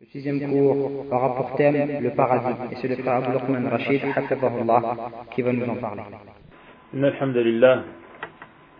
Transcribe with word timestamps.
Le 0.00 0.06
sixième 0.12 0.38
cours 0.38 1.12
aura 1.12 1.34
pour 1.34 1.56
thème 1.56 1.74
le 2.00 2.10
paradis, 2.14 2.54
et 2.70 2.76
c'est 2.80 2.86
le 2.86 2.94
frère 3.02 3.14
Abou 3.14 3.32
Luqman 3.32 3.68
Rachid, 3.68 4.00
qui 5.32 5.42
va 5.42 5.52
nous 5.52 5.64
en 5.68 5.74
parler. 5.74 6.02
إن 6.94 7.04
الحمد 7.04 7.36
لله 7.36 7.84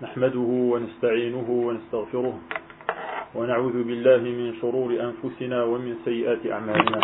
نحمده 0.03 0.39
ونستعينه 0.49 1.47
ونستغفره 1.51 2.39
ونعوذ 3.35 3.83
بالله 3.83 4.19
من 4.19 4.55
شرور 4.61 4.91
أنفسنا 5.09 5.63
ومن 5.63 5.95
سيئات 6.05 6.47
أعمالنا 6.53 7.01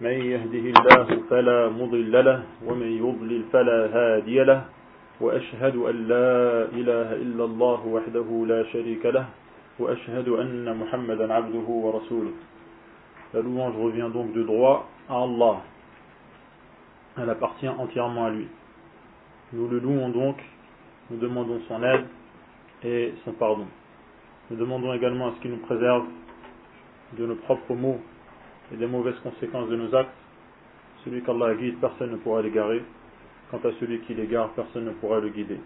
من 0.00 0.10
يهده 0.32 0.64
الله 0.74 1.06
فلا 1.30 1.68
مضل 1.68 2.24
له 2.24 2.42
ومن 2.64 2.90
يضلل 3.04 3.42
فلا 3.52 3.80
هادي 3.92 4.44
له 4.44 4.64
وأشهد 5.20 5.76
أن 5.76 6.08
لا 6.08 6.64
إله 6.72 7.08
إلا 7.24 7.44
الله 7.44 7.86
وحده 7.86 8.44
لا 8.46 8.64
شريك 8.72 9.06
له 9.06 9.26
وأشهد 9.78 10.28
أن 10.28 10.76
محمدا 10.76 11.32
عبده 11.34 11.68
ورسوله 11.68 12.32
La 13.34 13.40
louange 13.40 13.74
revient 13.76 14.08
donc 14.12 14.32
de 14.32 14.42
droit 14.44 14.88
à 15.08 15.22
Allah. 15.22 15.62
Elle 17.18 17.30
appartient 17.30 17.68
entièrement 17.68 18.26
à 18.26 18.30
lui. 18.30 18.46
Nous 19.52 19.68
le 19.68 19.78
louons 19.80 20.08
donc, 20.10 20.36
nous 21.10 21.18
demandons 21.18 21.60
son 21.66 21.82
aide 21.82 22.04
et 22.84 23.14
son 23.24 23.32
pardon. 23.32 23.66
Nous 24.50 24.56
demandons 24.56 24.92
également 24.94 25.28
à 25.28 25.32
ce 25.34 25.40
qu'il 25.40 25.50
nous 25.50 25.58
préserve 25.66 26.04
de 27.18 27.26
nos 27.26 27.34
propres 27.36 27.74
maux 27.74 27.98
et 28.72 28.76
des 28.76 28.86
mauvaises 28.86 29.18
conséquences 29.22 29.68
de 29.70 29.76
nos 29.76 29.94
actes. 29.94 30.10
Celui 31.04 31.22
qu'Allah 31.22 31.54
guide, 31.54 31.78
personne 31.80 32.12
ne 32.12 32.16
pourra 32.16 32.42
l'égarer. 32.42 32.82
Quant 33.50 33.58
à 33.64 33.72
celui 33.80 34.00
qui 34.00 34.14
l'égare, 34.14 34.50
personne 34.54 34.84
ne 34.84 34.90
pourra 34.92 35.20
le 35.20 35.30
guider. 35.30 35.58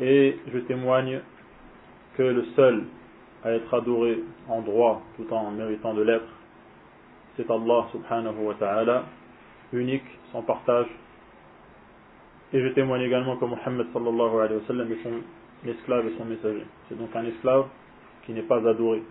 Et 0.00 0.38
je 0.52 0.58
témoigne 0.60 1.20
que 2.16 2.22
le 2.22 2.44
seul 2.56 2.84
à 3.44 3.50
être 3.52 3.72
adoré 3.72 4.18
en 4.48 4.60
droit 4.62 5.00
tout 5.16 5.30
en 5.32 5.50
méritant 5.50 5.94
de 5.94 6.02
l'être 6.02 6.26
c'est 7.40 7.50
Allah 7.50 7.88
subhanahu 7.92 8.44
wa 8.44 8.54
ta'ala, 8.54 9.04
unique, 9.72 10.04
sans 10.32 10.42
partage. 10.42 10.86
Et 12.52 12.60
je 12.60 12.68
témoigne 12.74 13.02
également 13.02 13.36
que 13.36 13.44
Mohammed 13.46 13.86
sallallahu 13.92 14.36
alayhi 14.40 14.60
wa 14.60 14.66
sallam 14.66 14.92
est 14.92 15.02
son 15.02 15.68
esclave 15.70 16.06
et 16.06 16.16
son 16.18 16.24
messager. 16.26 16.66
C'est 16.88 16.98
donc 16.98 17.14
un 17.16 17.24
esclave 17.24 17.64
qui 18.26 18.32
n'est 18.32 18.42
pas 18.42 18.56
adoré. 18.56 19.02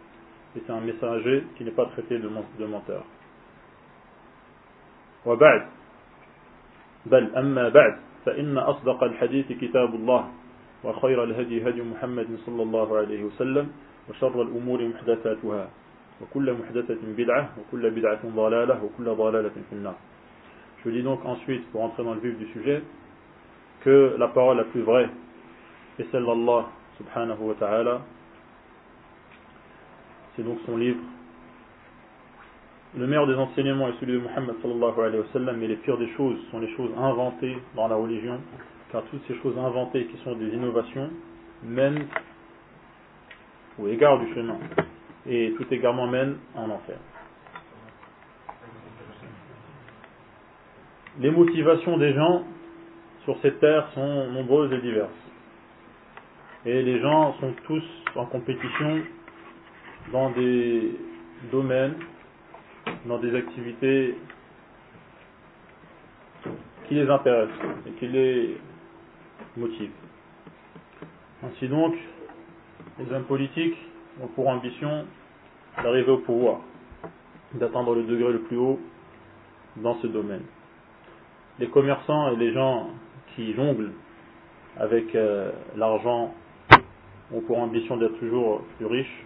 Et 0.55 0.61
c'est 0.65 0.71
un 0.71 0.81
messager 0.81 1.43
qui 1.57 1.63
n'est 1.63 1.71
pas 1.71 1.85
traité 1.89 2.19
de 2.21 2.27
menteur. 2.29 3.03
وبعد 5.25 5.61
بل 7.11 7.23
أما 7.35 7.69
بعد 7.75 7.93
فإن 8.25 8.55
أصدق 8.57 8.99
الحديث 9.03 9.51
كتاب 9.51 9.91
الله 9.99 10.21
وخير 10.87 11.17
الهدي 11.23 11.59
هدي 11.59 11.81
محمد 11.83 12.29
صلى 12.47 12.61
الله 12.63 12.87
عليه 12.97 13.21
وسلم 13.27 13.65
وشر 14.09 14.35
الأمور 14.47 14.79
محدثاتها 14.87 15.63
Je 16.21 16.27
dis 20.91 21.01
donc 21.03 21.23
ensuite, 21.25 21.65
pour 21.71 21.81
entrer 21.83 22.03
dans 22.03 22.13
le 22.13 22.19
vif 22.19 22.37
du 22.37 22.45
sujet, 22.47 22.83
que 23.81 24.15
la 24.17 24.27
parole 24.27 24.57
la 24.57 24.65
plus 24.65 24.81
vraie 24.81 25.07
est 25.97 26.11
celle 26.11 26.25
d'Allah 26.25 26.65
subhanahu 26.97 27.39
wa 27.39 27.53
ta'ala. 27.55 28.01
C'est 30.35 30.43
donc 30.43 30.59
son 30.65 30.75
livre. 30.75 30.99
Le 32.97 33.07
meilleur 33.07 33.27
des 33.27 33.35
enseignements 33.35 33.87
est 33.87 33.93
celui 34.01 34.13
de 34.13 34.19
Muhammad 34.19 34.55
alayhi 34.63 35.19
wa 35.19 35.25
sallam, 35.31 35.55
mais 35.57 35.67
les 35.67 35.75
pires 35.77 35.97
des 35.99 36.09
choses 36.17 36.37
sont 36.51 36.59
les 36.59 36.67
choses 36.75 36.91
inventées 36.97 37.55
dans 37.75 37.87
la 37.87 37.95
religion, 37.95 38.41
car 38.91 39.03
toutes 39.09 39.23
ces 39.27 39.35
choses 39.35 39.57
inventées 39.57 40.03
qui 40.07 40.17
sont 40.25 40.35
des 40.35 40.49
innovations 40.49 41.11
mènent 41.63 42.07
au 43.77 43.87
égard 43.87 44.19
du 44.19 44.33
chemin 44.33 44.57
et 45.29 45.53
tout 45.55 45.65
également 45.71 46.07
mène 46.07 46.37
en 46.55 46.67
enfer. 46.71 46.97
Les 51.19 51.29
motivations 51.29 51.97
des 51.97 52.13
gens 52.13 52.43
sur 53.25 53.37
cette 53.41 53.59
terre 53.59 53.87
sont 53.93 54.27
nombreuses 54.31 54.73
et 54.73 54.79
diverses. 54.79 55.11
Et 56.65 56.81
les 56.81 56.99
gens 56.99 57.35
sont 57.39 57.53
tous 57.65 57.83
en 58.15 58.25
compétition 58.25 59.01
dans 60.11 60.31
des 60.31 60.95
domaines, 61.51 61.95
dans 63.05 63.19
des 63.19 63.35
activités 63.35 64.15
qui 66.87 66.95
les 66.95 67.09
intéressent 67.09 67.57
et 67.87 67.91
qui 67.91 68.07
les 68.07 68.57
motivent. 69.57 69.91
Ainsi 71.43 71.67
donc, 71.67 71.95
les 72.99 73.13
hommes 73.13 73.25
politiques 73.25 73.77
ont 74.21 74.27
pour 74.27 74.47
ambition 74.47 75.05
d'arriver 75.83 76.11
au 76.11 76.17
pouvoir, 76.17 76.59
d'atteindre 77.53 77.95
le 77.95 78.03
degré 78.03 78.31
le 78.33 78.41
plus 78.41 78.57
haut 78.57 78.79
dans 79.77 79.95
ce 80.01 80.07
domaine. 80.07 80.43
Les 81.59 81.67
commerçants 81.67 82.31
et 82.31 82.35
les 82.35 82.53
gens 82.53 82.87
qui 83.35 83.53
jonglent 83.53 83.91
avec 84.77 85.13
euh, 85.15 85.51
l'argent 85.75 86.33
ont 87.33 87.41
pour 87.41 87.59
ambition 87.59 87.97
d'être 87.97 88.17
toujours 88.19 88.61
plus 88.77 88.85
riches 88.85 89.25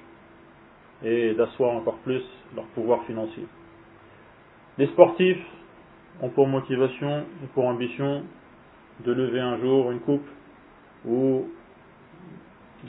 et 1.03 1.33
d'asseoir 1.35 1.75
encore 1.75 1.97
plus 1.97 2.23
leur 2.55 2.65
pouvoir 2.67 3.03
financier. 3.05 3.45
Les 4.77 4.87
sportifs 4.87 5.41
ont 6.21 6.29
pour 6.29 6.47
motivation 6.47 7.21
et 7.43 7.47
pour 7.53 7.65
ambition 7.65 8.23
de 9.05 9.11
lever 9.11 9.39
un 9.39 9.57
jour 9.59 9.91
une 9.91 9.99
coupe 9.99 10.25
ou 11.05 11.45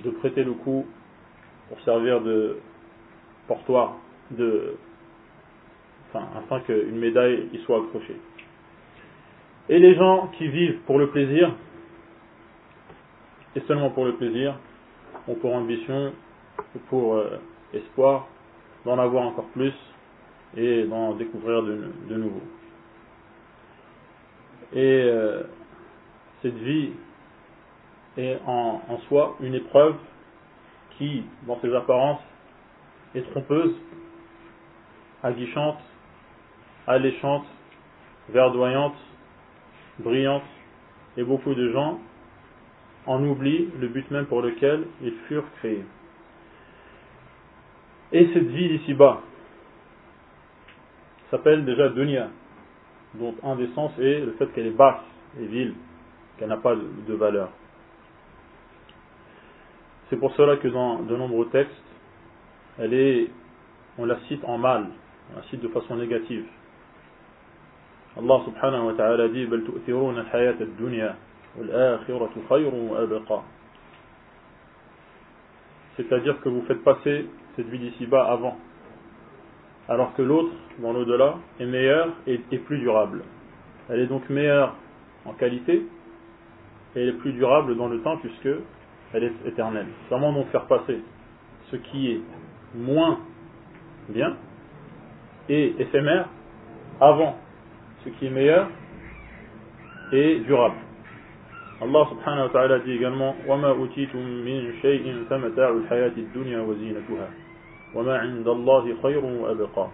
de 0.03 0.11
prêter 0.11 0.43
le 0.45 0.53
coup 0.53 0.87
pour 1.69 1.81
servir 1.83 2.21
de 2.21 2.59
portoir 3.47 3.95
de, 4.31 4.77
afin 6.15 6.61
qu'une 6.61 6.97
médaille 6.99 7.49
y 7.53 7.59
soit 7.65 7.83
accrochée. 7.83 8.17
Et 9.69 9.79
les 9.79 9.95
gens 9.95 10.29
qui 10.39 10.47
vivent 10.49 10.79
pour 10.87 10.99
le 10.99 11.11
plaisir, 11.11 11.53
et 13.57 13.61
seulement 13.63 13.91
pour 13.91 14.05
le 14.05 14.15
plaisir, 14.17 14.57
ont 15.29 15.35
pour 15.37 15.55
ambition, 15.55 16.13
pour 16.89 17.15
euh, 17.15 17.41
espoir 17.73 18.27
d'en 18.85 18.99
avoir 18.99 19.27
encore 19.29 19.47
plus 19.49 19.73
et 20.57 20.85
d'en 20.85 21.15
découvrir 21.15 21.63
de, 21.63 21.91
nouveau. 22.17 22.43
Et 24.75 25.03
euh, 25.05 25.43
cette 26.43 26.57
vie 26.59 26.93
est 28.17 28.39
en 28.47 28.81
soi 29.09 29.37
une 29.41 29.55
épreuve 29.55 29.97
qui, 30.99 31.25
dans 31.47 31.61
ses 31.61 31.75
apparences, 31.75 32.21
et 33.15 33.23
trompeuse, 33.31 33.75
aguichante, 35.23 35.79
alléchante, 36.87 37.47
verdoyante, 38.31 38.97
brillante, 40.01 40.45
et 41.17 41.23
beaucoup 41.23 41.55
de 41.55 41.71
gens 41.71 42.01
en 43.07 43.25
oublient 43.25 43.69
le 43.79 43.89
but 43.89 44.11
même 44.11 44.27
pour 44.27 44.43
lequel 44.43 44.85
ils 45.03 45.15
furent 45.29 45.49
créés. 45.61 45.85
Et 48.13 48.27
cette 48.33 48.49
ville 48.49 48.75
ici 48.83 48.95
bas 48.95 49.23
s'appelle 51.31 51.65
déjà 51.65 51.89
Denia, 51.89 52.29
dont 53.15 53.35
un 53.43 53.57
des 53.57 53.69
sens 53.75 53.93
est 53.99 54.21
le 54.25 54.33
fait 54.33 54.47
qu'elle 54.53 54.67
est 54.67 54.71
basse 54.77 55.01
et 55.41 55.47
vile, 55.47 55.75
qu'elle 56.39 56.49
n'a 56.49 56.57
pas 56.57 56.75
de 56.77 57.15
valeur. 57.15 57.51
C'est 60.11 60.17
pour 60.17 60.33
cela 60.35 60.57
que 60.59 60.69
dans 60.69 61.01
de 61.01 61.17
nombreux 61.17 61.49
textes, 61.51 61.84
elle 62.79 63.27
on 63.97 64.05
la 64.07 64.19
cite 64.29 64.45
en 64.45 64.59
mal, 64.59 64.89
on 65.33 65.37
la 65.37 65.43
cite 65.49 65.61
de 65.63 65.69
façon 65.69 65.97
négative. 65.97 66.45
Allah 68.17 68.41
subhanahu 68.45 68.87
wa 68.87 68.93
ta'ala 68.95 69.29
dit 69.29 69.49
c'est-à-dire 75.97 76.41
que 76.41 76.49
vous 76.49 76.63
faites 76.63 76.83
passer 76.83 77.27
cette 77.55 77.69
vie 77.69 77.79
d'ici-bas 77.79 78.25
avant, 78.25 78.57
alors 79.89 80.13
que 80.15 80.23
l'autre, 80.23 80.51
dans 80.81 80.93
l'au-delà, 80.93 81.35
est 81.61 81.67
meilleure 81.67 82.09
et, 82.27 82.39
plus 82.39 82.79
durable. 82.79 83.23
Elle 83.89 84.01
est 84.01 84.07
donc 84.07 84.29
meilleure 84.29 84.75
en 85.25 85.35
qualité 85.35 85.87
et 86.97 87.01
elle 87.01 87.09
est 87.11 87.19
plus 87.19 87.33
durable 87.33 87.77
dans 87.77 87.89
le 87.89 88.01
temps 88.03 88.17
puisque 88.17 88.49
elle 89.13 89.23
est 89.25 89.33
éternelle. 89.47 89.87
Comment 90.09 90.33
donc 90.33 90.49
faire 90.49 90.67
passer 90.67 90.99
ce 91.71 91.77
qui 91.77 92.11
est 92.13 92.21
moins 92.75 93.21
bien 94.09 94.37
et 95.49 95.75
éphémère 95.79 96.29
avant 97.01 97.37
ce 98.05 98.09
qui 98.11 98.27
est 98.27 98.31
meilleur 98.31 98.69
et 100.13 100.41
durable. 100.41 100.75
Allah 101.81 102.07
subhanahu 102.11 102.45
wa 102.47 102.51
ta'ala 102.51 102.79
dit 102.81 102.93
également 102.93 103.35
وَمَا 103.49 103.75
أُوتِيتُم 103.77 104.45
مِّن 104.45 104.75
شَيْءٍ 104.83 105.25
فَمَتَاعُ 105.29 105.69
الْحَيَاةِ 105.85 106.13
الدُّنْيَا 106.17 106.61
وَزِينَتُهَا 106.61 107.29
وَمَا 107.95 108.19
عِنْدَ 108.19 108.47
اللَّهِ 108.49 108.97
خَيْرٌ 109.03 109.23
وَأَبْقَى 109.25 109.89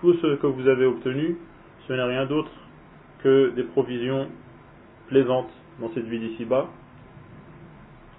Tout 0.00 0.14
ce 0.14 0.36
que 0.36 0.46
vous 0.46 0.68
avez 0.68 0.86
obtenu, 0.86 1.36
ce 1.88 1.92
n'est 1.92 2.02
rien 2.02 2.26
d'autre 2.26 2.50
que 3.22 3.50
des 3.50 3.64
provisions 3.64 4.28
plaisantes 5.08 5.50
dans 5.80 5.90
cette 5.94 6.06
vie 6.06 6.20
d'ici-bas 6.20 6.68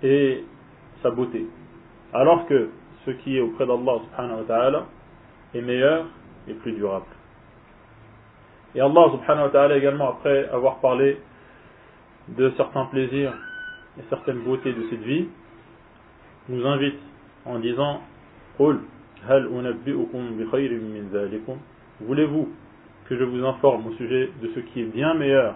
et 0.04 0.44
sa 1.02 1.12
beauté. 1.12 1.46
Alors 2.14 2.46
que 2.48 2.70
ce 3.06 3.12
qui 3.12 3.38
est 3.38 3.42
auprès 3.42 3.66
d'Allah 3.68 4.00
subhanahu 4.10 4.40
wa 4.40 4.44
ta'ala 4.46 4.86
est 5.56 5.62
meilleur 5.62 6.06
et 6.48 6.54
plus 6.54 6.74
durable. 6.74 7.06
Et 8.76 8.82
Allah 8.82 9.08
subhanahu 9.12 9.46
wa 9.46 9.50
ta'ala 9.50 9.78
également, 9.78 10.10
après 10.10 10.48
avoir 10.50 10.80
parlé 10.80 11.18
de 12.30 12.50
certains 12.58 12.86
plaisirs 12.86 13.34
et 14.00 14.04
certaines 14.10 14.40
beautés 14.44 14.74
de 14.74 14.84
cette 14.90 15.02
vie, 15.04 15.28
nous 16.50 16.66
invite 16.66 16.98
en 17.46 17.60
disant 17.60 18.02
Voulez-vous 18.60 18.82
que 23.08 23.16
je 23.18 23.24
vous 23.24 23.46
informe 23.46 23.86
au 23.88 23.92
sujet 23.94 24.30
de 24.42 24.48
ce 24.56 24.60
qui 24.60 24.82
est 24.82 24.86
bien 24.86 25.14
meilleur 25.16 25.54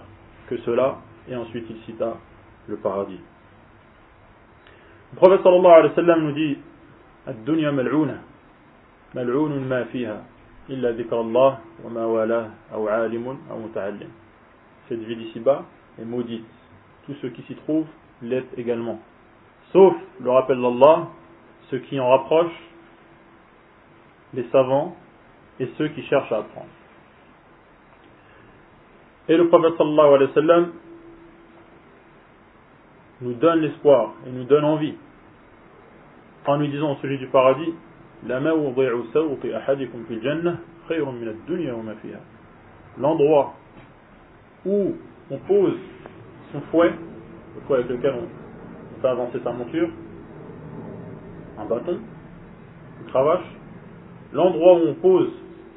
que 0.48 0.56
cela 0.60 0.98
Et 1.30 1.36
ensuite 1.36 1.66
il 1.70 1.76
cita 1.86 2.16
le 2.68 2.78
paradis. 2.78 3.20
Le 5.14 5.18
prophète 5.18 5.42
sallallahu 5.44 5.72
alayhi 5.72 5.90
wa 5.90 5.96
sallam 5.96 6.22
nous 6.24 6.32
dit 6.34 6.58
cette 7.28 7.38
ville 7.44 8.14
ici 15.28 15.40
bas 15.40 15.64
est 16.00 16.06
maudite. 16.06 16.46
Tous 17.08 17.16
ceux 17.22 17.30
qui 17.30 17.42
s'y 17.44 17.56
trouvent 17.56 17.88
l'est 18.22 18.46
également. 18.58 19.00
Sauf 19.72 19.96
le 20.22 20.30
rappel 20.30 20.62
d'Allah, 20.62 21.08
ceux 21.72 21.80
qui 21.80 22.00
en 22.00 22.08
rapprochent, 22.12 22.52
les 24.36 24.48
savants 24.52 24.96
et 25.60 25.66
ceux 25.80 25.88
qui 25.88 26.04
cherchent 26.04 26.32
à 26.32 26.38
apprendre. 26.40 26.70
Et 29.30 29.36
le 29.38 29.48
prophète 29.48 29.74
sallallahu 29.80 30.14
alayhi 30.14 30.28
wa 30.30 30.34
sallam 30.36 30.74
nous 33.22 33.34
donne 33.34 33.62
l'espoir 33.62 34.12
et 34.28 34.30
nous 34.30 34.44
donne 34.44 34.66
envie 34.66 34.94
en 36.48 36.58
lui 36.60 36.70
disant 36.70 36.94
au 36.94 36.96
sujet 36.98 37.18
du 37.18 37.26
paradis 37.28 37.74
L'endroit 38.28 38.56
où 44.66 44.94
on 45.30 45.38
pose 45.38 45.76
son 46.52 46.62
fouet, 46.72 46.90
le 47.54 47.62
fouet 47.68 47.78
avec 47.78 47.90
lequel 47.90 48.16
on 48.16 48.28
fait 49.02 49.08
avancer 49.08 49.40
sa 49.44 49.52
monture, 49.52 49.90
un 51.60 51.66
bâton, 51.66 52.00
une 53.02 53.08
cravache, 53.08 53.46
l'endroit 54.34 54.78
où 54.80 54.88
on 54.90 54.94
pose 54.96 55.30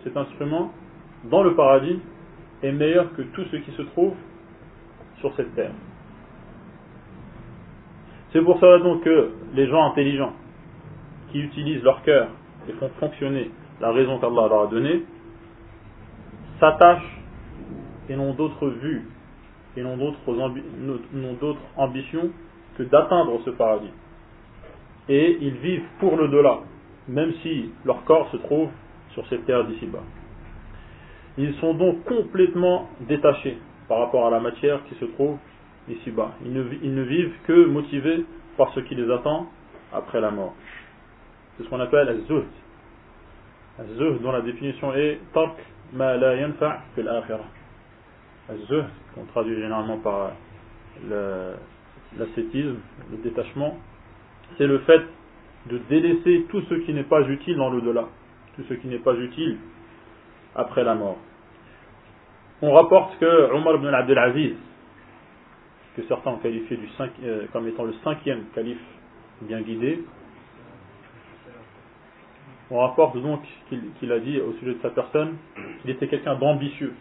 cet 0.04 0.16
instrument 0.16 0.70
dans 1.24 1.42
le 1.42 1.54
paradis 1.54 2.00
est 2.62 2.72
meilleur 2.72 3.12
que 3.14 3.22
tout 3.22 3.44
ce 3.50 3.56
qui 3.56 3.72
se 3.72 3.82
trouve 3.82 4.14
sur 5.18 5.34
cette 5.34 5.52
terre. 5.54 5.72
C'est 8.32 8.40
pour 8.42 8.58
cela 8.60 8.78
donc 8.78 9.02
que 9.02 9.32
les 9.52 9.66
gens 9.66 9.90
intelligents, 9.90 10.32
qui 11.32 11.40
utilisent 11.40 11.82
leur 11.82 12.02
cœur 12.02 12.28
et 12.68 12.72
font 12.72 12.90
fonctionner 13.00 13.50
la 13.80 13.92
raison 13.92 14.18
qu'Allah 14.18 14.48
leur 14.48 14.62
a 14.62 14.66
donnée, 14.66 15.02
s'attachent 16.60 17.18
et 18.08 18.16
n'ont 18.16 18.34
d'autres 18.34 18.68
vues 18.68 19.04
et 19.76 19.82
n'ont 19.82 19.96
d'autres 19.96 21.58
ambitions 21.76 22.30
que 22.76 22.82
d'atteindre 22.84 23.40
ce 23.44 23.50
paradis. 23.50 23.90
Et 25.08 25.38
ils 25.40 25.54
vivent 25.56 25.84
pour 26.00 26.16
le-delà, 26.16 26.58
même 27.08 27.32
si 27.42 27.70
leur 27.84 28.04
corps 28.04 28.28
se 28.30 28.36
trouve 28.38 28.68
sur 29.12 29.26
ces 29.28 29.38
terre 29.38 29.64
d'ici-bas. 29.64 30.02
Ils 31.38 31.54
sont 31.56 31.74
donc 31.74 32.02
complètement 32.04 32.88
détachés 33.08 33.58
par 33.88 34.00
rapport 34.00 34.26
à 34.26 34.30
la 34.30 34.40
matière 34.40 34.82
qui 34.88 34.96
se 34.96 35.04
trouve 35.04 35.38
ici-bas. 35.88 36.32
ils 36.44 36.52
ne, 36.52 37.02
vivent 37.02 37.32
que 37.46 37.66
motivés 37.66 38.24
par 38.58 38.72
ce 38.74 38.80
qui 38.80 38.94
les 38.96 39.10
attend 39.10 39.46
après 39.94 40.20
la 40.20 40.30
mort. 40.30 40.54
C'est 41.58 41.64
ce 41.64 41.68
qu'on 41.70 41.80
appelle 41.80 42.08
az-zuhd. 42.08 42.44
Az-zuhd 43.80 44.22
dont 44.22 44.30
la 44.32 44.40
définition 44.42 44.94
est 44.94 45.18
tark 45.34 45.56
ma 45.92 46.16
la 46.16 46.36
yanfa' 46.36 46.78
fil 46.94 47.08
akhirah. 47.08 47.46
Az-zuhd 48.48 48.86
qu'on 49.14 49.24
traduit 49.26 49.56
généralement 49.56 49.98
par 49.98 50.30
l'ascétisme, 52.16 52.76
le, 53.10 53.16
détachement, 53.24 53.76
c'est 54.56 54.66
le 54.68 54.78
fait 54.80 55.02
de 55.68 55.78
délaisser 55.90 56.46
tout 56.48 56.62
ce 56.70 56.74
qui 56.76 56.94
n'est 56.94 57.02
pas 57.02 57.22
utile 57.28 57.56
dans 57.56 57.70
l'au-delà, 57.70 58.04
tout 58.56 58.62
ce 58.68 58.74
qui 58.74 58.86
n'est 58.86 58.98
pas 59.00 59.14
utile 59.14 59.58
après 60.54 60.84
la 60.84 60.94
mort. 60.94 61.18
On 62.62 62.72
rapporte 62.72 63.18
que 63.18 63.52
Omar 63.52 63.74
ibn 63.76 63.86
Abdelaziz, 63.88 64.54
que 65.96 66.02
certains 66.04 66.30
ont 66.32 66.38
qualifié 66.38 66.76
du 66.76 66.88
euh, 67.24 67.46
comme 67.52 67.66
étant 67.68 67.82
le 67.84 67.92
cinquième 68.04 68.44
calife 68.54 68.80
bien 69.42 69.60
guidé, 69.62 70.02
on 72.70 72.80
rapporte 72.80 73.16
donc 73.20 73.40
qu'il 73.98 74.12
a 74.12 74.18
dit 74.18 74.38
au 74.40 74.52
sujet 74.58 74.74
de 74.74 74.78
sa 74.82 74.90
personne 74.90 75.36
qu'il 75.80 75.90
était 75.90 76.06
quelqu'un 76.06 76.34
d'ambitieux. 76.36 76.94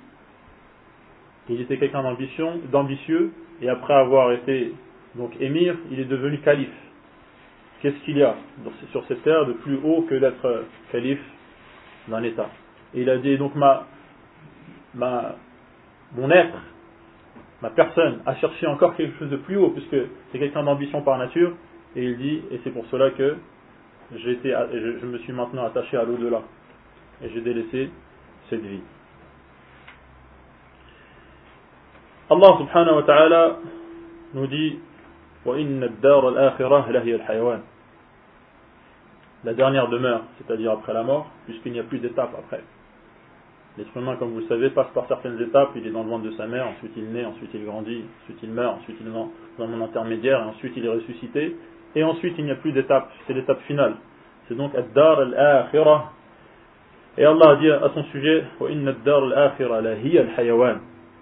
Il 1.49 1.59
était 1.59 1.77
quelqu'un 1.77 2.03
d'ambitieux 2.71 3.33
et 3.61 3.69
après 3.69 3.93
avoir 3.93 4.31
été 4.31 4.73
donc 5.15 5.31
émir, 5.41 5.75
il 5.91 5.99
est 5.99 6.05
devenu 6.05 6.39
calife. 6.39 6.69
Qu'est-ce 7.81 7.97
qu'il 8.05 8.17
y 8.17 8.23
a 8.23 8.35
sur 8.91 9.05
cette 9.07 9.23
terre 9.23 9.45
de 9.45 9.53
plus 9.53 9.77
haut 9.83 10.01
que 10.09 10.15
d'être 10.15 10.45
euh, 10.45 10.63
calife 10.91 11.21
d'un 12.07 12.23
État 12.23 12.49
Et 12.93 13.01
il 13.01 13.09
a 13.09 13.17
dit 13.17 13.37
donc 13.37 13.55
ma, 13.55 13.85
ma, 14.95 15.35
mon 16.15 16.29
être, 16.31 16.57
ma 17.61 17.69
personne 17.69 18.19
a 18.25 18.35
cherché 18.35 18.67
encore 18.67 18.95
quelque 18.95 19.17
chose 19.19 19.29
de 19.29 19.37
plus 19.37 19.57
haut 19.57 19.69
puisque 19.71 19.97
c'est 20.31 20.39
quelqu'un 20.39 20.63
d'ambition 20.63 21.01
par 21.01 21.17
nature 21.17 21.53
et 21.95 22.03
il 22.03 22.17
dit 22.17 22.41
et 22.51 22.59
c'est 22.63 22.71
pour 22.71 22.85
cela 22.87 23.11
que 23.11 23.35
été, 24.15 24.55
je, 24.73 25.05
me 25.05 25.17
suis 25.19 25.33
maintenant 25.33 25.65
attaché 25.65 25.97
à 25.97 26.03
l'au-delà 26.03 26.41
et 27.23 27.29
j'ai 27.29 27.41
délaissé 27.41 27.89
cette 28.49 28.61
vie. 28.63 28.81
Allah 32.29 32.57
subhanahu 32.59 32.95
wa 32.95 33.03
ta'ala 33.03 33.57
nous 34.33 34.47
dit 34.47 34.79
La 35.45 35.53
dernière 39.53 39.87
demeure, 39.87 40.23
c'est-à-dire 40.37 40.71
après 40.73 40.91
la 40.93 41.03
mort, 41.03 41.29
puisqu'il 41.45 41.71
n'y 41.71 41.79
a 41.79 41.83
plus 41.83 41.99
d'étape 41.99 42.33
après. 42.37 42.61
L'être 43.77 43.95
humain, 43.95 44.15
comme 44.17 44.31
vous 44.33 44.39
le 44.41 44.47
savez, 44.47 44.71
passe 44.71 44.89
par 44.93 45.07
certaines 45.07 45.39
étapes. 45.39 45.69
Il 45.75 45.85
est 45.87 45.91
dans 45.91 46.03
le 46.03 46.09
ventre 46.09 46.25
de 46.25 46.31
sa 46.31 46.47
mère, 46.47 46.67
ensuite 46.67 46.91
il 46.97 47.11
naît, 47.13 47.23
ensuite 47.25 47.51
il 47.53 47.63
grandit, 47.63 48.03
ensuite 48.23 48.39
il 48.43 48.49
meurt, 48.51 48.79
ensuite 48.79 48.97
il 48.99 49.07
est 49.07 49.11
dans, 49.11 49.31
mon 49.65 49.81
intermédiaire, 49.85 50.39
et 50.41 50.45
ensuite 50.45 50.73
il 50.75 50.85
est 50.85 50.89
ressuscité 50.91 51.55
et 51.95 52.03
ensuite 52.03 52.35
il 52.37 52.45
n'y 52.45 52.51
a 52.51 52.55
plus 52.55 52.71
d'étape, 52.71 53.09
c'est 53.25 53.33
l'étape 53.33 53.61
finale. 53.63 53.95
C'est 54.47 54.55
donc 54.55 54.73
Ad-Dar 54.75 55.19
al-Akhirah. 55.19 56.11
Et 57.17 57.25
Allah 57.25 57.55
dit 57.57 57.69
à 57.71 57.89
son 57.93 58.03
sujet 58.05 58.45
Ad-Dar 58.61 59.21
la 59.25 59.53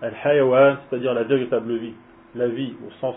Al-Hayawan, 0.02 0.78
c'est-à-dire 0.90 1.14
la 1.14 1.24
véritable 1.24 1.78
vie, 1.78 1.94
la 2.36 2.48
vie 2.48 2.76
au 2.88 2.92
sens, 3.00 3.16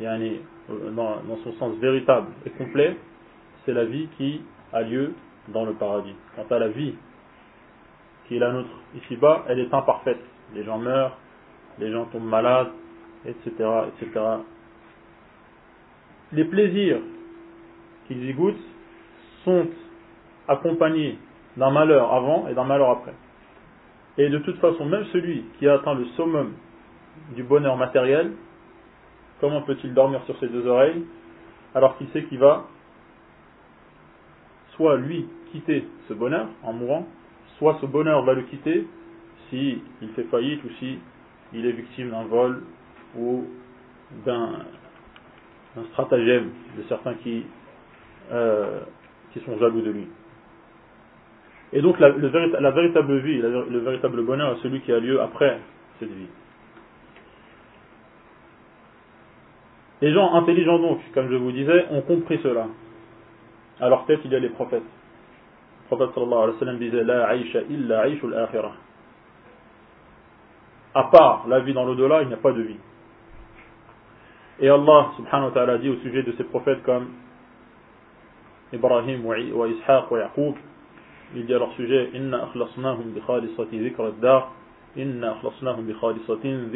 yani, 0.00 0.40
dans, 0.68 1.16
dans 1.26 1.38
son 1.44 1.52
sens 1.54 1.76
véritable 1.76 2.28
et 2.44 2.50
complet, 2.50 2.96
c'est 3.64 3.72
la 3.72 3.84
vie 3.84 4.08
qui 4.18 4.42
a 4.72 4.82
lieu 4.82 5.12
dans 5.48 5.64
le 5.64 5.72
paradis. 5.72 6.14
Quant 6.34 6.54
à 6.54 6.58
la 6.58 6.68
vie 6.68 6.94
qui 8.26 8.36
est 8.36 8.40
la 8.40 8.52
nôtre 8.52 8.70
ici-bas, 8.96 9.44
elle 9.48 9.60
est 9.60 9.72
imparfaite. 9.72 10.18
Les 10.54 10.64
gens 10.64 10.78
meurent, 10.78 11.16
les 11.78 11.90
gens 11.92 12.06
tombent 12.06 12.28
malades, 12.28 12.70
etc., 13.26 13.52
etc., 13.96 14.24
les 16.32 16.44
plaisirs 16.44 16.98
qu'ils 18.08 18.28
y 18.28 18.32
goûtent 18.34 18.56
sont 19.44 19.66
accompagnés 20.48 21.18
d'un 21.56 21.70
malheur 21.70 22.12
avant 22.12 22.48
et 22.48 22.54
d'un 22.54 22.64
malheur 22.64 22.90
après. 22.90 23.14
Et 24.18 24.28
de 24.28 24.38
toute 24.38 24.58
façon, 24.58 24.84
même 24.86 25.04
celui 25.12 25.44
qui 25.58 25.68
a 25.68 25.74
atteint 25.74 25.94
le 25.94 26.04
summum 26.16 26.52
du 27.34 27.42
bonheur 27.42 27.76
matériel, 27.76 28.32
comment 29.40 29.62
peut-il 29.62 29.94
dormir 29.94 30.22
sur 30.24 30.38
ses 30.38 30.48
deux 30.48 30.66
oreilles 30.66 31.04
alors 31.74 31.98
qu'il 31.98 32.08
sait 32.08 32.24
qu'il 32.24 32.38
va 32.38 32.64
soit 34.76 34.96
lui 34.96 35.26
quitter 35.52 35.84
ce 36.08 36.14
bonheur 36.14 36.48
en 36.62 36.72
mourant, 36.72 37.06
soit 37.58 37.78
ce 37.80 37.86
bonheur 37.86 38.22
va 38.24 38.34
le 38.34 38.42
quitter 38.42 38.86
si 39.48 39.80
il 40.02 40.08
fait 40.10 40.24
faillite 40.24 40.62
ou 40.64 40.70
si 40.78 40.98
il 41.52 41.64
est 41.64 41.72
victime 41.72 42.10
d'un 42.10 42.24
vol 42.24 42.62
ou 43.16 43.44
d'un 44.24 44.64
un 45.78 45.84
stratagème 45.92 46.50
de 46.76 46.82
certains 46.88 47.14
qui, 47.14 47.44
euh, 48.32 48.80
qui 49.32 49.40
sont 49.40 49.58
jaloux 49.58 49.82
de 49.82 49.90
lui. 49.90 50.06
Et 51.72 51.82
donc 51.82 51.98
la, 52.00 52.08
le, 52.10 52.28
la 52.28 52.70
véritable 52.70 53.18
vie, 53.18 53.38
le 53.38 53.78
véritable 53.80 54.24
bonheur 54.24 54.54
est 54.56 54.60
celui 54.62 54.80
qui 54.80 54.92
a 54.92 54.98
lieu 55.00 55.20
après 55.20 55.58
cette 55.98 56.10
vie. 56.12 56.28
Les 60.02 60.12
gens 60.12 60.34
intelligents 60.34 60.78
donc, 60.78 60.98
comme 61.12 61.28
je 61.30 61.36
vous 61.36 61.52
disais, 61.52 61.86
ont 61.90 62.02
compris 62.02 62.38
cela. 62.42 62.66
À 63.80 63.88
leur 63.88 64.06
tête, 64.06 64.20
il 64.24 64.30
y 64.32 64.36
a 64.36 64.38
les 64.38 64.48
prophètes. 64.50 64.82
Le 64.82 65.96
prophète 65.96 66.14
sallallahu 66.14 66.38
alayhi 66.38 66.52
wa 66.54 66.58
sallam 66.60 66.78
disait 66.78 67.04
La 67.04 67.34
aisha 67.36 67.60
illa 67.68 68.06
aishul 68.06 68.34
akhirah. 68.34 68.72
À 70.94 71.04
part 71.12 71.46
la 71.48 71.60
vie 71.60 71.72
dans 71.74 71.84
l'au-delà, 71.84 72.22
il 72.22 72.28
n'y 72.28 72.34
a 72.34 72.38
pas 72.38 72.52
de 72.52 72.62
vie. 72.62 72.76
Et 74.58 74.68
Allah 74.70 75.12
subhanahu 75.16 75.48
wa 75.50 75.50
ta'ala 75.54 75.78
dit 75.78 75.90
au 75.90 75.96
sujet 75.96 76.22
de 76.22 76.32
ces 76.38 76.44
prophètes 76.44 76.82
comme 76.82 77.08
Ibrahim 78.72 79.24
wa 79.24 79.38
Ishaq 79.68 80.10
wa 80.10 80.18
Yaqub, 80.20 80.54
il 81.34 81.44
dit 81.44 81.52
à 81.52 81.58
leur 81.58 81.72
sujet 81.74 82.10
Inna 82.14 82.48
bi 82.54 82.60
Inna 82.78 82.96
bi 82.96 83.12
Il 86.16 86.72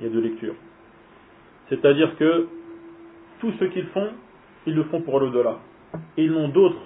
y 0.00 0.06
a 0.06 0.08
deux 0.10 0.20
lectures. 0.20 0.54
C'est-à-dire 1.70 2.14
que 2.18 2.46
tout 3.40 3.52
ce 3.58 3.64
qu'ils 3.64 3.86
font, 3.86 4.08
ils 4.66 4.74
le 4.74 4.84
font 4.84 5.00
pour 5.00 5.20
l'au-delà. 5.20 5.56
Ils 6.18 6.30
n'ont 6.30 6.48
d'autre 6.48 6.80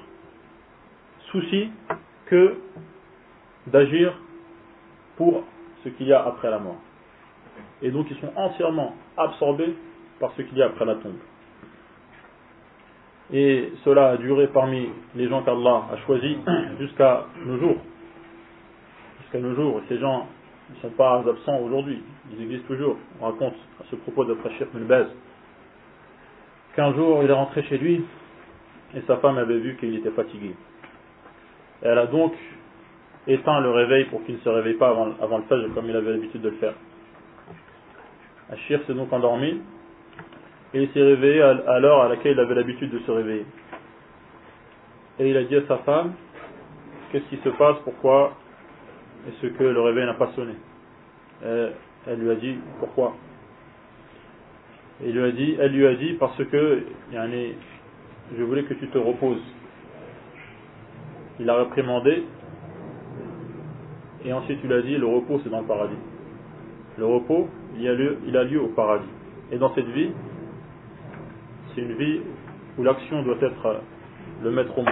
souci 1.32 1.68
que 2.26 2.54
d'agir 3.66 4.12
pour 5.16 5.42
ce 5.82 5.88
qu'il 5.88 6.06
y 6.06 6.12
a 6.12 6.24
après 6.24 6.48
la 6.48 6.60
mort. 6.60 6.80
Et 7.82 7.90
donc 7.90 8.06
ils 8.10 8.16
sont 8.18 8.32
entièrement 8.36 8.94
absorbés 9.16 9.74
par 10.20 10.32
ce 10.36 10.42
qu'il 10.42 10.58
y 10.58 10.62
a 10.62 10.66
après 10.66 10.84
la 10.84 10.96
tombe. 10.96 11.16
Et 13.32 13.72
cela 13.84 14.10
a 14.10 14.16
duré 14.16 14.48
parmi 14.48 14.88
les 15.14 15.28
gens 15.28 15.42
qu'Allah 15.42 15.82
a 15.92 15.96
choisis 16.06 16.36
jusqu'à 16.80 17.26
nos 17.44 17.58
jours. 17.58 17.76
Jusqu'à 19.20 19.38
nos 19.40 19.54
jours, 19.54 19.80
ces 19.88 19.98
gens 19.98 20.26
ne 20.70 20.76
sont 20.80 20.90
pas 20.90 21.22
absents 21.28 21.58
aujourd'hui, 21.60 22.02
ils 22.32 22.42
existent 22.42 22.66
toujours. 22.68 22.96
On 23.20 23.26
raconte 23.26 23.54
à 23.80 23.84
ce 23.90 23.96
propos 23.96 24.24
d'après 24.24 24.50
Sheikh 24.58 24.72
Mulbez 24.74 25.06
qu'un 26.74 26.94
jour 26.94 27.22
il 27.22 27.30
est 27.30 27.34
rentré 27.34 27.62
chez 27.64 27.78
lui 27.78 28.04
et 28.94 29.00
sa 29.06 29.16
femme 29.18 29.36
avait 29.38 29.58
vu 29.58 29.76
qu'il 29.76 29.94
était 29.96 30.10
fatigué. 30.10 30.54
elle 31.82 31.98
a 31.98 32.06
donc 32.06 32.32
éteint 33.26 33.60
le 33.60 33.70
réveil 33.70 34.04
pour 34.06 34.24
qu'il 34.24 34.36
ne 34.36 34.40
se 34.40 34.48
réveille 34.48 34.74
pas 34.76 34.88
avant, 34.88 35.06
le 35.38 35.42
fajr 35.48 35.74
comme 35.74 35.86
il 35.90 35.96
avait 35.96 36.12
l'habitude 36.12 36.40
de 36.40 36.48
le 36.50 36.56
faire. 36.56 36.74
Achir 38.50 38.80
s'est 38.86 38.94
donc 38.94 39.12
endormi 39.12 39.60
et 40.74 40.82
il 40.82 40.88
s'est 40.92 41.02
réveillé 41.02 41.42
à 41.42 41.78
l'heure 41.80 42.00
à 42.02 42.08
laquelle 42.08 42.32
il 42.32 42.40
avait 42.40 42.54
l'habitude 42.54 42.90
de 42.90 42.98
se 43.00 43.10
réveiller. 43.10 43.44
Et 45.18 45.28
il 45.28 45.36
a 45.36 45.44
dit 45.44 45.56
à 45.56 45.66
sa 45.66 45.78
femme, 45.78 46.12
qu'est-ce 47.10 47.24
qui 47.28 47.38
se 47.38 47.48
passe, 47.50 47.76
pourquoi 47.84 48.32
est-ce 49.28 49.46
que 49.48 49.64
le 49.64 49.80
réveil 49.80 50.06
n'a 50.06 50.14
pas 50.14 50.30
sonné 50.34 50.54
euh, 51.44 51.70
Elle 52.06 52.20
lui 52.20 52.30
a 52.30 52.34
dit, 52.36 52.58
pourquoi 52.78 53.14
et 55.00 55.10
il 55.10 55.14
lui 55.14 55.22
a 55.22 55.30
dit, 55.30 55.56
Elle 55.60 55.70
lui 55.72 55.86
a 55.86 55.94
dit, 55.94 56.14
parce 56.14 56.36
que 56.44 56.82
yani, 57.12 57.52
je 58.36 58.42
voulais 58.42 58.64
que 58.64 58.74
tu 58.74 58.88
te 58.88 58.98
reposes. 58.98 59.44
Il 61.38 61.48
a 61.48 61.54
réprimandé 61.54 62.24
et 64.24 64.32
ensuite 64.32 64.58
il 64.64 64.72
a 64.72 64.82
dit, 64.82 64.96
le 64.96 65.06
repos 65.06 65.40
c'est 65.44 65.50
dans 65.50 65.60
le 65.60 65.66
paradis 65.68 65.94
le 66.98 67.06
repos, 67.06 67.48
il, 67.78 68.36
a 68.36 68.44
lieu, 68.44 68.60
au 68.60 68.68
paradis. 68.68 69.08
Et 69.52 69.58
dans 69.58 69.72
cette 69.74 69.86
vie, 69.88 70.10
c'est 71.74 71.80
une 71.82 71.92
vie 71.94 72.20
où 72.76 72.82
l'action 72.82 73.22
doit 73.22 73.36
être 73.40 73.66
euh, 73.66 73.78
le 74.42 74.50
maître 74.50 74.76
au 74.76 74.82
mot. 74.82 74.90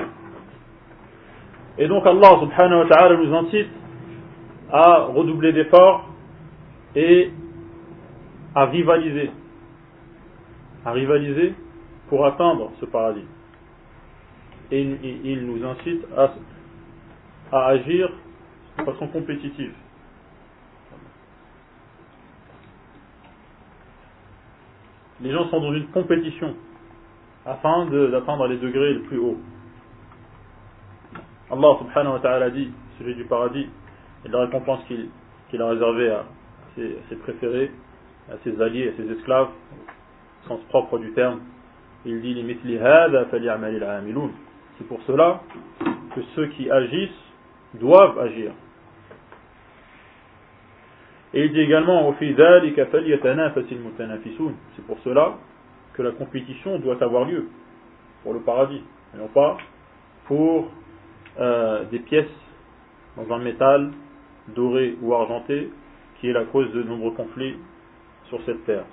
Et 1.78 1.88
donc 1.88 2.06
Allah 2.06 2.38
subhanahu 2.40 2.84
wa 2.84 2.88
ta'ala 2.88 3.16
nous 3.16 3.34
incite 3.34 3.68
à 4.72 4.98
redoubler 5.04 5.52
d'efforts 5.52 6.08
et 6.94 7.30
à 8.54 8.64
rivaliser, 8.66 9.30
à 10.86 10.92
rivaliser 10.92 11.54
pour 12.08 12.25
atteindre 12.25 12.70
ce 12.80 12.86
paradis. 12.86 13.26
Et 14.70 14.80
il 14.82 15.46
nous 15.46 15.64
incite 15.68 16.04
à, 16.16 16.32
à 17.52 17.66
agir 17.66 18.10
de 18.78 18.84
façon 18.84 19.06
compétitive. 19.08 19.72
les 25.23 25.32
gens 25.32 25.49
sont 25.49 25.61
dans 25.61 25.73
une 25.73 25.87
compétition 25.88 26.54
afin 27.44 27.87
d'atteindre 27.87 28.46
les 28.49 28.58
degrés 28.58 28.94
les 28.94 29.00
plus 29.00 29.18
hauts. 29.18 29.38
Allah 31.50 31.76
subhanahu 31.78 32.14
wa 32.14 32.20
ta'ala 32.20 32.50
dit, 32.50 32.73
sujet 32.99 33.14
du 33.14 33.25
paradis, 33.25 33.68
et 34.25 34.28
de 34.28 34.32
la 34.32 34.40
récompense 34.46 34.80
qu'il 34.87 35.62
a 35.62 35.68
réservée 35.68 36.11
à 36.11 36.25
ses, 36.75 37.16
préférés, 37.23 37.70
à 38.28 38.35
ses 38.42 38.61
alliés, 38.61 38.88
à 38.92 38.96
ses 39.00 39.12
esclaves, 39.12 39.49
au 40.44 40.49
sens 40.49 40.61
propre 40.70 40.99
du 40.99 41.12
terme, 41.12 41.40
il 42.04 42.20
dit 42.20 42.46
C'est 44.78 44.88
pour 44.88 45.00
cela 45.02 45.40
que 46.14 46.23
ceux 46.35 46.46
qui 46.49 46.70
agissent 46.70 47.25
doivent 47.75 48.18
agir. 48.18 48.52
Et 51.37 51.45
il 51.45 51.52
dit 51.52 51.61
également 51.61 52.12
C'est 52.19 52.35
pour 54.87 54.99
cela 55.05 55.37
que 55.93 56.00
la 56.02 56.12
compétition 56.12 56.78
doit 56.78 56.97
avoir 57.05 57.26
lieu 57.28 57.45
pour 58.23 58.33
le 58.33 58.40
paradis, 58.40 58.83
et 59.14 59.19
non 59.19 59.28
pas 59.28 59.59
pour 60.25 60.71
euh, 61.38 61.85
des 61.90 61.99
pièces 61.99 62.25
dans 63.19 63.31
un 63.35 63.38
métal 63.38 63.90
doré 64.55 64.97
ou 65.02 65.12
argenté 65.12 65.69
qui 66.19 66.31
est 66.31 66.33
la 66.33 66.45
cause 66.45 66.73
de 66.73 66.83
nombreux 66.83 67.11
conflits 67.11 67.59
sur 68.28 68.43
cette 68.47 68.64
terre. 68.64 68.87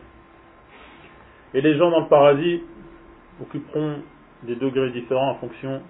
Et 1.54 1.62
les 1.62 1.78
gens 1.78 1.90
dans 1.92 2.02
le 2.02 2.10
paradis 2.10 2.62
occuperont 3.42 4.02
des 4.44 4.58
degrés 4.58 4.90
différents 4.92 5.30
en 5.32 5.36
fonction 5.36 5.82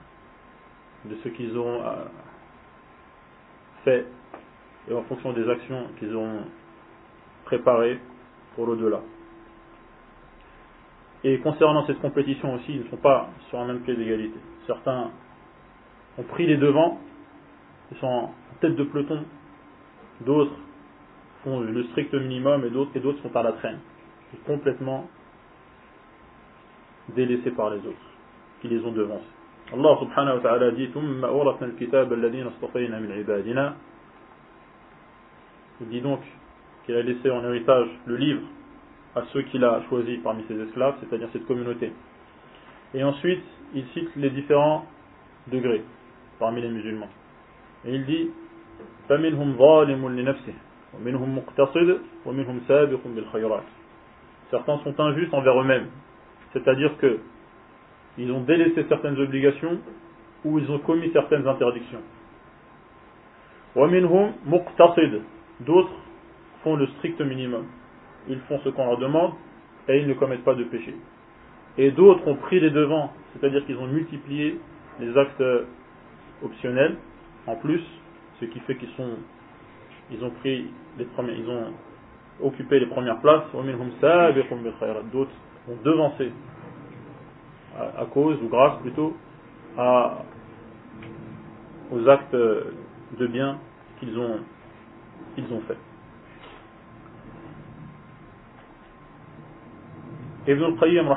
de 1.05 1.15
ce 1.15 1.27
qu'ils 1.29 1.57
ont 1.57 1.81
euh, 1.81 2.03
fait 3.85 4.05
et 4.89 4.93
en 4.93 5.03
fonction 5.03 5.33
des 5.33 5.47
actions 5.49 5.87
qu'ils 5.99 6.15
ont 6.15 6.39
préparées 7.45 7.99
pour 8.55 8.65
l'au-delà. 8.65 8.99
Et 11.23 11.39
concernant 11.39 11.85
cette 11.85 11.99
compétition 11.99 12.53
aussi, 12.55 12.73
ils 12.73 12.79
ne 12.83 12.89
sont 12.89 12.97
pas 12.97 13.29
sur 13.49 13.59
un 13.59 13.65
même 13.65 13.79
pied 13.81 13.95
d'égalité. 13.95 14.37
Certains 14.67 15.11
ont 16.17 16.23
pris 16.23 16.45
les 16.45 16.57
devants, 16.57 16.99
ils 17.91 17.97
sont 17.97 18.07
en 18.07 18.31
tête 18.59 18.75
de 18.75 18.83
peloton, 18.83 19.23
d'autres 20.25 20.51
font 21.43 21.61
le 21.61 21.83
strict 21.85 22.13
minimum 22.13 22.65
et 22.65 22.69
d'autres 22.69 22.91
et 22.95 22.99
d'autres 22.99 23.21
sont 23.21 23.35
à 23.35 23.43
la 23.43 23.53
traîne, 23.53 23.79
sont 24.31 24.53
complètement 24.53 25.07
délaissés 27.15 27.51
par 27.51 27.69
les 27.69 27.79
autres 27.79 27.99
qui 28.61 28.67
les 28.67 28.83
ont 28.85 28.91
devancés. 28.93 29.23
Allah 29.73 29.97
subhanahu 30.01 30.37
wa 30.37 30.41
ta'ala 30.41 30.71
dit 30.71 30.87
il 35.83 35.89
dit 35.89 36.01
donc 36.01 36.19
qu'il 36.85 36.95
a 36.95 37.01
laissé 37.01 37.29
en 37.29 37.43
héritage 37.43 37.87
le 38.05 38.15
livre 38.15 38.41
à 39.15 39.23
ceux 39.33 39.41
qu'il 39.43 39.63
a 39.63 39.81
choisis 39.89 40.17
parmi 40.23 40.43
ses 40.47 40.59
esclaves, 40.59 40.95
c'est-à-dire 41.01 41.27
cette 41.33 41.45
communauté. 41.45 41.91
Et 42.93 43.03
ensuite, 43.03 43.43
il 43.73 43.85
cite 43.93 44.09
les 44.15 44.29
différents 44.29 44.85
degrés 45.51 45.83
parmi 46.39 46.61
les 46.61 46.69
musulmans. 46.69 47.09
Et 47.85 47.95
il 47.95 48.05
dit 48.05 48.29
Certains 54.49 54.77
sont 54.79 54.99
injustes 54.99 55.33
envers 55.33 55.59
eux-mêmes, 55.61 55.87
c'est-à-dire 56.53 56.97
que 56.97 57.19
ils 58.17 58.31
ont 58.31 58.41
délaissé 58.41 58.85
certaines 58.87 59.19
obligations 59.19 59.79
ou 60.45 60.59
ils 60.59 60.71
ont 60.71 60.79
commis 60.79 61.11
certaines 61.13 61.47
interdictions. 61.47 62.01
D'autres 65.61 65.91
font 66.63 66.75
le 66.75 66.87
strict 66.87 67.19
minimum. 67.21 67.65
Ils 68.27 68.39
font 68.41 68.59
ce 68.63 68.69
qu'on 68.69 68.85
leur 68.85 68.97
demande 68.97 69.33
et 69.87 69.99
ils 69.99 70.07
ne 70.07 70.13
commettent 70.13 70.43
pas 70.43 70.55
de 70.55 70.63
péché. 70.63 70.95
Et 71.77 71.91
d'autres 71.91 72.25
ont 72.27 72.35
pris 72.35 72.59
les 72.59 72.69
devants, 72.69 73.11
c'est-à-dire 73.33 73.65
qu'ils 73.65 73.77
ont 73.77 73.87
multiplié 73.87 74.59
les 74.99 75.17
actes 75.17 75.43
optionnels 76.43 76.97
en 77.47 77.55
plus, 77.55 77.81
ce 78.39 78.45
qui 78.45 78.59
fait 78.61 78.75
qu'ils 78.75 78.89
sont, 78.95 79.17
ils 80.11 80.23
ont 80.23 80.29
pris 80.29 80.69
les 80.97 81.05
premiers, 81.05 81.33
ils 81.33 81.49
ont 81.49 81.65
occupé 82.43 82.79
les 82.79 82.85
premières 82.87 83.19
places. 83.19 83.43
D'autres 85.11 85.31
ont 85.69 85.75
devancé 85.83 86.31
à, 87.79 88.05
cause 88.05 88.37
ou 88.43 88.47
grâce 88.49 88.79
plutôt 88.81 89.15
aux 91.91 92.09
actes 92.09 92.35
de 92.35 93.27
bien 93.27 93.57
qu'ils 93.99 94.17
ont 94.17 94.39
qu'ils 95.35 95.51
ont 95.53 95.61
fait. 95.61 95.77
Ibn 100.51 100.63
al-Qayyim, 100.63 101.09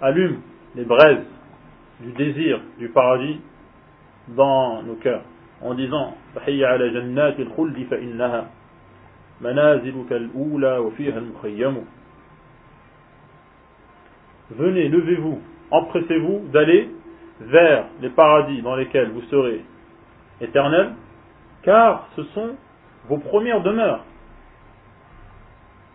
allume 0.00 0.38
les 0.74 0.84
braises 0.84 1.24
du 2.00 2.12
désir 2.12 2.60
du 2.78 2.88
paradis 2.88 3.40
dans 4.28 4.82
nos 4.82 4.94
cœurs 4.96 5.22
en 5.62 5.74
disant 5.74 6.16
Venez, 6.38 8.46
levez-vous, 14.88 15.40
empressez-vous 15.70 16.48
d'aller 16.52 16.90
vers 17.40 17.84
les 18.00 18.08
paradis 18.10 18.60
dans 18.62 18.76
lesquels 18.76 19.10
vous 19.10 19.22
serez 19.30 19.64
éternel, 20.42 20.92
car 21.62 22.08
ce 22.16 22.24
sont 22.34 22.56
vos 23.08 23.18
premières 23.18 23.62
demeures. 23.62 24.04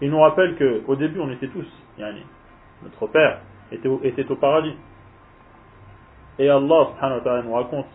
Il 0.01 0.09
nous 0.11 0.19
rappelle 0.19 0.55
qu'au 0.57 0.95
début, 0.95 1.19
on 1.19 1.29
était 1.31 1.47
tous, 1.47 1.67
yani, 1.97 2.21
notre 2.83 3.07
père 3.07 3.39
était, 3.71 4.31
au 4.31 4.35
paradis. 4.35 4.75
Et 6.39 6.49
Allah 6.49 6.89
subhanahu 6.93 7.17
wa 7.17 7.23
ta'ala 7.23 7.41
nous 7.43 7.53
raconte 7.53 7.87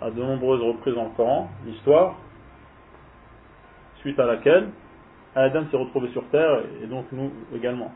à 0.00 0.10
de 0.10 0.22
nombreuses 0.22 0.62
reprises 0.62 0.94
dans 0.94 1.04
le 1.04 1.08
Coran 1.16 1.50
l'histoire 1.64 2.16
suite 3.96 4.18
à 4.20 4.26
laquelle 4.26 4.68
Adam 5.34 5.62
s'est 5.70 5.76
retrouvé 5.76 6.08
sur 6.10 6.22
terre 6.28 6.60
et 6.82 6.86
donc 6.86 7.06
nous 7.12 7.32
également. 7.54 7.92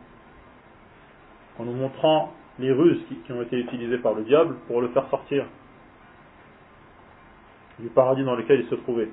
En 1.61 1.65
nous 1.65 1.75
montrant 1.75 2.33
les 2.59 2.73
ruses 2.73 3.01
qui 3.25 3.33
ont 3.33 3.43
été 3.43 3.57
utilisées 3.61 3.99
par 3.99 4.15
le 4.15 4.25
diable 4.25 4.57
pour 4.67 4.81
le 4.81 4.89
faire 4.89 5.07
sortir 5.11 5.45
du 7.81 7.89
paradis 7.91 8.23
dans 8.25 8.37
lequel 8.37 8.61
il 8.61 8.67
se 8.69 8.75
trouvait. 8.77 9.09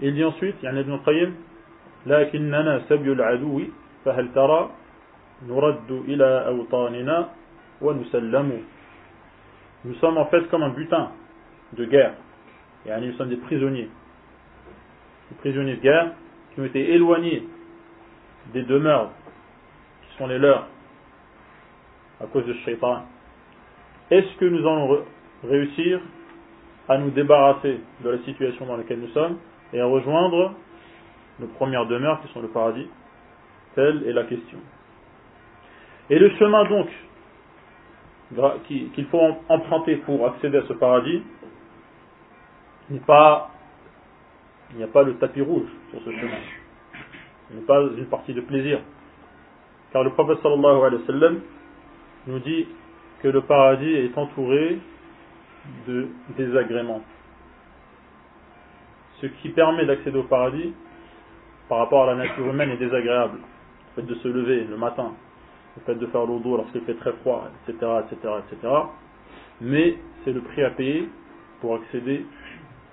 Il 0.00 0.14
dit 0.14 0.22
ensuite, 0.24 0.54
il 0.62 0.64
y 0.64 0.68
a 0.68 0.70
un 0.70 0.80
Nous 9.84 9.94
sommes 9.94 10.18
en 10.18 10.24
fait 10.26 10.42
comme 10.50 10.62
un 10.64 10.68
butin 10.70 11.10
de 11.72 11.84
guerre. 11.84 12.14
nous 12.86 13.12
sommes 13.14 13.28
des 13.30 13.36
prisonniers. 13.38 13.88
Des 15.30 15.36
prisonniers 15.38 15.76
de 15.76 15.80
guerre 15.82 16.12
qui 16.54 16.60
ont 16.60 16.64
été 16.64 16.92
éloignés 16.92 17.44
des 18.52 18.62
demeures 18.62 19.10
qui 20.02 20.12
sont 20.16 20.26
les 20.26 20.38
leurs 20.38 20.66
à 22.20 22.26
cause 22.26 22.44
de 22.46 22.54
Shaitan. 22.64 23.04
Est-ce 24.10 24.36
que 24.38 24.46
nous 24.46 24.58
allons 24.66 25.00
réussir 25.44 26.00
à 26.88 26.96
nous 26.96 27.10
débarrasser 27.10 27.80
de 28.02 28.10
la 28.10 28.18
situation 28.24 28.66
dans 28.66 28.76
laquelle 28.76 28.98
nous 29.00 29.10
sommes 29.10 29.36
et 29.72 29.80
à 29.80 29.84
rejoindre 29.84 30.54
nos 31.38 31.46
premières 31.48 31.86
demeures 31.86 32.20
qui 32.22 32.32
sont 32.32 32.40
le 32.40 32.48
paradis 32.48 32.88
Telle 33.74 34.02
est 34.08 34.12
la 34.12 34.24
question. 34.24 34.58
Et 36.10 36.18
le 36.18 36.30
chemin 36.36 36.64
donc 36.64 36.88
qu'il 38.66 39.06
faut 39.10 39.20
emprunter 39.48 39.96
pour 39.96 40.26
accéder 40.26 40.58
à 40.58 40.62
ce 40.68 40.72
paradis 40.74 41.22
n'est 42.90 42.98
pas 43.00 43.50
il 44.72 44.76
n'y 44.78 44.84
a 44.84 44.88
pas 44.88 45.02
le 45.02 45.14
tapis 45.14 45.40
rouge 45.40 45.68
sur 45.90 46.00
ce 46.02 46.10
chemin. 46.10 46.36
Ce 47.50 47.54
n'est 47.54 47.62
pas 47.62 47.80
une 47.80 48.06
partie 48.06 48.34
de 48.34 48.42
plaisir. 48.42 48.80
Car 49.92 50.04
le 50.04 50.10
prophète 50.10 50.38
sallallahu 50.42 50.82
alayhi 50.84 51.02
wa 51.02 51.06
sallam 51.06 51.40
nous 52.26 52.38
dit 52.40 52.66
que 53.22 53.28
le 53.28 53.42
paradis 53.42 53.90
est 53.92 54.16
entouré 54.18 54.78
de 55.86 56.08
désagrément. 56.36 57.02
Ce 59.20 59.26
qui 59.26 59.50
permet 59.50 59.84
d'accéder 59.86 60.18
au 60.18 60.22
paradis, 60.24 60.72
par 61.68 61.78
rapport 61.78 62.04
à 62.08 62.14
la 62.14 62.16
nature 62.24 62.46
humaine, 62.46 62.70
est 62.70 62.76
désagréable. 62.76 63.38
Le 63.96 64.02
fait 64.02 64.06
de 64.08 64.14
se 64.16 64.28
lever 64.28 64.64
le 64.64 64.76
matin, 64.76 65.12
le 65.76 65.82
fait 65.82 65.98
de 65.98 66.06
faire 66.06 66.24
l'eau 66.24 66.38
d'eau 66.38 66.56
lorsqu'il 66.56 66.82
fait 66.82 66.94
très 66.94 67.12
froid, 67.14 67.48
etc., 67.68 67.86
etc., 68.08 68.32
etc. 68.48 68.72
Mais 69.60 69.96
c'est 70.24 70.32
le 70.32 70.40
prix 70.40 70.62
à 70.62 70.70
payer 70.70 71.08
pour 71.60 71.74
accéder 71.76 72.24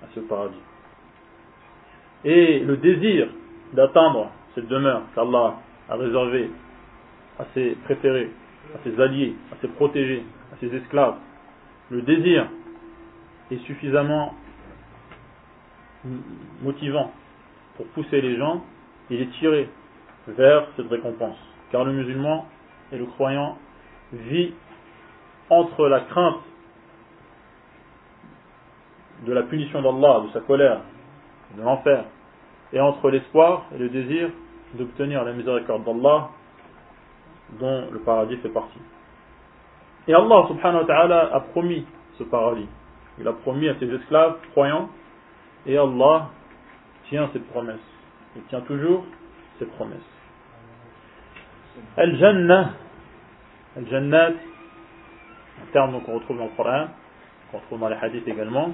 à 0.02 0.06
ce 0.14 0.20
paradis. 0.20 0.56
Et 2.24 2.58
le 2.60 2.76
désir 2.78 3.28
d'atteindre 3.72 4.30
cette 4.54 4.66
demeure 4.68 5.02
qu'Allah 5.14 5.56
a 5.88 5.94
réservée 5.96 6.50
à 7.38 7.44
ses 7.54 7.70
préférés, 7.84 8.30
à 8.74 8.78
ses 8.82 9.00
alliés, 9.00 9.34
à 9.52 9.56
ses 9.60 9.68
protégés, 9.68 10.24
à 10.52 10.56
ses 10.58 10.74
esclaves, 10.74 11.16
le 11.90 12.02
désir 12.02 12.48
est 13.50 13.64
suffisamment 13.66 14.34
motivant 16.62 17.12
pour 17.76 17.86
pousser 17.88 18.20
les 18.20 18.36
gens 18.36 18.62
et 19.10 19.16
les 19.18 19.26
tirer 19.28 19.68
vers 20.28 20.66
cette 20.76 20.88
récompense. 20.90 21.36
Car 21.70 21.84
le 21.84 21.92
musulman 21.92 22.46
et 22.92 22.98
le 22.98 23.06
croyant 23.06 23.58
vit 24.12 24.52
entre 25.50 25.86
la 25.88 26.00
crainte 26.00 26.38
de 29.26 29.32
la 29.32 29.42
punition 29.42 29.80
d'Allah, 29.82 30.22
de 30.26 30.30
sa 30.32 30.40
colère, 30.40 30.80
de 31.56 31.62
l'enfer, 31.62 32.04
et 32.72 32.80
entre 32.80 33.10
l'espoir 33.10 33.66
et 33.74 33.78
le 33.78 33.88
désir 33.88 34.28
d'obtenir 34.74 35.24
la 35.24 35.32
miséricorde 35.32 35.84
d'Allah 35.84 36.30
dont 37.60 37.88
le 37.90 37.98
paradis 38.00 38.36
fait 38.38 38.48
partie. 38.48 38.80
Et 40.08 40.14
Allah 40.14 40.44
subhanahu 40.48 40.80
wa 40.80 40.86
ta'ala 40.86 41.30
a 41.34 41.40
promis 41.40 41.86
ce 42.18 42.24
paradis 42.24 42.66
il 43.18 43.26
a 43.28 43.32
promis 43.32 43.68
à 43.68 43.78
ses 43.78 43.92
esclaves 43.92 44.36
croyants 44.52 44.88
et 45.66 45.76
Allah 45.78 46.30
tient 47.08 47.28
ses 47.32 47.40
promesses. 47.40 47.78
Il 48.36 48.42
tient 48.44 48.60
toujours 48.62 49.04
ses 49.58 49.66
promesses. 49.66 49.98
Al-Jannah, 51.96 52.72
al 53.76 53.86
jannah 53.88 54.28
un 54.28 55.66
terme 55.72 56.00
qu'on 56.02 56.14
retrouve 56.14 56.38
dans 56.38 56.44
le 56.44 56.50
Coran, 56.56 56.88
qu'on 57.50 57.58
retrouve 57.58 57.80
dans 57.80 57.88
les 57.88 57.96
hadiths 57.96 58.28
également. 58.28 58.72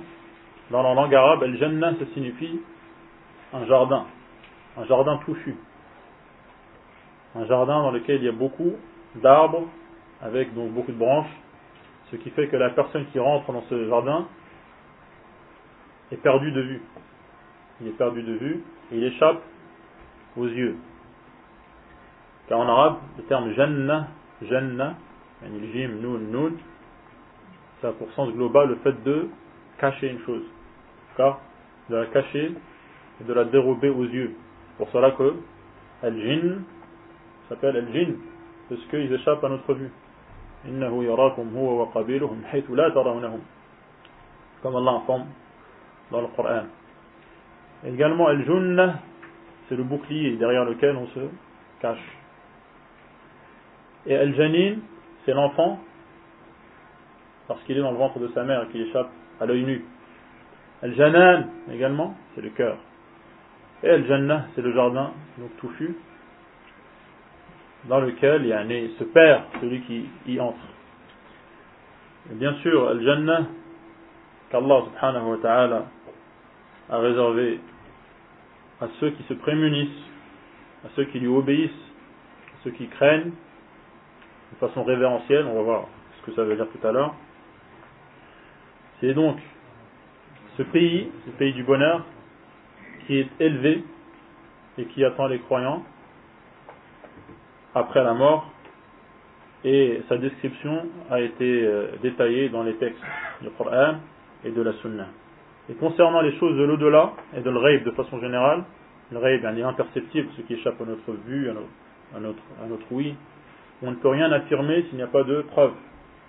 Dans 0.70 0.82
la 0.82 0.94
langue 0.94 1.14
arabe, 1.14 1.42
Al-Jannah, 1.42 1.92
ça 1.98 2.06
signifie 2.14 2.60
un 3.52 3.64
jardin, 3.66 4.06
un 4.76 4.84
jardin 4.86 5.18
touffu. 5.24 5.54
Un 7.34 7.44
jardin 7.46 7.80
dans 7.82 7.90
lequel 7.92 8.16
il 8.16 8.24
y 8.24 8.28
a 8.28 8.32
beaucoup 8.32 8.74
d'arbres, 9.16 9.66
avec 10.20 10.54
donc 10.54 10.72
beaucoup 10.72 10.92
de 10.92 10.98
branches, 10.98 11.30
ce 12.12 12.18
qui 12.18 12.28
fait 12.30 12.46
que 12.48 12.56
la 12.56 12.68
personne 12.70 13.06
qui 13.10 13.18
rentre 13.18 13.50
dans 13.50 13.62
ce 13.70 13.88
jardin 13.88 14.26
est 16.12 16.18
perdue 16.18 16.52
de 16.52 16.60
vue. 16.60 16.82
Il 17.80 17.86
est 17.88 17.96
perdu 17.96 18.22
de 18.22 18.34
vue 18.34 18.62
et 18.92 18.98
il 18.98 19.04
échappe 19.04 19.40
aux 20.36 20.44
yeux. 20.46 20.76
Car 22.48 22.58
en 22.58 22.68
arabe, 22.68 22.96
le 23.16 23.22
terme 23.24 23.50
janna, 23.54 24.08
janna, 24.42 24.94
il 25.54 25.72
jim, 25.72 25.88
noun, 26.02 26.30
nun, 26.30 26.52
ça 27.80 27.88
a 27.88 27.92
pour 27.92 28.12
sens 28.12 28.30
global 28.34 28.68
le 28.68 28.74
fait 28.76 29.02
de 29.04 29.30
cacher 29.78 30.10
une 30.10 30.20
chose. 30.20 30.44
Car 31.16 31.40
de 31.88 31.96
la 31.96 32.06
cacher 32.06 32.52
et 33.20 33.24
de 33.24 33.32
la 33.32 33.44
dérober 33.46 33.88
aux 33.88 34.04
yeux. 34.04 34.34
pour 34.76 34.90
cela 34.90 35.12
que 35.12 35.34
al-jinn 36.02 36.62
s'appelle 37.48 37.74
al 37.76 37.90
jin 37.94 38.16
parce 38.68 38.82
qu'ils 38.88 39.10
échappent 39.14 39.44
à 39.44 39.48
notre 39.48 39.72
vue 39.72 39.90
comme 40.62 40.76
Allah 44.76 45.02
dans 46.10 46.20
le 46.20 46.26
Coran. 46.36 46.62
Également, 47.84 48.30
el 48.30 48.94
c'est 49.68 49.76
le 49.76 49.82
bouclier 49.84 50.36
derrière 50.36 50.64
lequel 50.64 50.96
on 50.96 51.06
se 51.08 51.20
cache. 51.80 52.18
Et 54.06 54.12
el 54.12 54.34
janin 54.34 54.76
c'est 55.24 55.32
l'enfant, 55.32 55.78
parce 57.48 57.62
qu'il 57.64 57.76
est 57.76 57.80
dans 57.80 57.92
le 57.92 57.96
ventre 57.98 58.18
de 58.18 58.28
sa 58.34 58.42
mère 58.44 58.64
et 58.64 58.66
qu'il 58.68 58.82
échappe 58.82 59.10
à 59.40 59.46
l'œil 59.46 59.64
nu. 59.64 59.84
el 60.82 60.94
janan 60.94 61.48
également, 61.72 62.14
c'est 62.34 62.40
le 62.40 62.50
cœur. 62.50 62.76
Et 63.82 63.88
el 63.88 64.04
c'est 64.54 64.62
le 64.62 64.72
jardin, 64.72 65.12
donc 65.38 65.56
touffu, 65.58 65.94
dans 67.86 68.00
lequel 68.00 68.42
il 68.42 68.48
y 68.48 68.52
un 68.52 68.68
ce 68.98 69.04
père, 69.04 69.44
celui 69.60 69.80
qui 69.82 70.08
y 70.26 70.40
entre. 70.40 70.58
bien 72.30 72.54
sûr, 72.62 72.88
Al-Jannah, 72.90 73.46
qu'Allah 74.50 74.82
subhanahu 74.86 75.30
wa 75.30 75.36
ta'ala 75.38 75.84
a 76.90 76.98
réservé 76.98 77.60
à 78.80 78.86
ceux 79.00 79.10
qui 79.10 79.22
se 79.24 79.34
prémunissent, 79.34 79.88
à 80.84 80.88
ceux 80.94 81.04
qui 81.06 81.18
lui 81.20 81.28
obéissent, 81.28 81.70
à 81.70 82.64
ceux 82.64 82.70
qui 82.72 82.86
craignent, 82.88 83.30
de 84.52 84.56
façon 84.58 84.84
révérentielle, 84.84 85.46
on 85.46 85.54
va 85.54 85.62
voir 85.62 85.86
ce 86.20 86.26
que 86.26 86.32
ça 86.36 86.44
veut 86.44 86.54
dire 86.54 86.66
tout 86.68 86.86
à 86.86 86.92
l'heure. 86.92 87.14
C'est 89.00 89.14
donc 89.14 89.38
ce 90.56 90.62
pays, 90.62 91.10
ce 91.26 91.30
pays 91.32 91.52
du 91.54 91.64
bonheur, 91.64 92.04
qui 93.06 93.18
est 93.18 93.28
élevé 93.40 93.82
et 94.78 94.84
qui 94.84 95.04
attend 95.04 95.26
les 95.26 95.40
croyants, 95.40 95.82
après 97.74 98.02
la 98.04 98.14
mort 98.14 98.46
et 99.64 100.02
sa 100.08 100.18
description 100.18 100.86
a 101.10 101.20
été 101.20 101.64
euh, 101.64 101.92
détaillée 102.02 102.48
dans 102.48 102.62
les 102.62 102.74
textes 102.74 103.02
du 103.40 103.50
Coran 103.50 103.94
et 104.44 104.50
de 104.50 104.60
la 104.62 104.72
Sunna. 104.74 105.06
Et 105.70 105.74
concernant 105.74 106.20
les 106.20 106.36
choses 106.38 106.56
de 106.58 106.62
l'au-delà 106.64 107.12
et 107.36 107.40
de 107.40 107.48
l'Raïb 107.48 107.84
de 107.84 107.92
façon 107.92 108.18
générale, 108.20 108.64
le 109.12 109.18
est 109.24 109.62
imperceptible, 109.62 110.28
ce 110.36 110.42
qui 110.42 110.54
échappe 110.54 110.80
à 110.80 110.84
notre 110.84 111.12
vue, 111.26 111.48
à 111.50 111.54
notre, 112.18 112.38
à 112.62 112.66
notre, 112.66 112.86
oui, 112.90 113.14
on 113.82 113.90
ne 113.90 113.96
peut 113.96 114.08
rien 114.08 114.32
affirmer 114.32 114.82
s'il 114.84 114.96
n'y 114.96 115.02
a 115.02 115.06
pas 115.06 115.22
de 115.22 115.42
preuve 115.42 115.72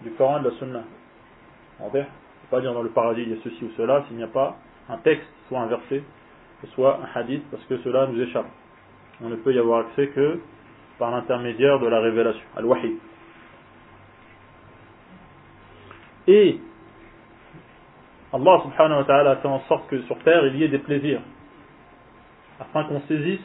du 0.03 0.11
Coran 0.11 0.39
de 0.41 0.49
la 0.49 0.55
Sunna. 0.57 0.83
On 1.79 1.87
ne 1.87 1.91
peut 1.91 2.05
pas 2.51 2.61
dire 2.61 2.73
dans 2.73 2.83
le 2.83 2.89
paradis 2.89 3.23
il 3.23 3.29
y 3.35 3.39
a 3.39 3.41
ceci 3.43 3.63
ou 3.65 3.71
cela 3.75 4.03
s'il 4.07 4.17
n'y 4.17 4.23
a 4.23 4.27
pas 4.27 4.57
un 4.89 4.97
texte, 4.97 5.27
soit 5.47 5.59
un 5.59 5.67
verset, 5.67 6.03
soit 6.75 6.99
un 7.01 7.19
hadith, 7.19 7.43
parce 7.51 7.63
que 7.65 7.77
cela 7.79 8.07
nous 8.07 8.21
échappe. 8.21 8.45
On 9.23 9.29
ne 9.29 9.35
peut 9.37 9.53
y 9.53 9.59
avoir 9.59 9.79
accès 9.87 10.07
que 10.09 10.37
par 11.03 11.11
l'intermédiaire 11.11 11.79
de 11.79 11.87
la 11.87 11.99
révélation, 11.99 12.39
al-wahi. 12.55 12.97
Et 16.27 16.57
Allah 18.31 18.61
subhanahu 18.63 18.99
wa 18.99 19.03
ta'ala 19.03 19.35
fait 19.35 19.47
en 19.49 19.59
sorte 19.67 19.85
que 19.89 20.01
sur 20.03 20.17
terre 20.19 20.45
il 20.47 20.55
y 20.55 20.63
ait 20.63 20.69
des 20.69 20.77
plaisirs, 20.77 21.19
afin 22.57 22.85
qu'on 22.85 23.01
saisisse 23.01 23.41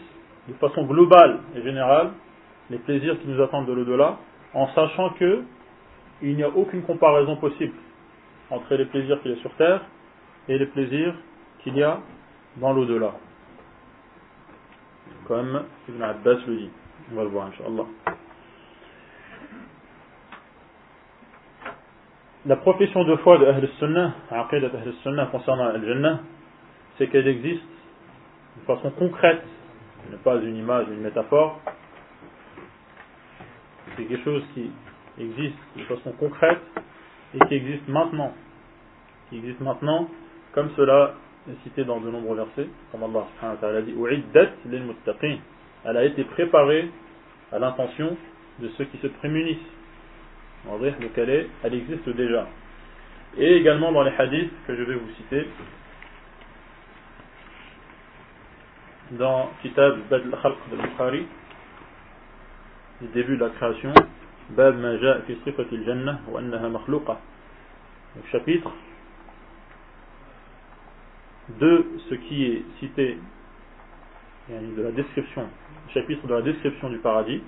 de 0.46 0.54
façon 0.60 0.86
globale 0.86 1.40
et 1.56 1.62
générale 1.62 2.12
les 2.70 2.78
plaisirs 2.78 3.18
qui 3.20 3.26
nous 3.26 3.42
attendent 3.42 3.66
de 3.66 3.72
l'au-delà, 3.72 4.18
en 4.54 4.68
sachant 4.74 5.10
que 5.18 5.42
il 6.22 6.36
n'y 6.36 6.44
a 6.44 6.50
aucune 6.50 6.82
comparaison 6.84 7.34
possible 7.34 7.74
entre 8.50 8.72
les 8.76 8.84
plaisirs 8.86 9.20
qu'il 9.22 9.32
y 9.32 9.34
a 9.36 9.40
sur 9.40 9.52
terre 9.56 9.80
et 10.46 10.56
les 10.58 10.66
plaisirs 10.66 11.12
qu'il 11.64 11.76
y 11.76 11.82
a 11.82 11.98
dans 12.58 12.72
l'au-delà. 12.72 13.14
Comme 15.26 15.64
Ibn 15.88 16.02
Abbas 16.04 16.34
le 16.46 16.54
dit. 16.54 16.70
On 17.10 17.14
va 17.16 17.22
le 17.22 17.30
voir, 17.30 17.46
Inch'Allah. 17.46 17.84
La 22.44 22.56
profession 22.56 23.04
de 23.04 23.16
foi 23.16 23.38
de 23.38 23.46
Ahl 23.46 23.66
sunnah 23.78 24.14
Aqidat 24.30 24.68
al 24.76 24.92
sunnah 25.02 25.26
concernant 25.26 25.68
Al-Jannah, 25.68 26.20
c'est 26.98 27.06
qu'elle 27.08 27.28
existe 27.28 27.62
de 28.58 28.64
façon 28.66 28.90
concrète, 28.90 29.42
ce 30.06 30.12
n'est 30.12 30.18
pas 30.22 30.36
une 30.36 30.56
image, 30.56 30.86
une 30.88 31.00
métaphore. 31.00 31.60
C'est 33.96 34.04
quelque 34.04 34.24
chose 34.24 34.44
qui 34.54 34.70
existe 35.18 35.56
de 35.76 35.82
façon 35.84 36.12
concrète 36.12 36.60
et 37.34 37.38
qui 37.48 37.54
existe 37.54 37.88
maintenant. 37.88 38.32
Qui 39.30 39.38
existe 39.38 39.60
maintenant, 39.60 40.08
comme 40.52 40.70
cela 40.76 41.14
est 41.50 41.62
cité 41.64 41.84
dans 41.84 42.00
de 42.00 42.10
nombreux 42.10 42.36
versets, 42.36 42.68
comme 42.92 43.02
Allah 43.02 43.26
subhanahu 43.40 43.94
wa 43.96 44.10
lil-muttaqin 44.10 45.30
dit, 45.30 45.40
elle 45.84 45.96
a 45.96 46.04
été 46.04 46.24
préparée 46.24 46.88
à 47.52 47.58
l'intention 47.58 48.16
de 48.58 48.68
ceux 48.76 48.84
qui 48.86 48.98
se 48.98 49.06
prémunissent. 49.06 49.58
Donc 50.66 50.80
elle, 51.16 51.30
est, 51.30 51.48
elle 51.62 51.74
existe 51.74 52.08
déjà. 52.10 52.46
Et 53.36 53.56
également 53.56 53.92
dans 53.92 54.02
les 54.02 54.12
hadiths 54.16 54.52
que 54.66 54.74
je 54.74 54.82
vais 54.82 54.94
vous 54.96 55.10
citer, 55.16 55.46
dans 59.12 59.48
Kitab 59.62 59.98
Bad 60.10 60.22
al-Khalq 60.24 60.56
de 60.72 60.76
bukhari 60.76 61.26
le 63.00 63.08
début 63.08 63.36
de 63.36 63.44
la 63.44 63.50
création, 63.50 63.92
Bab 64.50 64.76
Maja 64.78 65.18
jannah 65.86 66.18
wa 66.28 66.40
makhluqa. 66.40 67.18
chapitre 68.32 68.70
de 71.60 71.84
ce 72.10 72.14
qui 72.16 72.44
est 72.44 72.62
cité, 72.80 73.18
de 74.50 74.82
la 74.82 74.90
description 74.92 75.48
chapitre 75.94 76.26
de 76.26 76.34
la 76.34 76.42
description 76.42 76.88
du 76.90 76.98
paradis. 76.98 77.42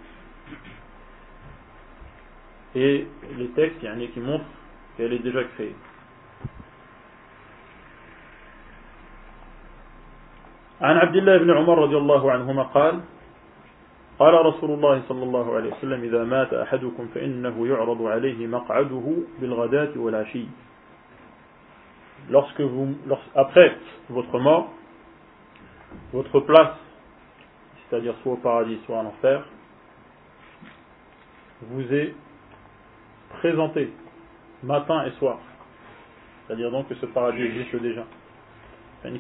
Et 2.75 3.07
les 3.39 3.49
textes, 3.49 3.79
il 3.83 3.87
y 3.87 3.89
en 3.91 4.01
a 4.01 4.07
qui 4.13 4.21
montrent 4.21 4.45
qu'elle 4.97 5.13
est 5.13 5.23
déjà 5.25 5.45
créée. 5.57 5.75
عن 10.81 10.97
عبد 10.97 11.17
الله 11.17 11.37
بن 11.39 11.51
عمر 11.51 11.79
رضي 11.79 11.97
الله 11.97 12.33
عنهما 12.33 12.63
قال 12.63 13.01
قال 14.19 14.35
رسول 14.35 14.71
الله 14.71 15.03
صلى 15.09 15.23
الله 15.23 15.47
عليه 15.55 15.71
وسلم 15.77 16.01
إذا 16.09 16.25
مات 16.25 16.55
أحدكم 16.55 17.07
فإنه 17.15 17.53
يعرض 17.53 18.03
عليه 18.03 18.47
مقعده 18.47 19.05
بالغداة 19.41 19.93
والعشي 19.97 20.45
lorsque 22.33 22.61
vous, 22.65 22.95
après 23.35 23.77
votre 24.09 24.39
mort, 24.39 24.73
votre 26.15 26.41
place 26.41 26.79
c'est-à-dire 27.91 28.15
soit 28.23 28.35
au 28.35 28.37
paradis, 28.37 28.79
soit 28.87 28.99
en 28.99 29.07
enfer, 29.07 29.43
vous 31.63 31.93
est 31.93 32.15
présenté 33.41 33.91
matin 34.63 35.05
et 35.05 35.11
soir. 35.19 35.39
C'est-à-dire 36.47 36.71
donc 36.71 36.89
que 36.89 36.95
ce 36.95 37.05
paradis 37.07 37.43
existe 37.43 37.75
déjà. 37.77 38.05
Le 39.05 39.11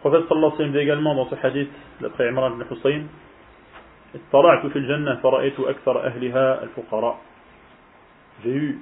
prophète 0.00 0.24
sallallahu 0.28 0.52
alayhi 0.52 0.52
wa 0.52 0.56
sallam 0.56 0.72
dit 0.72 0.78
également 0.78 1.14
dans 1.14 1.28
ce 1.28 1.34
hadith, 1.46 1.70
d'après 2.00 2.28
Imran 2.28 2.50
ibn 2.52 2.62
Hussein, 2.70 3.02
اطلعت 4.14 4.62
في 4.66 4.76
الجنة 4.78 5.14
فرأيت 5.22 5.60
أكثر 5.60 6.06
أهلها 6.06 6.62
الفقراء. 6.62 7.18
J'ai 8.44 8.50
eu, 8.54 8.78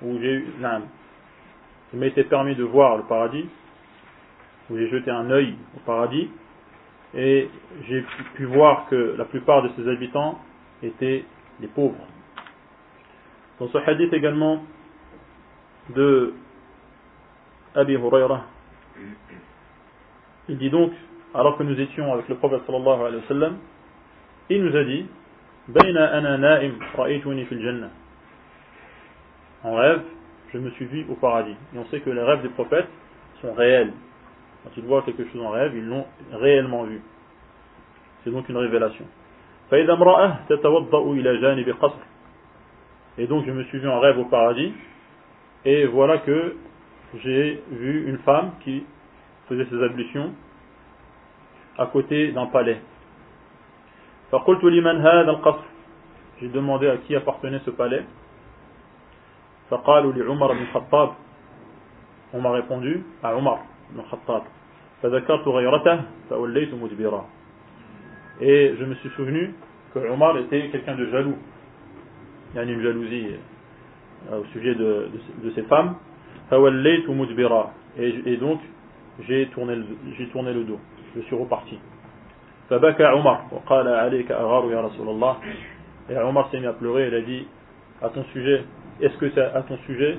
ou 0.00 0.18
j'ai 0.18 0.32
eu, 0.32 0.46
non, 0.60 0.82
il 1.96 2.00
m'était 2.00 2.24
permis 2.24 2.54
de 2.54 2.62
voir 2.64 2.98
le 2.98 3.04
paradis, 3.04 3.48
où 4.68 4.76
j'ai 4.76 4.86
jeté 4.90 5.10
un 5.10 5.30
œil 5.30 5.54
au 5.76 5.80
paradis, 5.80 6.30
et 7.14 7.48
j'ai 7.88 8.04
pu 8.34 8.44
voir 8.44 8.86
que 8.90 9.14
la 9.16 9.24
plupart 9.24 9.62
de 9.62 9.70
ses 9.76 9.88
habitants 9.88 10.38
étaient 10.82 11.24
des 11.60 11.66
pauvres. 11.68 12.06
Dans 13.58 13.68
ce 13.68 13.78
hadith 13.78 14.12
également 14.12 14.62
de 15.94 16.34
Abi 17.74 17.94
Hurairah, 17.94 18.44
il 20.50 20.58
dit 20.58 20.68
donc, 20.70 20.92
alors 21.34 21.56
que 21.56 21.62
nous 21.62 21.80
étions 21.80 22.12
avec 22.12 22.28
le 22.28 22.34
prophète 22.36 22.60
sallallahu 22.66 23.00
alayhi 23.00 23.16
wa 23.22 23.28
sallam, 23.28 23.56
il 24.50 24.62
nous 24.64 24.76
a 24.76 24.84
dit, 24.84 25.06
En 29.64 29.74
rêve, 29.74 30.02
je 30.52 30.58
me 30.58 30.70
suis 30.70 30.86
vu 30.86 31.06
au 31.10 31.14
paradis. 31.14 31.54
Et 31.74 31.78
on 31.78 31.86
sait 31.86 32.00
que 32.00 32.10
les 32.10 32.22
rêves 32.22 32.42
des 32.42 32.48
prophètes 32.50 32.88
sont 33.42 33.52
réels. 33.54 33.92
Quand 34.62 34.70
ils 34.76 34.84
voient 34.84 35.02
quelque 35.02 35.24
chose 35.28 35.42
en 35.42 35.50
rêve, 35.50 35.72
ils 35.76 35.86
l'ont 35.86 36.04
réellement 36.32 36.84
vu. 36.84 37.00
C'est 38.24 38.30
donc 38.30 38.48
une 38.48 38.56
révélation. 38.56 39.04
Et 39.72 39.84
donc 39.84 39.96
je 43.46 43.50
me 43.50 43.64
suis 43.64 43.78
vu 43.78 43.88
en 43.88 44.00
rêve 44.00 44.18
au 44.18 44.24
paradis, 44.26 44.72
et 45.64 45.86
voilà 45.86 46.18
que 46.18 46.54
j'ai 47.24 47.62
vu 47.72 48.08
une 48.08 48.18
femme 48.18 48.52
qui 48.62 48.84
faisait 49.48 49.64
ses 49.70 49.82
ablutions 49.82 50.32
à 51.78 51.86
côté 51.86 52.30
d'un 52.30 52.46
palais. 52.46 52.80
J'ai 56.40 56.48
demandé 56.48 56.88
à 56.88 56.98
qui 56.98 57.16
appartenait 57.16 57.60
ce 57.64 57.70
palais. 57.70 58.04
فقالوا 59.70 60.12
لعمر 60.12 60.48
بن 60.52 60.62
الخطاب 60.70 61.10
on 62.32 62.40
m'a 62.40 62.50
répondu 62.50 63.04
à 63.22 63.36
Omar 63.36 63.60
ibn 63.90 64.02
Khattab 64.10 64.42
فذكرت 65.02 65.48
غيرته 65.48 65.98
فوليت 66.30 66.74
مدبرا 66.74 67.24
et 68.40 68.74
je 68.78 68.84
me 68.84 68.94
suis 68.96 69.08
souvenu 69.10 69.54
que 69.94 69.98
Omar 70.10 70.36
était 70.38 70.68
quelqu'un 70.68 70.94
de 70.96 71.06
jaloux 71.10 71.36
il 72.54 72.56
y 72.58 72.60
a 72.60 72.62
une 72.64 72.82
jalousie 72.82 73.30
euh, 74.32 74.40
au 74.42 74.44
sujet 74.46 74.74
de, 74.74 75.08
de, 75.42 75.48
de 75.48 75.54
ses 75.54 75.62
femmes 75.62 75.96
فوليت 76.50 77.08
مدبرا 77.10 77.70
et, 77.98 78.32
et 78.32 78.36
donc 78.36 78.60
j'ai 79.26 79.46
tourné, 79.46 79.76
j'ai 80.18 80.28
tourné 80.28 80.52
le 80.52 80.62
dos 80.64 80.78
je 81.16 81.20
suis 81.22 81.36
reparti 81.36 81.78
فبكى 82.70 83.04
عمر 83.04 83.38
وقال 83.52 83.88
عليك 83.88 84.32
أغار 84.32 84.70
يا 84.72 84.80
رسول 84.80 85.08
الله 85.08 85.36
et 86.10 86.16
Omar 86.18 86.50
s'est 86.50 86.60
mis 86.60 86.66
à 86.66 86.72
pleurer 86.72 87.06
il 87.08 87.14
a 87.14 87.20
dit 87.20 87.46
à 88.02 88.08
ton 88.10 88.22
sujet 88.34 88.62
est-ce 89.00 89.16
que 89.18 89.28
c'est 89.30 89.42
à 89.42 89.62
ton 89.62 89.76
sujet 89.84 90.16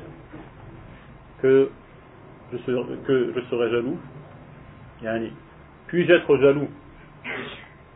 que 1.42 1.72
je 2.54 2.58
serai, 2.60 2.96
que 3.08 3.34
jaloux 3.72 3.98
yani, 5.02 5.32
Puis-je 5.88 6.12
être 6.14 6.38
jaloux 6.38 6.70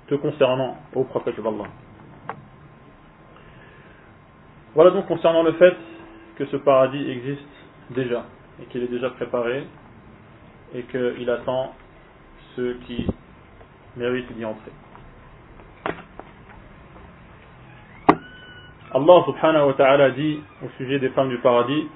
te 0.08 0.16
concernant, 0.16 0.78
au 0.96 1.04
prophète 1.04 1.36
d'Allah 1.40 1.68
Voilà 4.74 4.90
donc 4.92 5.06
concernant 5.08 5.44
le 5.44 5.52
fait 5.54 5.76
que 6.38 6.46
ce 6.48 6.58
paradis 6.58 7.10
existe 7.10 7.40
déjà 7.92 8.26
et 8.62 8.66
qu'il 8.66 8.82
est 8.82 8.88
déjà 8.88 9.12
préparé 9.12 9.64
et 10.74 10.82
qu'il 10.84 11.30
attend 11.30 11.74
ceux 12.56 12.74
qui 12.88 13.06
méritent 13.98 14.34
d'y 14.36 14.46
entrer. 14.46 14.72
Allah 18.94 19.24
subhanahu 19.24 19.68
wa 19.68 19.74
ta'ala 19.74 20.12
dit 20.12 20.42
au 20.62 20.68
sujet 20.78 21.00
des 21.00 21.10
femmes 21.10 21.30
du 21.30 21.38
paradis 21.38 21.88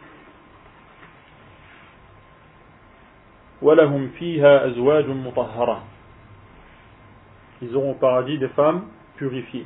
وَلَهُمْ 3.61 4.09
فِيهَا 4.19 4.67
أَزْوَاجٌ 4.71 5.07
مُطَهَّرًا 5.07 5.79
Ils 7.63 7.75
auront 7.75 7.91
au 7.91 7.95
paradis 7.95 8.37
des 8.37 8.47
femmes 8.49 8.83
purifiées. 9.17 9.65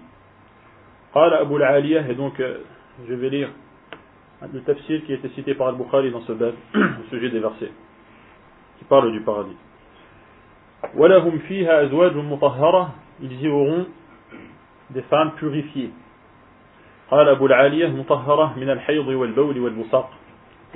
et 1.16 2.14
donc 2.16 2.40
euh, 2.40 2.62
je 3.08 3.14
vais 3.14 3.30
lire 3.30 3.50
le 4.54 4.62
tafsir 4.62 5.04
qui 5.06 5.12
a 5.12 5.16
été 5.16 5.28
cité 5.36 5.54
par 5.54 5.68
Al-Bukhari 5.68 6.10
dans 6.12 6.22
ce 6.22 6.32
bab 6.32 6.54
au 6.76 7.10
sujet 7.10 7.30
des 7.30 7.40
versets 7.40 7.72
qui 8.80 8.86
parlent 8.86 9.12
du 9.12 9.22
paradis. 9.22 9.58
وَلَهُمْ 10.98 11.40
فِيهَا 11.48 11.90
أَزْوَاجٌ 11.90 12.14
مُطَهَّرًا 12.16 12.88
Ils 13.24 13.40
y 13.42 13.48
auront 13.50 13.86
des 14.90 15.02
femmes 15.04 15.34
purifiées. 15.34 15.92
قال 17.12 17.26
أبو 17.30 17.46
العالية 17.46 17.88
مطهرة 17.90 18.54
من 18.58 18.70
الحيض 18.70 19.08
والبول 19.08 19.60
والبصاق 19.60 20.10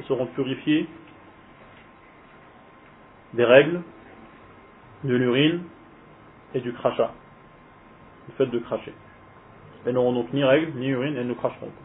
seront 0.08 0.26
purifiées 0.34 0.88
des 3.36 3.46
règles, 3.46 3.82
de 5.04 5.16
l'urine 5.16 5.62
et 6.56 6.60
du 6.60 6.74
crachat. 6.74 7.12
Le 8.28 8.34
fait 8.36 8.50
de 8.52 8.60
cracher. 8.60 8.94
Elles 9.86 9.94
n'auront 9.94 10.14
donc 10.14 10.34
ni 10.34 10.44
règles, 10.44 10.72
ni 10.80 10.88
urine, 10.88 11.16
elles 11.18 11.28
ne 11.28 11.34
cracheront 11.34 11.68
pas. 11.68 11.84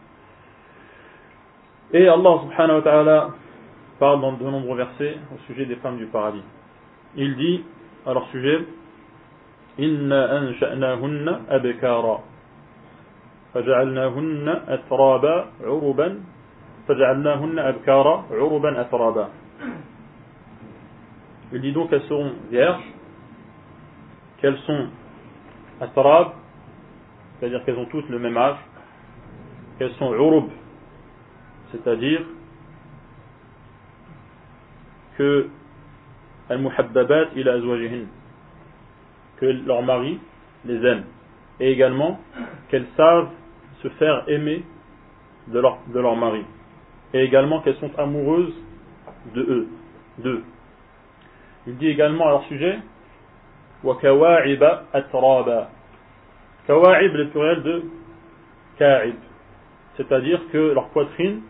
Et 1.97 2.07
Allah 2.07 2.39
subhanahu 2.45 2.77
wa 2.77 2.81
ta'ala 2.81 3.29
parle 3.99 4.21
dans 4.21 4.31
de 4.33 4.43
nombreux 4.43 4.77
versets 4.77 5.17
au 5.35 5.39
sujet 5.47 5.65
des 5.65 5.75
femmes 5.75 5.97
du 5.97 6.05
paradis. 6.07 6.43
Il 7.15 7.35
dit 7.35 7.63
à 8.07 8.13
leur 8.13 8.27
sujet 8.29 8.61
Inna 9.77 10.41
ansha'nahunna 10.41 11.41
abekara. 11.49 12.19
فجعلناهن 13.53 14.47
أترابا 14.67 15.35
عربا 15.61 16.09
فجعلناهن 16.87 17.59
أبكارا 17.59 18.15
عربا 18.31 18.81
أترابا 18.81 19.27
Il 21.51 21.61
dit 21.61 21.73
donc 21.73 21.89
qu'elles 21.89 22.03
seront 22.03 22.31
vierges, 22.51 22.83
qu'elles 24.37 24.59
sont 24.67 24.87
atrab, 25.81 26.33
c'est-à-dire 27.39 27.65
qu'elles 27.65 27.79
ont 27.79 27.87
toutes 27.87 28.07
le 28.09 28.19
même 28.19 28.37
âge, 28.37 28.57
qu'elles 29.79 29.93
sont 29.95 30.13
urub, 30.13 30.43
c'est-à-dire 31.71 32.21
que 35.17 35.47
al-muhabbabat 36.49 37.29
il 37.35 37.49
a 37.49 37.57
que 39.39 39.45
leur 39.65 39.81
mari 39.81 40.19
les 40.65 40.85
aime. 40.85 41.03
et 41.59 41.71
également 41.71 42.19
qu'elles 42.69 42.87
savent 42.95 43.29
se 43.81 43.89
faire 43.89 44.23
aimer 44.27 44.63
de 45.47 45.59
leur, 45.59 45.77
de 45.93 45.99
leur 45.99 46.15
mari, 46.15 46.45
et 47.13 47.21
également 47.23 47.59
qu'elles 47.61 47.77
sont 47.77 47.91
amoureuses 47.97 48.53
de 49.33 49.41
eux, 49.41 49.67
d'eux. 50.19 50.43
Il 51.67 51.77
dit 51.77 51.87
également 51.87 52.27
à 52.27 52.29
leur 52.31 52.43
sujet 52.45 52.79
Kawa'ib, 54.01 54.61
le 56.67 57.29
pluriel 57.29 57.63
de 57.63 57.83
ka'ib, 58.77 59.15
c'est-à-dire 59.97 60.39
que 60.51 60.73
leurs 60.73 60.89
poitrines 60.89 61.41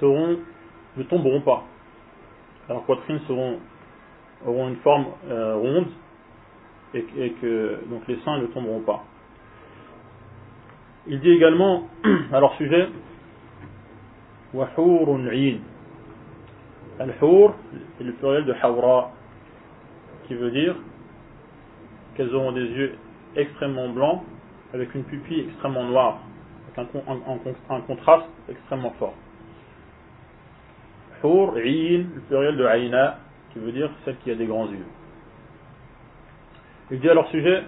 seront, 0.00 0.38
ne 0.96 1.02
tomberont 1.04 1.42
pas. 1.42 1.62
Leurs 2.68 2.82
poitrines 2.84 3.20
seront, 3.28 3.58
auront 4.46 4.68
une 4.68 4.76
forme 4.76 5.06
euh, 5.30 5.54
ronde 5.56 5.86
et, 7.16 7.30
que 7.40 7.78
donc 7.90 8.06
les 8.08 8.16
seins 8.24 8.38
ne 8.38 8.46
tomberont 8.46 8.80
pas. 8.80 9.04
Il 11.06 11.20
dit 11.20 11.30
également 11.30 11.86
à 12.32 12.40
leur 12.40 12.54
sujet 12.56 12.88
وحور 14.54 15.20
al 16.98 17.14
hour 17.20 17.52
est 18.00 18.04
le 18.04 18.12
pluriel 18.14 18.44
de 18.46 18.54
Havra, 18.54 19.10
qui 20.26 20.34
veut 20.34 20.50
dire 20.50 20.74
qu'elles 22.16 22.34
auront 22.34 22.52
des 22.52 22.64
yeux 22.64 22.94
extrêmement 23.36 23.88
blancs 23.90 24.22
avec 24.72 24.94
une 24.94 25.04
pupille 25.04 25.40
extrêmement 25.40 25.84
noire 25.84 26.20
avec 26.74 26.88
un, 27.68 27.80
contraste 27.82 28.26
extrêmement 28.48 28.92
fort 28.98 29.14
Hour, 31.22 31.52
le 31.56 32.20
pluriel 32.28 32.56
de 32.56 32.64
Aina, 32.66 33.18
qui 33.52 33.58
veut 33.58 33.72
dire 33.72 33.90
celle 34.06 34.16
qui 34.18 34.30
a 34.30 34.34
des 34.36 34.46
grands 34.46 34.68
yeux 34.70 34.84
il 36.90 37.00
dit 37.00 37.08
à 37.08 37.14
leur 37.14 37.26
sujet 37.28 37.64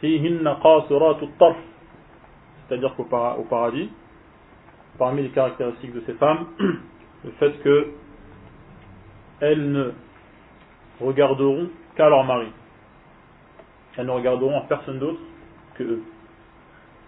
c'est-à-dire 0.00 2.94
qu'au 2.96 3.04
paradis, 3.48 3.88
parmi 4.98 5.22
les 5.22 5.28
caractéristiques 5.30 5.94
de 5.94 6.00
ces 6.04 6.12
femmes, 6.14 6.44
le 7.24 7.30
fait 7.38 7.52
que 7.62 7.86
elles 9.40 9.70
ne 9.72 9.90
regarderont 11.00 11.68
qu'à 11.96 12.08
leur 12.10 12.24
mari. 12.24 12.48
Elles 13.96 14.04
ne 14.06 14.10
regarderont 14.12 14.58
à 14.58 14.64
personne 14.64 14.98
d'autre 14.98 15.18
qu'eux. 15.78 16.02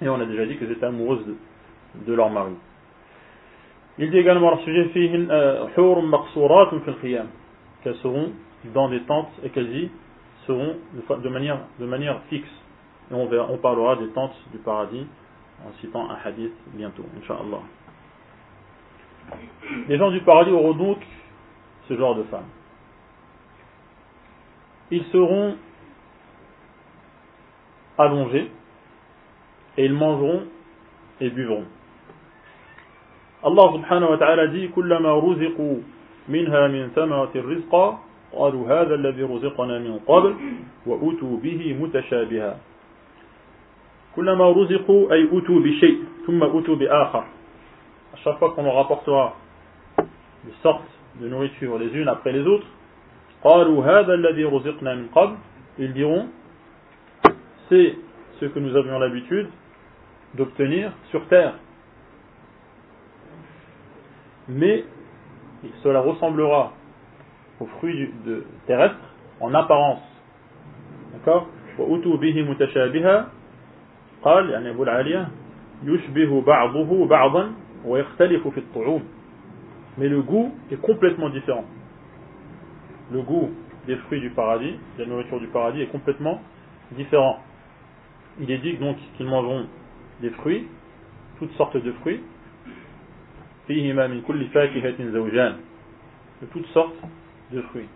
Et 0.01 0.09
on 0.09 0.19
a 0.19 0.25
déjà 0.25 0.47
dit 0.47 0.57
qu'elles 0.59 0.73
étaient 0.73 0.87
amoureuses 0.87 1.27
de, 1.27 1.35
de, 2.07 2.15
leur 2.15 2.31
mari. 2.31 2.53
Il 3.99 4.11
dit 4.11 4.17
également 4.17 4.49
à 4.49 4.53
leur 4.57 4.65
sujet 4.65 4.89
euh, 5.31 5.67
qu'elles 7.85 7.97
seront 7.97 8.31
dans 8.73 8.89
des 8.89 9.03
tentes 9.03 9.29
et 9.45 9.51
qu'elles 9.51 9.77
y 9.77 9.91
seront 10.49 10.75
de 11.17 11.29
manière, 11.85 12.23
fixe. 12.31 12.49
Et 13.11 13.15
on, 13.15 13.57
parlera 13.59 13.97
des 13.97 14.09
tentes 14.09 14.35
du 14.51 14.59
paradis 14.59 15.07
en 15.65 15.73
citant 15.81 16.11
un 16.11 16.17
hadith 16.25 16.53
bientôt, 16.75 17.05
Inch'Allah. 17.23 17.61
Les 19.89 19.99
gens 19.99 20.11
du 20.11 20.21
paradis 20.23 20.51
auront 20.51 20.73
donc 20.73 20.99
ce 21.89 21.95
genre 21.97 22.15
de 22.15 22.23
femmes. 22.25 22.49
Ils 24.91 25.05
seront 25.07 25.57
allongés 27.99 28.51
et 29.77 29.85
ils 29.85 29.93
mangeront 29.93 30.45
et 31.21 31.31
buveront. 31.31 31.65
Allah 33.43 33.71
subhanahu 33.73 34.11
wa 34.11 34.19
ta'ala 34.19 34.49
dit 34.49 34.69
كلما 34.75 35.15
رزقوا 35.15 35.77
minha 36.29 36.69
min 36.69 36.91
ثمرة 36.95 37.31
rizqa» 37.35 37.99
قالوا 38.35 39.35
à 48.11 48.17
chaque 48.25 48.39
fois 48.39 48.51
qu'on 48.53 48.65
leur 48.65 48.75
rapportera 48.75 49.37
des 50.45 50.53
sortes 50.63 50.83
de 51.21 51.29
nourriture 51.29 51.79
les 51.79 51.89
unes 51.95 52.09
après 52.09 52.33
les 52.33 52.41
autres 52.47 52.67
ils 55.79 55.93
diront 55.93 56.27
c'est 57.69 57.95
ce 58.41 58.47
que 58.47 58.59
nous 58.59 58.75
avions 58.77 58.99
l'habitude 58.99 59.49
d'obtenir 60.35 60.93
sur 61.11 61.25
terre 61.29 61.55
mais 64.49 64.85
cela 65.83 66.01
ressemblera 66.01 66.73
aux 67.61 67.67
fruits 67.67 68.11
de, 68.25 68.45
terrestres 68.67 68.97
en 69.41 69.53
apparence. 69.55 70.01
D'accord 71.13 71.47
قال 74.23 74.51
يعني 74.51 74.75
يشبه 75.85 76.41
بعضه 76.43 77.07
بعضا 77.07 77.53
ويختلف 77.87 78.49
في 78.49 78.59
الطعوم 78.61 79.03
mais 79.99 80.09
le 80.09 80.21
goût 80.23 80.53
est 80.73 80.77
complètement 80.79 81.31
différent 81.31 81.65
le 83.13 83.23
goût 83.23 83.51
des 83.87 83.95
fruits 83.95 84.21
du 84.21 84.31
paradis 84.31 84.75
de 84.99 85.05
la 85.05 85.09
nourriture 85.09 85.39
du 85.39 85.47
paradis 85.47 85.83
est 85.83 85.87
complètement 85.87 86.43
différent 86.97 87.39
il 88.41 88.51
est 88.51 88.59
dit 88.59 88.75
donc 88.79 88.97
qu'ils 89.17 89.27
mangeront 89.27 89.67
des 90.21 90.31
fruits 90.31 90.67
toutes 91.39 91.53
sortes 91.53 91.77
de 91.77 91.93
fruits 92.03 92.21
de 93.69 95.55
toutes 96.53 96.67
sortes 96.71 96.97
de 97.53 97.63
fruits. 97.63 97.89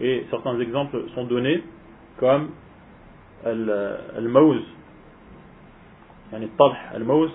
Et 0.00 0.26
certains 0.30 0.58
exemples 0.60 1.08
sont 1.14 1.24
donnés 1.24 1.62
comme 2.18 2.50
al 3.44 3.98
mawz 4.28 4.60
le 6.32 6.46
al-mawz, 6.92 7.30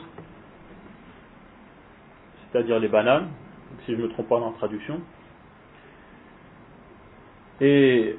c'est-à-dire 2.52 2.80
les 2.80 2.90
bananes, 2.90 3.30
si 3.86 3.94
je 3.94 3.98
ne 3.98 4.04
me 4.04 4.10
trompe 4.10 4.28
pas 4.28 4.40
dans 4.40 4.48
la 4.50 4.58
traduction. 4.58 5.00
Et 7.62 8.18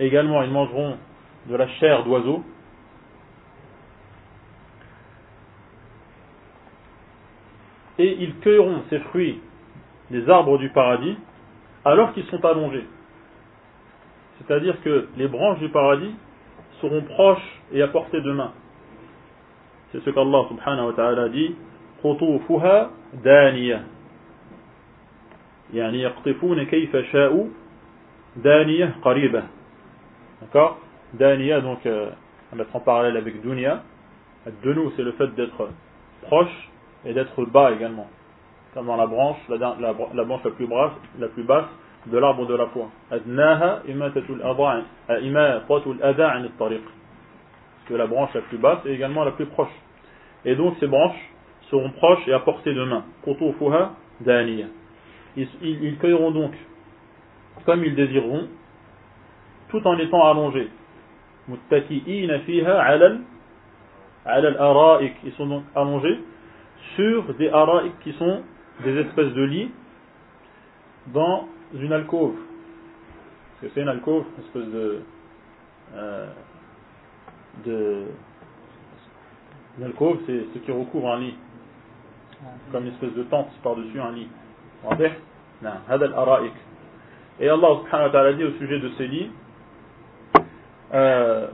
également, 0.00 0.42
ils 0.42 0.50
mangeront 0.50 0.96
de 1.50 1.54
la 1.56 1.68
chair 1.68 2.04
d'oiseau. 2.04 2.42
Et 7.98 8.22
ils 8.22 8.36
cueilleront 8.36 8.84
ces 8.88 9.00
fruits 9.00 9.40
des 10.10 10.26
arbres 10.30 10.56
du 10.56 10.70
paradis 10.70 11.16
alors 11.88 12.12
qu'ils 12.12 12.26
sont 12.26 12.44
allongés. 12.44 12.84
C'est-à-dire 14.38 14.80
que 14.82 15.08
les 15.16 15.26
branches 15.26 15.58
du 15.58 15.70
paradis 15.70 16.14
seront 16.82 17.02
proches 17.02 17.56
et 17.72 17.80
à 17.82 17.88
portée 17.88 18.20
de 18.20 18.30
main. 18.30 18.52
C'est 19.90 20.00
ce 20.04 20.10
qu'Allah 20.10 20.44
subhanahu 20.48 20.86
wa 20.86 20.92
ta'ala 20.92 21.28
dit 21.30 21.56
قطوفها 22.04 22.90
دانية 23.24 23.82
يعني 25.74 25.98
yaqtifuna 25.98 26.64
kayfa 26.70 27.02
sha'u 27.10 27.50
daniya 28.36 28.88
qariba» 29.02 29.42
d'accord 30.42 30.78
دانية 31.14 31.58
donc 31.62 31.84
euh, 31.86 32.10
on 32.52 32.56
va 32.56 32.62
mettre 32.64 32.76
en 32.76 32.80
parallèle 32.80 33.16
avec 33.16 33.42
dunya 33.42 33.82
nous, 34.62 34.92
c'est 34.96 35.02
le 35.02 35.10
fait 35.12 35.34
d'être 35.34 35.68
proche 36.22 36.70
et 37.04 37.12
d'être 37.12 37.44
bas 37.46 37.72
également 37.72 38.06
comme 38.74 38.86
dans 38.86 38.96
la 38.96 39.06
branche, 39.06 39.36
la, 39.48 39.74
la, 39.80 39.92
branche 39.92 40.10
la 40.44 40.50
plus, 40.50 40.66
basse, 40.66 40.92
la 41.18 41.28
plus 41.28 41.42
basse 41.44 41.66
de 42.06 42.18
l'arbre 42.18 42.46
de 42.46 42.54
la 42.54 42.66
foi. 42.66 42.86
Parce 43.08 43.22
que 47.88 47.94
la 47.96 48.06
branche 48.06 48.30
la 48.34 48.40
plus 48.42 48.58
basse 48.58 48.78
est 48.86 48.92
également 48.94 49.24
la 49.24 49.32
plus 49.32 49.46
proche. 49.46 49.72
Et 50.44 50.54
donc 50.54 50.74
ces 50.80 50.86
branches 50.86 51.30
seront 51.70 51.90
proches 51.90 52.26
et 52.28 52.32
à 52.32 52.40
portée 52.40 52.74
de 52.74 52.84
main. 52.84 53.04
Ils, 55.36 55.48
ils 55.62 55.98
cueilleront 55.98 56.30
donc 56.30 56.52
comme 57.66 57.84
ils 57.84 57.94
désireront, 57.94 58.48
tout 59.68 59.84
en 59.86 59.98
étant 59.98 60.26
allongés. 60.30 60.68
Ils 61.48 62.38
sont 65.36 65.46
donc 65.46 65.64
allongés 65.74 66.18
sur 66.94 67.34
des 67.34 67.48
araïques 67.48 67.98
qui 68.00 68.12
sont 68.14 68.42
des 68.84 68.96
espèces 68.98 69.32
de 69.34 69.42
lits 69.42 69.70
dans 71.08 71.48
une 71.74 71.92
alcôve. 71.92 72.34
Parce 73.50 73.62
que 73.62 73.68
c'est 73.74 73.82
une 73.82 73.88
alcôve, 73.88 74.24
une 74.36 74.44
espèce 74.44 74.68
de. 74.72 75.00
Euh, 75.96 76.28
une 79.78 79.84
alcôve, 79.84 80.18
c'est 80.26 80.44
ce 80.54 80.58
qui 80.58 80.70
recouvre 80.70 81.10
un 81.12 81.18
lit. 81.20 81.34
Ah. 82.42 82.44
Comme 82.72 82.84
une 82.86 82.92
espèce 82.92 83.14
de 83.14 83.22
tente 83.24 83.50
par-dessus 83.62 83.98
un 84.00 84.12
lit. 84.12 84.28
Et 87.40 87.48
Allah 87.48 87.68
subhanahu 87.82 88.06
wa 88.06 88.10
ta'ala 88.10 88.32
dit 88.34 88.44
au 88.44 88.52
sujet 88.52 88.78
de 88.78 88.90
ces 88.90 89.08
lits 89.08 89.30
euh, 90.94 91.48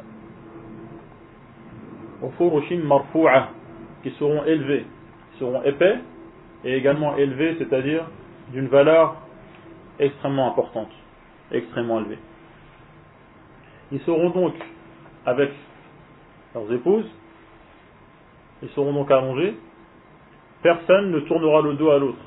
qui 4.03 4.11
seront 4.11 4.45
élevés, 4.45 4.85
qui 5.33 5.39
seront 5.39 5.63
épais 5.63 6.01
et 6.65 6.77
également 6.77 7.17
élevé, 7.17 7.57
c'est-à-dire 7.59 8.05
d'une 8.53 8.69
valeur 8.69 9.17
extrêmement 9.99 10.49
importante, 10.51 10.91
extrêmement 11.53 11.99
élevée. 12.01 12.19
Ils 13.93 14.01
seront 14.01 14.31
donc 14.31 14.55
avec 15.27 15.51
leurs 16.55 16.73
épouses, 16.73 17.05
ils 18.63 18.71
seront 18.71 18.93
donc 18.95 19.11
allongés, 19.11 19.55
personne 20.63 21.11
ne 21.11 21.21
tournera 21.21 21.61
le 21.63 21.75
dos 21.75 21.91
à 21.91 21.99
l'autre. 21.99 22.21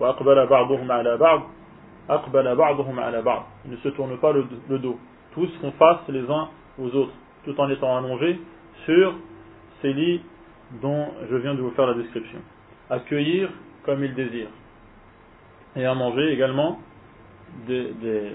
Ils 0.00 0.06
ne 3.72 3.76
se 3.76 3.88
tournent 3.90 4.16
pas 4.18 4.32
le, 4.32 4.42
dos. 4.78 4.98
Tous 5.32 5.46
s'ont 5.62 5.70
face 5.72 5.98
les 6.08 6.28
uns 6.30 6.48
aux 6.78 6.88
autres, 6.96 7.12
tout 7.44 7.58
en 7.60 7.70
étant 7.70 7.96
allongés 7.96 8.38
sur 8.84 9.14
ces 9.80 9.92
lits 9.94 10.20
dont 10.82 11.06
je 11.30 11.36
viens 11.36 11.54
de 11.54 11.60
vous 11.62 11.70
faire 11.70 11.86
la 11.86 11.94
description 11.94 12.40
à 12.94 13.00
cueillir 13.00 13.50
comme 13.84 14.04
ils 14.04 14.14
désirent 14.14 14.52
et 15.74 15.84
à 15.84 15.94
manger 15.94 16.30
également 16.32 16.78
de, 17.66 18.34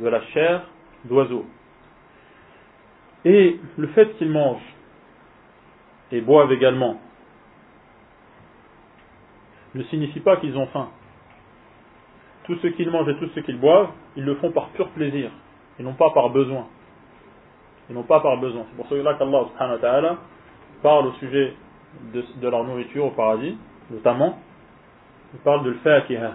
la 0.00 0.20
chair 0.26 0.68
d'oiseaux. 1.06 1.46
Et 3.24 3.58
le 3.78 3.86
fait 3.88 4.14
qu'ils 4.18 4.30
mangent 4.30 4.74
et 6.12 6.20
boivent 6.20 6.52
également 6.52 7.00
ne 9.74 9.82
signifie 9.84 10.20
pas 10.20 10.36
qu'ils 10.36 10.56
ont 10.58 10.66
faim. 10.66 10.90
Tout 12.44 12.56
ce 12.62 12.66
qu'ils 12.68 12.90
mangent 12.90 13.08
et 13.08 13.16
tout 13.18 13.30
ce 13.34 13.40
qu'ils 13.40 13.58
boivent, 13.58 13.88
ils 14.16 14.24
le 14.24 14.34
font 14.36 14.52
par 14.52 14.68
pur 14.72 14.90
plaisir 14.90 15.30
et 15.80 15.82
non 15.82 15.94
pas 15.94 16.10
par 16.10 16.28
besoin. 16.28 16.66
et 17.88 17.94
non 17.94 18.02
pas 18.02 18.20
par 18.20 18.36
besoin. 18.36 18.66
C'est 18.68 18.76
pour 18.76 18.86
cela 18.88 19.14
qu'Allah 19.14 20.18
parle 20.82 21.06
au 21.06 21.12
sujet 21.14 21.54
de 22.12 22.48
leur 22.48 22.64
nourriture 22.64 23.06
au 23.06 23.10
paradis. 23.10 23.56
Notamment, 23.90 24.38
il 25.34 25.40
parle 25.40 25.62
de 25.64 25.70
Le 25.70 25.78
L'fakiha, 25.78 26.32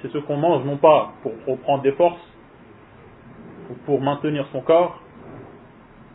c'est 0.00 0.10
ce 0.10 0.18
qu'on 0.18 0.36
mange 0.36 0.64
non 0.64 0.76
pas 0.76 1.12
pour 1.22 1.32
reprendre 1.46 1.82
des 1.82 1.92
forces 1.92 2.20
ou 3.70 3.74
pour 3.84 4.00
maintenir 4.00 4.46
son 4.52 4.60
corps, 4.60 5.00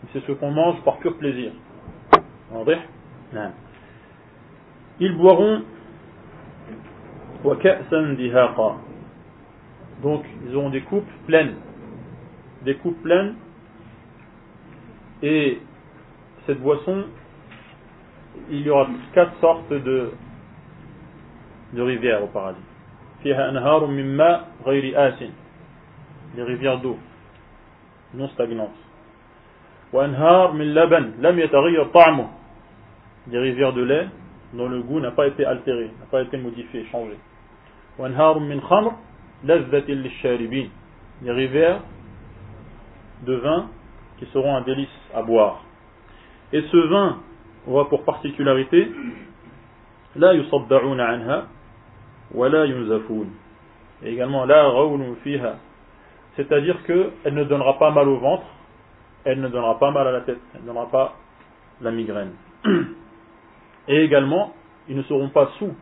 mais 0.01 0.09
c'est 0.13 0.21
ce 0.25 0.31
qu'on 0.31 0.51
mange 0.51 0.81
par 0.83 0.97
pur 0.99 1.15
plaisir. 1.17 1.51
Ils 4.99 5.17
boiront 5.17 5.61
donc, 7.43 7.67
ils 10.45 10.55
auront 10.55 10.69
des 10.69 10.81
coupes 10.81 11.09
pleines. 11.25 11.55
Des 12.63 12.75
coupes 12.75 13.01
pleines. 13.01 13.33
Et 15.23 15.59
cette 16.45 16.59
boisson 16.61 17.05
il 18.49 18.61
y 18.61 18.69
aura 18.69 18.87
quatre 19.13 19.33
sortes 19.39 19.69
de, 19.71 20.11
de 21.73 21.81
rivières 21.81 22.23
au 22.23 22.27
paradis. 22.27 22.59
Les 23.23 23.33
rivières 26.43 26.79
d'eau, 26.81 26.97
non 28.13 28.27
stagnantes. 28.29 28.69
Des 29.93 30.01
rivières 33.37 33.73
de 33.73 33.83
lait 33.83 34.07
dont 34.53 34.67
le 34.67 34.81
goût 34.81 34.99
n'a 34.99 35.11
pas 35.11 35.27
été 35.27 35.45
altéré, 35.45 35.91
n'a 35.99 36.05
pas 36.09 36.21
été 36.23 36.37
modifié, 36.37 36.85
changé. 36.91 37.17
Des 37.97 39.61
rivières 41.31 41.81
de 43.25 43.33
vin 43.35 43.67
qui 44.17 44.25
seront 44.33 44.55
un 44.55 44.61
délice 44.61 44.89
à 45.13 45.21
boire. 45.21 45.63
Et 46.53 46.61
ce 46.63 46.77
vin 46.87 47.19
voit 47.65 47.89
pour 47.89 48.03
particularité 48.03 48.91
anha 50.21 51.47
wa 52.33 52.49
la 52.49 52.65
et 52.65 54.11
également 54.13 54.45
la 54.45 54.65
c'est-à-dire 56.35 56.81
que 56.83 57.11
elle 57.23 57.33
ne 57.35 57.43
donnera 57.43 57.77
pas 57.77 57.91
mal 57.91 58.07
au 58.07 58.17
ventre 58.17 58.45
elle 59.25 59.39
ne 59.41 59.47
donnera 59.49 59.77
pas 59.79 59.91
mal 59.91 60.07
à 60.07 60.11
la 60.11 60.21
tête 60.21 60.39
elle 60.55 60.61
ne 60.61 60.67
donnera 60.67 60.87
pas 60.89 61.15
la 61.81 61.91
migraine 61.91 62.31
et 63.87 64.01
également 64.03 64.53
ils 64.89 64.97
ne 64.97 65.03
seront 65.03 65.29
pas 65.29 65.49
sous 65.59 65.73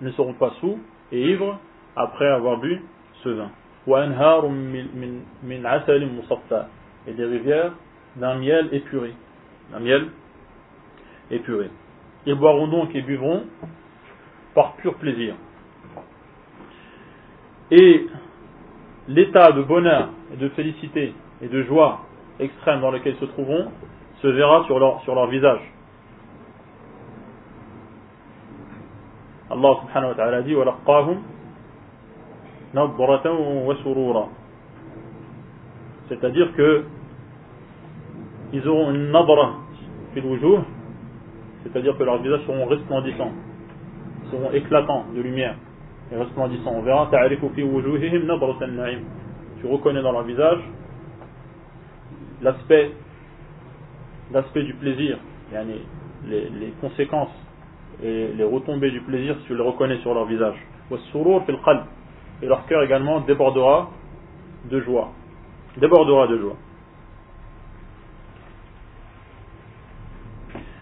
ils 0.00 0.06
ne 0.06 0.12
seront 0.12 0.34
pas 0.34 0.50
sous 0.60 0.78
et 1.10 1.22
ivres 1.30 1.58
après 1.96 2.26
avoir 2.28 2.58
bu 2.58 2.82
ce 3.24 3.30
vin 3.30 3.50
et 7.06 7.12
des 7.12 7.24
rivières 7.24 7.72
d'un 8.16 8.34
miel 8.34 8.68
épuré 8.72 9.14
Un 9.72 9.80
miel 9.80 10.08
ils 11.30 12.34
boiront 12.34 12.68
donc 12.68 12.94
et 12.94 13.02
buvront 13.02 13.44
par 14.54 14.74
pur 14.76 14.94
plaisir. 14.94 15.34
Et 17.70 18.06
l'état 19.08 19.52
de 19.52 19.62
bonheur 19.62 20.08
et 20.32 20.36
de 20.36 20.48
félicité 20.50 21.12
et 21.42 21.48
de 21.48 21.62
joie 21.64 22.00
extrême 22.40 22.80
dans 22.80 22.90
lequel 22.90 23.14
ils 23.14 23.20
se 23.20 23.26
trouveront 23.26 23.68
se 24.22 24.28
verra 24.28 24.64
sur 24.64 24.78
leur, 24.78 25.02
sur 25.02 25.14
leur 25.14 25.26
visage. 25.26 25.60
Allah 29.50 29.76
subhanahu 29.82 30.10
wa 30.10 30.14
ta'ala 30.14 30.42
dit 30.42 30.54
C'est-à-dire 36.08 36.54
que 36.54 36.84
ils 38.52 38.66
auront 38.66 38.90
une 38.94 39.10
nabra 39.10 39.52
fil 40.14 40.24
c'est-à-dire 41.62 41.96
que 41.96 42.04
leurs 42.04 42.22
visages 42.22 42.40
seront 42.46 42.66
resplendissants, 42.66 43.32
seront 44.30 44.50
éclatants 44.52 45.04
de 45.14 45.20
lumière 45.20 45.56
et 46.12 46.16
resplendissants. 46.16 46.72
On 46.74 46.82
verra, 46.82 47.10
tu 49.60 49.66
reconnais 49.66 50.02
dans 50.02 50.12
leur 50.12 50.22
visage 50.22 50.58
l'aspect 52.42 52.92
l'aspect 54.32 54.62
du 54.62 54.74
plaisir, 54.74 55.16
les, 55.52 55.70
les, 56.50 56.72
conséquences 56.82 57.34
et 58.04 58.28
les 58.36 58.44
retombées 58.44 58.90
du 58.90 59.00
plaisir, 59.00 59.34
tu 59.46 59.56
les 59.56 59.62
reconnais 59.62 59.96
sur 60.00 60.12
leur 60.14 60.26
visage. 60.26 60.56
Et 60.90 62.46
leur 62.46 62.66
cœur 62.66 62.82
également 62.82 63.20
débordera 63.20 63.90
de 64.70 64.80
joie. 64.80 65.08
Débordera 65.80 66.26
de 66.26 66.38
joie. 66.38 66.56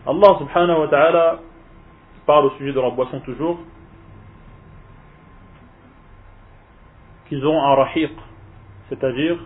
Allah 0.06 0.38
subhanahu 0.38 0.86
wa 0.86 0.88
ta'ala 0.88 1.40
parle 2.26 2.46
au 2.46 2.50
sujet 2.52 2.72
de 2.72 2.80
leur 2.80 2.92
boisson 2.92 3.18
toujours 3.20 3.58
qu'ils 7.28 7.44
ont 7.44 7.60
un 7.60 7.74
rahiq, 7.74 8.12
c'est-à-dire 8.88 9.36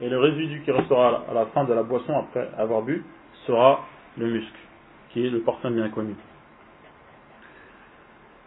Et 0.00 0.08
le 0.08 0.18
résidu 0.18 0.62
qui 0.64 0.70
restera 0.70 1.24
à 1.30 1.34
la 1.34 1.46
fin 1.46 1.64
de 1.64 1.72
la 1.72 1.82
boisson 1.82 2.18
après 2.18 2.48
avoir 2.58 2.82
bu 2.82 3.04
sera 3.46 3.80
le 4.18 4.26
musc, 4.26 4.52
qui 5.10 5.26
est 5.26 5.30
le 5.30 5.40
parfum 5.40 5.70
bien 5.70 5.88
connu. 5.90 6.14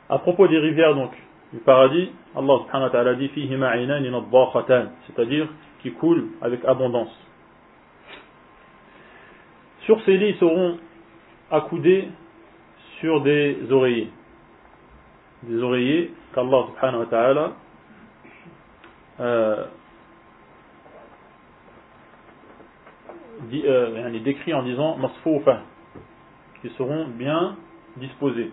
À 0.10 0.20
propos 0.20 0.48
des 0.48 0.58
rivières 0.58 0.96
donc 0.96 1.12
du 1.54 1.60
paradis, 1.60 2.12
Allah 2.36 2.60
subhanahu 2.64 2.90
wa 2.90 2.90
ta'ala 2.90 3.16
dit 3.16 3.32
c'est-à-dire 5.08 5.48
qui 5.82 5.94
coulent 5.94 6.28
avec 6.42 6.64
abondance. 6.66 7.14
Sur 9.82 10.02
ces 10.04 10.18
lits 10.18 10.36
seront 10.40 10.78
accoudés 11.50 12.10
sur 13.00 13.22
des 13.22 13.58
oreillers. 13.72 14.10
Des 15.44 15.62
oreillers 15.62 16.14
qu'Allah 16.34 16.66
subhanahu 16.70 17.00
wa 17.02 17.06
ta'ala 17.06 17.52
euh, 19.20 19.66
euh, 23.54 24.20
décrit 24.20 24.54
en 24.54 24.64
disant 24.64 24.98
masfoufa 24.98 25.60
qui 26.62 26.70
seront 26.72 27.08
bien 27.10 27.56
disposés. 27.98 28.52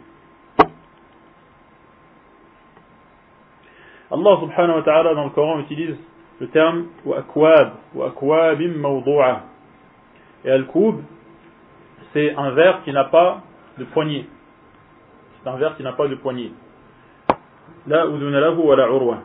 Allah 4.10 4.36
subhanahu 4.40 4.76
wa 4.76 4.82
ta'ala 4.82 5.14
dans 5.14 5.24
le 5.24 5.30
Coran 5.30 5.60
utilise 5.60 5.96
le 6.40 6.48
terme 6.48 6.88
wa'akwab, 7.06 7.72
akwabim 8.08 8.76
mawdu'a. 8.78 9.42
Et 10.44 10.50
al 10.50 10.66
kub 10.66 10.96
c'est 12.12 12.32
un 12.36 12.50
verre 12.50 12.82
qui 12.84 12.92
n'a 12.92 13.04
pas 13.04 13.42
de 13.78 13.84
poignée. 13.86 14.26
L'inverse, 15.44 15.74
il 15.78 15.84
n'a 15.84 15.92
pas 15.92 16.08
de 16.08 16.14
poignée. 16.16 16.52
La 17.86 18.06
udunalahu 18.06 18.58
wa 18.60 18.76
la 18.76 18.86
urwa. 18.88 19.18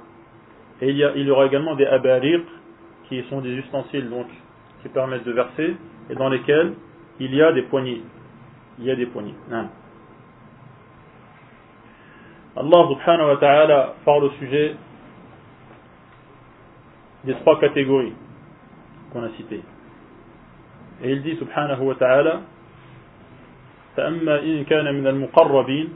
Et 0.82 0.90
il 0.90 0.98
y, 0.98 1.04
a, 1.04 1.12
il 1.16 1.26
y 1.28 1.32
aura 1.32 1.46
également 1.46 1.76
des 1.76 1.86
abariq, 1.86 2.44
qui 3.08 3.24
sont 3.30 3.40
des 3.42 3.50
ustensiles 3.52 4.10
donc 4.10 4.26
qui 4.82 4.90
permettent 4.90 5.24
de 5.24 5.32
verser, 5.32 5.76
et 6.10 6.16
dans 6.16 6.30
lesquels 6.30 6.74
il 7.20 7.34
y 7.36 7.42
a 7.42 7.52
des 7.54 7.62
poignées. 7.64 8.04
Il 8.80 8.86
y 8.86 8.92
a 8.92 8.96
des 8.96 9.06
poignées. 9.08 9.34
Allah 9.52 9.70
subhanahu 12.90 13.28
wa 13.30 13.38
ta'ala 13.38 13.94
parle 14.06 14.26
au 14.26 14.30
sujet 14.32 14.76
des 17.24 17.34
trois 17.36 17.58
catégories 17.60 18.14
qu'on 19.12 19.24
a 19.24 19.30
citées. 19.38 19.64
Et 21.02 21.12
il 21.14 21.22
dit 21.24 21.36
subhanahu 21.38 21.80
wa 21.84 21.96
ta'ala 21.96 22.42
فأما 23.98 24.40
إن 24.44 24.64
كان 24.66 24.88
al 24.88 25.16
muqarrabin» 25.16 25.88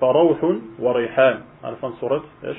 فروح 0.00 0.38
وريحان 0.78 1.34
عرفان 1.64 1.92
سورة 2.00 2.22
إيش 2.44 2.56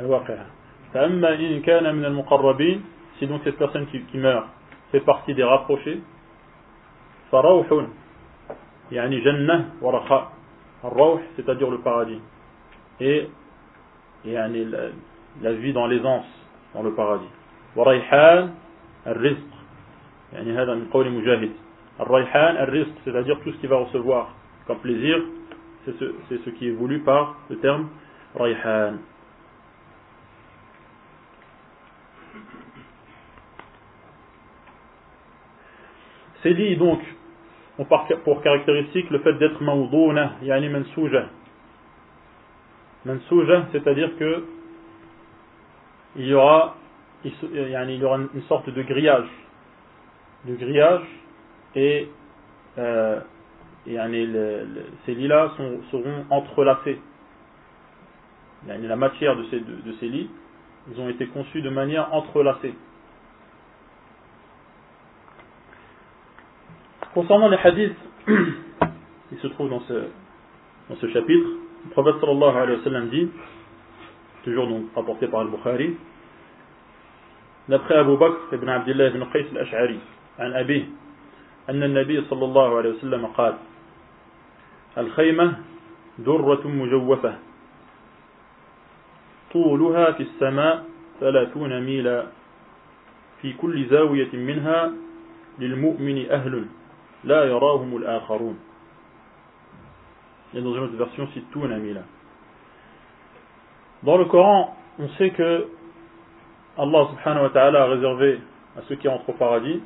الواقعة 0.00 0.46
فأما 0.94 1.34
إن 1.34 1.60
كان 1.64 1.84
من 1.94 2.04
المقربين 2.04 2.80
si 3.16 3.26
donc 3.26 3.40
cette 3.44 3.56
personne 3.56 3.86
qui, 3.86 4.02
qui 4.12 4.18
meurt 4.18 4.44
fait 4.92 5.00
partie 5.00 5.34
des 5.34 5.44
rapprochés 5.44 6.00
فروح 7.32 7.66
يعني 8.92 9.20
جنة 9.20 9.72
ورخاء 9.82 10.24
الروح 10.84 11.20
c'est-à-dire 11.36 11.70
le 11.70 11.78
paradis 11.78 12.20
et 13.00 13.26
يعني 14.24 14.64
la, 14.70 14.80
la 15.40 15.52
vie 15.54 15.72
dans 15.72 15.86
l'aisance 15.86 16.26
dans 16.74 16.82
le 16.82 16.92
paradis 16.92 17.28
وريحان 17.76 18.50
الرزق 19.06 19.46
يعني 20.32 20.52
هذا 20.58 20.74
من 20.74 20.84
قول 20.92 21.10
مجاهد 21.10 21.50
الريحان 22.00 22.56
الرزق 22.56 22.94
c'est-à-dire 23.04 23.40
tout 23.44 23.52
ce 23.52 23.56
qui 23.56 23.66
va 23.66 23.76
recevoir 23.78 24.28
comme 24.66 24.78
plaisir 24.78 25.22
c'est 26.28 26.38
ce, 26.44 26.50
qui 26.50 26.68
est 26.68 26.72
voulu 26.72 26.98
par 27.00 27.36
le 27.48 27.58
terme 27.58 27.88
Rayhan. 28.34 28.94
C'est 36.42 36.54
dit 36.54 36.76
donc, 36.76 37.00
on 37.78 37.84
part 37.84 38.06
pour 38.24 38.42
caractéristique 38.42 39.08
le 39.10 39.18
fait 39.20 39.34
d'être 39.34 39.62
mawdouna, 39.62 40.34
yani 40.42 40.68
mansouja. 40.68 41.26
Mansouja, 43.04 43.66
c'est-à-dire 43.72 44.16
que 44.18 44.44
il 46.16 46.26
y 46.26 46.34
aura 46.34 46.74
une 47.24 48.42
sorte 48.48 48.70
de 48.70 48.82
grillage. 48.82 49.28
Du 50.44 50.54
grillage 50.54 51.02
et 51.74 52.08
euh, 52.78 53.20
et 53.88 54.28
ces 55.04 55.14
lits-là 55.14 55.52
seront 55.90 56.24
entrelacés. 56.30 57.00
la 58.66 58.96
matière 58.96 59.36
de 59.36 59.44
ces, 59.44 60.08
lits, 60.08 60.30
ils 60.90 61.00
ont 61.00 61.08
été 61.08 61.26
conçus 61.26 61.62
de 61.62 61.70
manière 61.70 62.12
entrelacée. 62.12 62.74
Concernant 67.14 67.48
les 67.48 67.56
hadiths 67.58 67.96
qui 69.30 69.36
se 69.40 69.46
trouvent 69.48 69.70
dans 69.70 69.80
ce, 69.82 70.06
dans 70.90 70.96
ce 70.96 71.08
chapitre, 71.12 71.48
le 71.84 71.90
prophète 71.92 72.16
sallallahu 72.20 72.56
alayhi 72.56 72.78
wa 72.78 72.84
sallam 72.84 73.08
dit, 73.08 73.30
toujours 74.44 74.66
donc 74.68 74.84
rapporté 74.94 75.28
par 75.28 75.40
al-Bukhari, 75.40 75.96
d'après 77.68 77.94
Abu 77.96 78.16
Bakr 78.18 78.52
ibn 78.54 78.68
Abdullah 78.68 79.08
ibn 79.08 79.24
Qais 79.32 79.46
al-Ash'ari, 79.54 79.98
un 80.38 80.52
أبيه 80.52 80.84
أن 81.70 81.82
النبي 81.82 82.24
صلى 82.30 82.44
الله 82.44 82.76
عليه 82.76 82.90
وسلم 82.90 83.26
قال 83.26 83.56
الخيمة 84.98 85.56
درة 86.18 86.68
مجوفة 86.68 87.34
طولها 89.52 90.12
في 90.12 90.22
السماء 90.22 90.84
ثلاثون 91.20 91.80
ميلا 91.82 92.26
في 93.42 93.52
كل 93.52 93.86
زاوية 93.86 94.32
منها 94.32 94.92
للمؤمن 95.58 96.30
أهل 96.30 96.64
لا 97.24 97.44
يراهم 97.44 97.96
الآخرون 97.96 98.56
dans 100.56 100.72
une 100.72 100.84
autre 100.84 100.96
version, 100.96 101.28
Situna 101.34 101.76
Mila. 101.76 102.00
Dans 104.02 104.16
le 104.16 104.24
Coran, 104.24 104.74
on 104.98 105.06
sait 105.18 105.28
que 105.28 105.66
Allah 106.78 107.08
subhanahu 107.10 107.42
wa 107.42 107.50
ta'ala 107.50 107.82
a 107.82 107.86
réservé 107.86 108.40
à 108.78 108.80
ceux 108.88 108.94
qui 108.94 109.06
entrent 109.06 109.28
au 109.28 109.32
paradis 109.34 109.82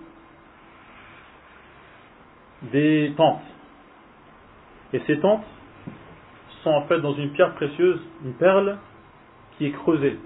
des 2.70 3.12
tentes. 3.16 3.42
Et 4.92 5.00
ces 5.06 5.18
tentes 5.20 5.44
sont 6.62 6.70
en 6.70 6.82
fait 6.82 7.00
dans 7.00 7.14
une 7.14 7.30
pierre 7.30 7.54
précieuse, 7.54 8.00
une 8.24 8.34
perle, 8.34 8.78
qui 9.56 9.66
est 9.66 9.70
creusée. 9.70 10.18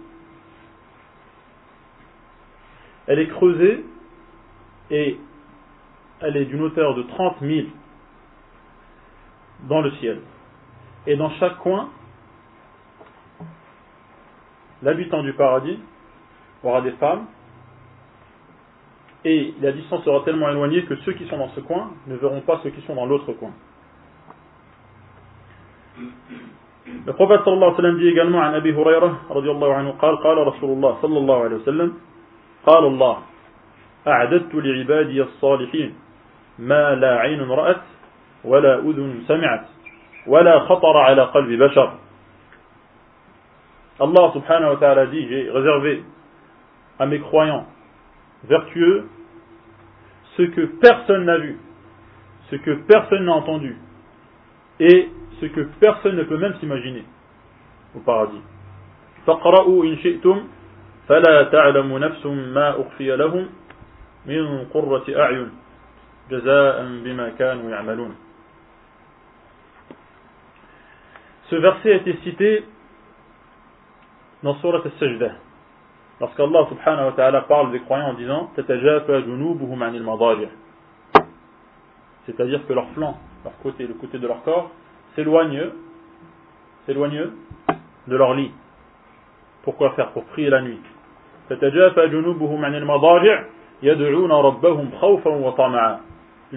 Elle 3.07 3.19
est 3.19 3.29
creusée 3.29 3.85
et 4.91 5.19
elle 6.21 6.37
est 6.37 6.47
d'une 6.47 6.63
hauteur 6.63 6.95
de 6.95 7.03
30 7.03 7.37
000 7.43 7.67
dans 9.69 9.83
le 9.83 9.91
ciel. 9.97 10.21
Et 11.07 11.17
dans 11.17 11.31
chaque 11.33 11.59
coin, 11.59 11.91
l'habitant 14.83 15.23
du 15.23 15.35
paradis 15.35 15.79
aura 16.63 16.81
des 16.81 16.93
femmes 16.93 17.27
et 19.27 19.55
la 19.61 19.73
distance 19.73 20.03
sera 20.05 20.23
tellement 20.25 20.49
éloignée 20.49 20.85
que 20.87 20.97
ceux 20.97 21.13
qui 21.13 21.27
sont 21.29 21.37
dans 21.37 21.51
ce 21.51 21.61
coin 21.61 21.91
ne 22.07 22.17
verront 22.17 22.41
pas 22.41 22.61
ceux 22.63 22.71
qui 22.71 22.81
sont 22.87 22.95
dans 22.95 23.07
l'autre 23.07 23.35
coin. 23.35 23.53
لقبة 27.07 27.45
صلى 27.45 27.55
الله 27.55 27.67
عليه 27.71 27.77
وسلم 27.77 27.99
dit 28.01 28.09
également 28.11 28.41
عن 28.41 28.55
أبي 28.55 28.75
هريرة 28.75 29.23
رضي 29.31 29.51
الله 29.51 29.71
عنه 29.75 29.91
قال 30.03 30.15
قال 30.23 30.39
رسول 30.47 30.71
الله 30.75 30.93
صلى 31.03 31.19
الله 31.19 31.45
عليه 31.45 31.57
وسلم 31.63 31.91
قال 32.67 32.85
الله 32.85 33.19
أعددت 34.09 34.53
لعبادي 34.55 35.19
الصالحين 35.23 35.89
ما 36.59 36.85
لا 36.99 37.13
عين 37.25 37.41
رأت 37.41 37.83
ولا 38.45 38.75
أذن 38.79 39.11
سمعت 39.29 39.67
ولا 40.27 40.55
خطر 40.67 40.95
على 40.99 41.23
قلب 41.31 41.51
بشر 41.63 41.89
الله 44.03 44.25
سبحانه 44.35 44.67
وتعالى 44.75 44.81
ta'ala 44.81 45.07
dit 45.11 45.29
j'ai 45.29 45.51
réservé 45.51 46.03
à 46.99 47.07
mes 47.07 47.21
croyants 47.21 47.65
vertueux 48.45 49.07
ce 50.37 50.43
que 50.43 50.63
personne 50.83 51.25
n'a 51.27 51.39
vu 51.39 51.57
ce 52.51 52.57
que 52.57 52.71
personne 52.91 53.25
n'a 53.25 53.33
entendu 53.33 53.77
et 54.81 55.09
ce 55.41 55.47
que 55.47 55.61
personne 55.81 56.17
ne 56.17 56.25
peut 56.25 56.39
même 56.39 56.55
s'imaginer 56.61 57.05
au 57.97 58.01
paradis. 58.01 58.43
فقرأوا 59.27 59.85
إِنْ 59.85 59.97
شئتم 60.03 60.37
فَلَا 61.09 61.43
تَعْلَمُ 61.45 61.91
نفس 61.99 62.27
مَا 62.27 62.81
أخفي 62.81 63.09
لَهُمْ 63.17 63.45
مِنْ 64.27 64.65
قرة 64.75 65.07
أعين 65.17 65.49
جَزَاءً 66.31 66.75
بِمَا 67.05 67.29
كَانُوا 67.39 67.71
يَعْمَلُونَ. 67.71 68.13
Ce 71.51 71.57
verset 71.57 71.93
a 71.93 71.97
été 71.97 72.17
cité 72.25 72.65
dans 74.43 74.55
Surat 74.57 74.81
al-Sajda 74.85 75.31
lorsqu'Allah 76.21 76.67
subhanahu 76.69 77.07
wa 77.07 77.13
ta'ala 77.13 77.41
parle 77.43 77.73
des 77.73 77.81
croyants 77.81 78.09
en 78.09 78.15
disant 78.15 78.51
تَتَجَافَ 78.57 79.11
جنوبهم 79.11 79.83
عَنِ 79.83 79.95
المضاجع 79.97 80.49
c'est-à-dire 82.27 82.67
que 82.67 82.73
leur 82.73 82.89
flanc, 82.91 83.19
leur 83.45 83.57
côté, 83.63 83.87
le 83.87 83.95
côté 83.95 84.19
de 84.19 84.27
leur 84.27 84.43
corps, 84.45 84.71
s'éloigne, 85.15 85.63
s'éloigne 86.87 87.25
de 88.09 88.17
leur 88.17 88.35
lit. 88.35 88.51
Pourquoi 89.63 89.91
faire 89.93 90.13
Pour 90.13 90.25
prier 90.27 90.51
la 90.51 90.63
nuit. 90.63 90.81
Ils 91.51 92.49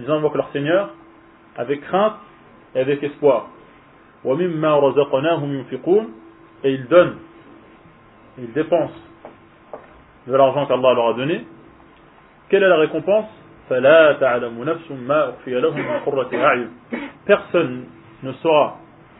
invoquent 0.09 0.35
leur 0.35 0.49
Seigneur 0.51 0.89
avec 1.57 1.81
crainte 1.81 2.13
et 2.75 2.79
avec 2.79 3.03
espoir. 3.03 3.47
Et 4.23 4.27
ils 6.71 6.87
donnent, 6.87 7.17
ils 8.37 8.53
dépensent 8.53 8.93
de 10.27 10.35
l'argent 10.35 10.65
qu'Allah 10.65 10.93
leur 10.93 11.07
a 11.09 11.13
donné. 11.13 11.45
Quelle 12.49 12.63
est 12.63 12.67
la 12.69 12.77
récompense 12.77 13.27
Personne 13.69 14.55
ne 18.23 18.31
saura 18.41 18.77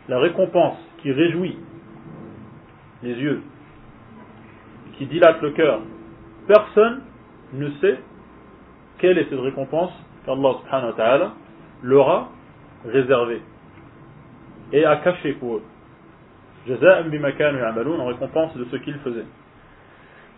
la 0.08 0.18
récompense 0.18 0.78
qui 1.02 1.12
réjouit 1.12 1.58
les 3.02 3.12
yeux, 3.14 3.42
qui 4.94 5.06
dilate 5.06 5.42
le 5.42 5.50
cœur. 5.50 5.80
Personne 6.46 7.02
ne 7.52 7.68
sait 7.80 7.98
quelle 8.98 9.18
est 9.18 9.28
cette 9.28 9.38
récompense 9.38 9.92
qu'Allah 10.24 10.54
subhanahu 10.64 10.86
wa 10.86 10.96
ta'ala 10.96 11.32
leur 11.82 12.28
réservée 12.86 13.42
et 14.72 14.84
a 14.84 14.96
cachée 14.96 15.32
pour 15.34 15.56
eux. 15.56 15.64
en 16.68 18.06
récompense 18.06 18.56
de 18.56 18.64
ce 18.64 18.76
qu'ils 18.76 18.98
faisaient. 19.00 19.26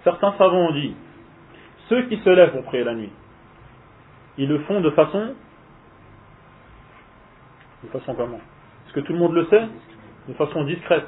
Certains 0.02 0.32
savants 0.36 0.68
ont 0.68 0.72
dit, 0.72 0.96
ceux 1.88 2.02
qui 2.02 2.16
se 2.18 2.30
lèvent 2.30 2.52
pour 2.52 2.64
prier 2.64 2.84
la 2.84 2.94
nuit, 2.94 3.10
ils 4.40 4.48
le 4.48 4.58
font 4.60 4.80
de 4.80 4.88
façon. 4.90 5.34
De 7.84 7.88
façon 7.88 8.14
comment 8.14 8.38
Est-ce 8.86 8.94
que 8.94 9.00
tout 9.00 9.12
le 9.12 9.18
monde 9.18 9.34
le 9.34 9.44
sait 9.46 9.68
De 10.28 10.32
façon 10.32 10.64
discrète. 10.64 11.04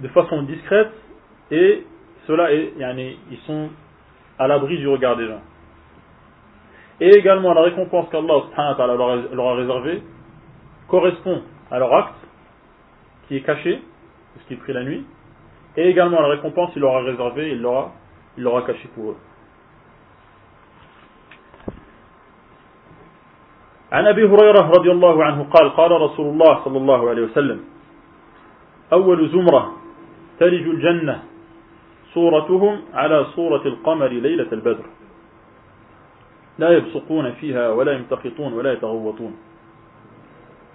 De 0.00 0.08
façon 0.08 0.42
discrète, 0.42 0.92
et 1.50 1.84
cela 2.26 2.52
est. 2.52 2.74
Ils 2.78 3.38
sont 3.46 3.70
à 4.38 4.46
l'abri 4.46 4.76
du 4.78 4.86
regard 4.86 5.16
des 5.16 5.26
gens. 5.26 5.40
Et 7.00 7.08
également, 7.10 7.54
la 7.54 7.62
récompense 7.62 8.08
qu'Allah 8.10 8.44
leur 9.32 9.46
a 9.46 9.54
réservée 9.56 10.02
correspond 10.88 11.42
à 11.70 11.78
leur 11.78 11.92
acte 11.94 12.24
qui 13.28 13.36
est 13.36 13.40
caché, 13.40 13.80
ce 14.40 14.46
qui 14.46 14.54
est 14.54 14.58
pris 14.58 14.72
la 14.74 14.84
nuit, 14.84 15.04
et 15.76 15.88
également 15.88 16.20
la 16.20 16.28
récompense 16.28 16.70
il 16.76 16.80
leur 16.80 16.96
a 16.96 17.02
réservé, 17.02 17.50
il 17.52 17.60
l'aura, 17.60 17.92
il 18.36 18.44
l'aura 18.44 18.62
caché 18.62 18.88
pour 18.94 19.10
eux. 19.12 19.16
عن 23.96 24.06
أبي 24.06 24.22
هريرة 24.28 24.62
رضي 24.76 24.90
الله 24.92 25.24
عنه 25.24 25.42
قال 25.48 25.70
قال 25.76 25.90
رسول 25.92 26.26
الله 26.32 26.64
صلى 26.64 26.78
الله 26.78 27.00
عليه 27.08 27.22
وسلم 27.22 27.60
أول 28.92 29.20
زمرة 29.32 29.72
تلج 30.40 30.66
الجنة 30.68 31.22
صورتهم 32.14 32.80
على 32.94 33.24
صورة 33.24 33.64
القمر 33.66 34.08
ليلة 34.08 34.52
البدر 34.52 34.86
لا 36.58 36.68
يبصقون 36.76 37.32
فيها 37.40 37.68
ولا 37.72 37.92
يمتقطون 37.92 38.52
ولا 38.52 38.72
يتغوطون 38.72 39.34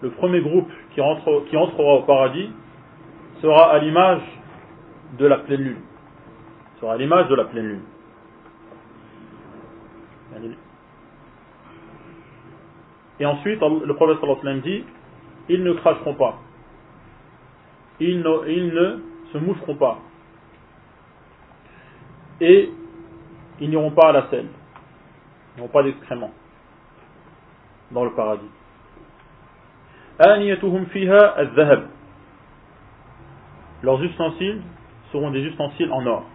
Le 0.01 0.09
premier 0.09 0.41
groupe 0.41 0.65
qui, 0.95 0.99
rentre, 1.01 1.45
qui 1.45 1.55
entrera 1.55 1.93
au 2.01 2.01
paradis 2.01 2.49
sera 3.39 3.69
à 3.69 3.77
l'image 3.77 4.25
de 5.19 5.27
la 5.27 5.37
pleine 5.37 5.61
lune. 5.61 5.83
Sera 6.79 6.93
à 6.93 6.97
l'image 6.97 7.27
de 7.27 7.35
la 7.35 7.43
pleine 7.43 7.67
lune. 7.69 7.81
Et 13.21 13.25
ensuite, 13.25 13.61
le 13.61 13.93
prophète 13.95 14.17
sallallahu 14.19 14.61
dit 14.63 14.83
Ils 15.47 15.63
ne 15.63 15.73
cracheront 15.73 16.15
pas. 16.15 16.39
Ils 17.99 18.19
ne, 18.19 18.99
se 19.31 19.37
moucheront 19.37 19.75
pas. 19.75 19.99
Et 22.41 22.71
ils 23.59 23.69
n'iront 23.69 23.91
pas 23.91 24.09
à 24.09 24.11
la 24.11 24.27
selle. 24.31 24.47
Ils 25.55 25.59
n'auront 25.59 25.71
pas 25.71 25.83
d'excréments 25.83 26.31
dans 27.91 28.03
le 28.05 28.11
paradis. 28.11 28.49
Leurs 33.83 34.03
ustensiles 34.03 34.61
seront 35.11 35.29
des 35.29 35.41
ustensiles 35.43 35.91
en 35.93 36.03
or. 36.07 36.25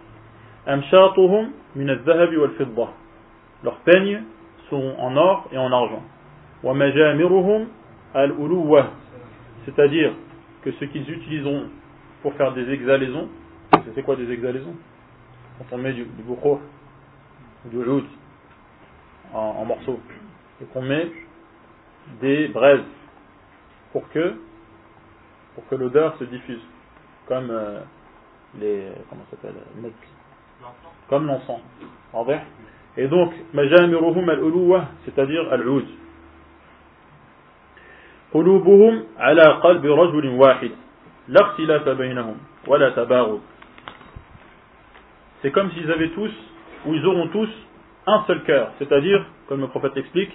Leurs 3.63 3.77
peignes 3.83 4.23
seront 4.69 4.97
en 4.99 5.17
or 5.17 5.49
et 5.51 5.57
en 5.57 5.71
argent. 5.73 6.03
C'est-à-dire 6.63 7.67
que 10.63 10.71
ce 10.71 10.85
qu'ils 10.85 11.09
utiliseront 11.11 11.65
pour 12.21 12.33
faire 12.33 12.53
des 12.53 12.69
exhalaisons, 12.71 13.27
c'est 13.93 14.01
quoi 14.03 14.15
des 14.15 14.31
exhalaisons 14.31 14.73
Quand 15.59 15.65
on 15.75 15.77
met 15.77 15.91
du, 15.93 16.03
du 16.05 16.23
du 17.71 17.77
oud 17.77 18.03
en, 19.33 19.39
en 19.39 19.65
morceaux, 19.65 19.99
et 20.61 20.65
qu'on 20.65 20.81
met 20.83 21.11
des 22.21 22.47
braises 22.47 22.83
pour 23.91 24.07
que, 24.09 24.35
pour 25.53 25.67
que 25.67 25.75
l'odeur 25.75 26.15
se 26.17 26.23
diffuse, 26.23 26.61
comme 27.27 27.49
euh, 27.51 27.81
les. 28.59 28.83
Comment 29.09 29.23
s'appelle 29.29 29.55
euh, 29.83 29.89
Comme 31.09 31.27
l'encens. 31.27 31.59
Et 32.95 33.07
donc, 33.07 33.33
majamiruhum 33.53 34.29
al 34.29 34.39
cest 35.03 35.15
c'est-à-dire 35.15 35.51
al-oud. 35.51 35.85
C'est 38.31 38.41
comme 45.51 45.71
s'ils 45.71 45.91
avaient 45.91 46.09
tous, 46.09 46.31
ou 46.85 46.93
ils 46.93 47.05
auront 47.05 47.27
tous, 47.29 47.49
un 48.05 48.23
seul 48.27 48.43
cœur, 48.43 48.71
c'est-à-dire, 48.79 49.25
comme 49.47 49.61
le 49.61 49.67
prophète 49.67 49.95
explique. 49.97 50.33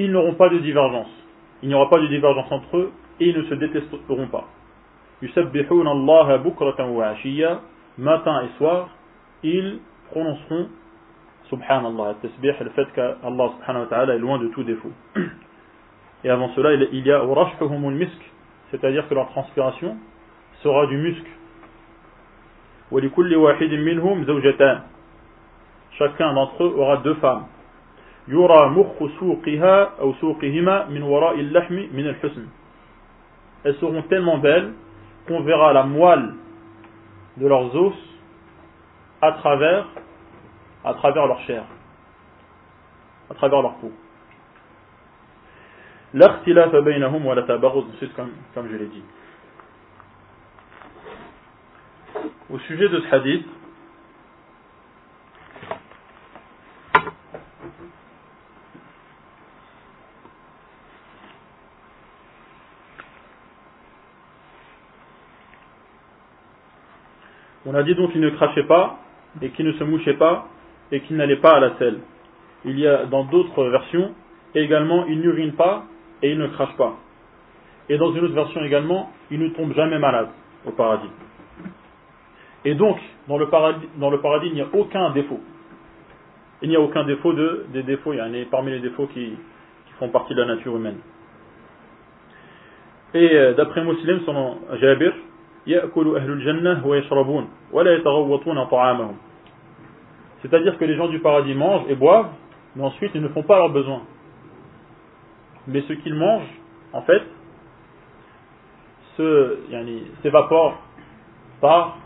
ils 0.00 0.12
n'auront 0.12 0.34
pas 0.34 0.48
de 0.48 0.58
divergence. 0.58 1.08
Il 1.62 1.68
n'y 1.68 1.74
aura 1.74 1.90
pas 1.90 1.98
de 1.98 2.06
divergence 2.06 2.50
entre 2.52 2.76
eux 2.76 2.92
et 3.18 3.30
ils 3.30 3.36
ne 3.36 3.42
se 3.42 3.54
détesteront 3.54 4.28
pas. 4.28 4.44
يسبحون 5.22 5.88
الله 5.88 6.28
بكرة 6.36 6.78
وعشية 6.78 7.58
matin 7.98 8.42
et 8.46 8.50
soir 8.58 8.88
ils 9.42 9.80
prononceront 10.10 10.68
subhanallah 11.50 12.14
tasbih 12.22 12.52
le 12.60 12.70
fait 12.70 12.86
qu'Allah 12.94 13.48
subhanahu 13.58 13.82
wa 13.82 13.86
ta'ala 13.88 14.14
est 14.14 14.18
loin 14.18 14.38
de 14.38 14.46
tout 14.48 14.62
défaut 14.62 14.92
et 16.22 16.30
avant 16.30 16.50
cela 16.54 16.72
il 16.74 17.04
y 17.04 17.10
a 17.12 17.18
urashhuhum 17.24 17.90
misk 17.96 18.14
c'est-à-dire 18.70 19.08
que 19.08 19.14
leur 19.14 19.26
transpiration 19.30 19.96
sera 20.62 20.86
du 20.86 20.96
musc 20.98 21.22
ولكل 22.90 23.36
واحد 23.36 23.68
منهم 23.74 24.24
زوجتان 24.24 24.80
chacun 25.98 26.32
d'entre 26.32 26.62
eux 26.64 26.74
aura 26.78 26.98
deux 26.98 27.14
femmes 27.14 27.46
يرى 28.28 28.62
مخ 28.70 29.10
سوقها 29.20 30.00
أو 30.00 30.12
سوقهما 30.20 30.86
من 30.88 31.02
وراء 31.02 31.34
اللحم 31.40 31.74
من 31.92 32.06
الحسن 32.06 32.44
elles 33.64 33.76
seront 33.82 34.02
tellement 34.06 34.38
belles 34.38 34.70
qu'on 35.28 35.42
verra 35.42 35.72
la 35.74 35.84
moelle 35.84 36.32
de 37.36 37.46
leurs 37.46 37.74
os 37.76 37.92
à 39.20 39.32
travers, 39.32 39.86
à 40.84 40.94
travers 40.94 41.26
leur 41.26 41.38
chair, 41.42 41.64
à 43.30 43.34
travers 43.34 43.62
leur 43.62 43.74
peau. 43.74 43.92
L'artilaf 46.14 46.72
bainahum 46.72 47.26
wa 47.26 47.34
la 47.34 47.42
comme, 47.42 48.32
comme 48.54 48.68
je 48.70 48.76
l'ai 48.76 48.86
dit. 48.86 49.02
Au 52.50 52.58
sujet 52.60 52.88
de 52.88 53.00
ce 53.00 53.14
hadith, 53.14 53.46
On 67.70 67.74
a 67.74 67.82
dit 67.82 67.94
donc 67.94 68.12
qu'il 68.12 68.22
ne 68.22 68.30
crachait 68.30 68.62
pas, 68.62 68.96
et 69.42 69.50
qu'il 69.50 69.66
ne 69.66 69.72
se 69.72 69.84
mouchait 69.84 70.14
pas, 70.14 70.48
et 70.90 71.00
qu'il 71.02 71.16
n'allait 71.18 71.36
pas 71.36 71.52
à 71.52 71.60
la 71.60 71.76
selle. 71.76 71.98
Il 72.64 72.78
y 72.78 72.86
a 72.88 73.04
dans 73.04 73.24
d'autres 73.24 73.62
versions, 73.66 74.12
également, 74.54 75.04
il 75.06 75.20
n'urine 75.20 75.52
pas, 75.52 75.82
et 76.22 76.30
il 76.30 76.38
ne 76.38 76.46
crache 76.46 76.74
pas. 76.78 76.96
Et 77.90 77.98
dans 77.98 78.10
une 78.14 78.24
autre 78.24 78.32
version 78.32 78.64
également, 78.64 79.10
il 79.30 79.38
ne 79.38 79.48
tombe 79.48 79.74
jamais 79.74 79.98
malade 79.98 80.28
au 80.64 80.70
paradis. 80.70 81.10
Et 82.64 82.74
donc, 82.74 82.96
dans 83.28 83.36
le 83.36 83.48
paradis, 83.50 83.86
dans 83.98 84.08
le 84.08 84.22
paradis 84.22 84.46
il 84.48 84.54
n'y 84.54 84.62
a 84.62 84.66
aucun 84.72 85.10
défaut. 85.10 85.40
Il 86.62 86.70
n'y 86.70 86.76
a 86.76 86.80
aucun 86.80 87.04
défaut 87.04 87.34
des 87.34 87.82
défauts, 87.82 88.14
il 88.14 88.18
y 88.18 88.22
en 88.22 88.32
a 88.32 88.44
parmi 88.50 88.70
les 88.70 88.80
défauts 88.80 89.08
qui, 89.12 89.34
font 89.98 90.08
partie 90.10 90.32
de 90.34 90.40
la 90.40 90.54
nature 90.54 90.76
humaine. 90.76 90.98
Et 93.14 93.34
euh, 93.34 93.54
d'après 93.54 93.82
Mossylem, 93.82 94.20
son 94.24 94.56
c'est-à-dire 95.68 95.90
que 100.78 100.84
les 100.86 100.94
gens 100.96 101.08
du 101.08 101.18
paradis 101.20 101.54
mangent 101.54 101.84
et 101.90 101.94
boivent, 101.94 102.30
mais 102.74 102.84
ensuite 102.84 103.10
ils 103.14 103.20
ne 103.20 103.28
font 103.28 103.42
pas 103.42 103.58
leurs 103.58 103.68
besoins. 103.68 104.00
Mais 105.66 105.82
ce 105.82 105.92
qu'ils 105.92 106.14
mangent, 106.14 106.54
en 106.94 107.02
fait, 107.02 107.20
s'évapore 110.22 110.78
par, 111.60 111.98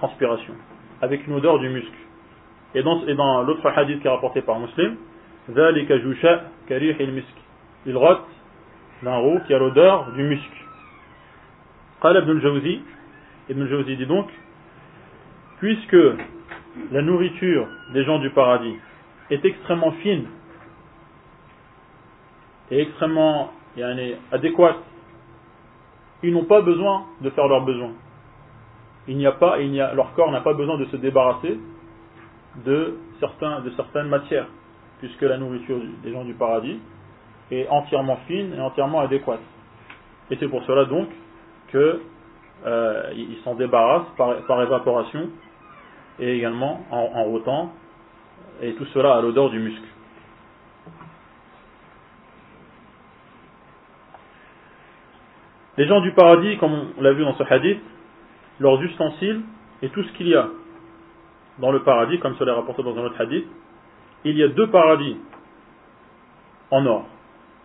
transpiration, 0.00 0.54
avec 1.02 1.26
une 1.26 1.34
odeur 1.34 1.58
du 1.58 1.68
musc. 1.68 1.92
Et 2.74 2.82
dans, 2.82 3.42
l'autre 3.42 3.68
hadith 3.76 4.00
qui 4.00 4.06
est 4.06 4.10
rapporté 4.10 4.40
par 4.40 4.58
Muslim, 4.58 4.96
Il 7.86 7.96
rote 7.96 8.22
d'un 9.02 9.16
roux 9.16 9.38
qui 9.46 9.52
a 9.54 9.58
l'odeur 9.58 10.12
du 10.12 10.22
musc. 10.22 10.50
قال 12.00 12.16
ابن 12.16 12.30
الجوزي 12.30 12.80
Ibn 13.50 13.64
Jawzi 13.66 13.96
dit 13.96 14.04
donc 14.04 14.28
puisque 15.58 15.96
la 16.92 17.00
nourriture 17.00 17.66
des 17.94 18.04
gens 18.04 18.18
du 18.18 18.28
paradis 18.28 18.76
est 19.30 19.42
extrêmement 19.42 19.92
fine 20.04 20.26
et 22.70 22.82
extrêmement 22.82 23.50
yani, 23.74 24.16
adéquate, 24.32 24.76
ils 26.22 26.30
n'ont 26.30 26.44
pas 26.44 26.60
besoin 26.60 27.06
de 27.22 27.30
faire 27.30 27.48
leurs 27.48 27.62
besoins. 27.64 27.92
Il 29.08 29.16
n'y 29.16 29.24
a 29.24 29.32
pas, 29.32 29.58
il 29.60 29.70
n'y 29.70 29.80
a, 29.80 29.94
leur 29.94 30.12
corps 30.12 30.30
n'a 30.30 30.42
pas 30.42 30.52
besoin 30.52 30.76
de 30.76 30.84
se 30.84 30.96
débarrasser 30.98 31.58
de, 32.66 32.96
certains, 33.18 33.60
de 33.60 33.70
certaines 33.70 34.08
matières, 34.08 34.48
puisque 34.98 35.22
la 35.22 35.38
nourriture 35.38 35.78
des 36.02 36.12
gens 36.12 36.26
du 36.26 36.34
paradis 36.34 36.78
est 37.50 37.66
entièrement 37.70 38.18
fine 38.26 38.52
et 38.54 38.60
entièrement 38.60 39.00
adéquate. 39.00 39.40
Et 40.30 40.36
c'est 40.36 40.48
pour 40.48 40.62
cela 40.64 40.84
donc 40.84 41.08
qu'ils 41.70 41.98
euh, 42.66 43.14
s'en 43.44 43.54
débarrassent 43.54 44.08
par, 44.16 44.62
évaporation 44.62 45.28
et 46.18 46.36
également 46.36 46.84
en, 46.90 46.96
en 47.14 47.24
rotant 47.24 47.72
et 48.60 48.74
tout 48.74 48.84
cela 48.86 49.14
à 49.16 49.20
l'odeur 49.22 49.50
du 49.50 49.58
muscle. 49.60 49.82
Les 55.76 55.86
gens 55.86 56.00
du 56.00 56.12
paradis, 56.12 56.58
comme 56.58 56.72
on 56.98 57.02
l'a 57.02 57.12
vu 57.12 57.22
dans 57.22 57.34
ce 57.36 57.44
hadith, 57.44 57.78
leurs 58.58 58.82
ustensiles 58.82 59.42
et 59.82 59.88
tout 59.90 60.02
ce 60.02 60.12
qu'il 60.14 60.26
y 60.28 60.34
a 60.34 60.48
dans 61.60 61.70
le 61.70 61.82
paradis, 61.84 62.18
comme 62.18 62.34
cela 62.36 62.52
est 62.52 62.56
rapporté 62.56 62.82
dans 62.82 62.98
un 62.98 63.04
autre 63.04 63.20
hadith, 63.20 63.46
il 64.24 64.36
y 64.36 64.42
a 64.42 64.48
deux 64.48 64.66
paradis 64.68 65.16
en 66.72 66.84
or. 66.84 67.06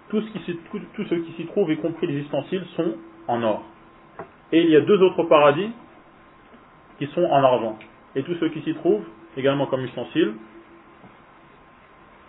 tous 0.09 0.21
ceux 0.21 0.39
qui, 0.41 0.59
tout 0.93 1.03
ce 1.05 1.15
qui 1.15 1.31
s'y 1.33 1.45
trouvent 1.47 1.71
y 1.71 1.77
compris 1.77 2.05
les 2.05 2.19
ustensiles, 2.19 2.63
sont 2.75 2.93
en 3.27 3.41
or. 3.41 3.63
Et 4.53 4.61
il 4.61 4.69
y 4.69 4.75
a 4.75 4.81
deux 4.81 5.01
autres 5.01 5.23
paradis 5.23 5.71
qui 6.99 7.07
sont 7.07 7.23
en 7.25 7.43
argent. 7.43 7.75
Et 8.15 8.21
tous 8.21 8.35
ceux 8.35 8.49
qui 8.49 8.61
s'y 8.61 8.75
trouvent, 8.75 9.03
également 9.35 9.65
comme 9.65 9.81
ustensiles, 9.83 10.35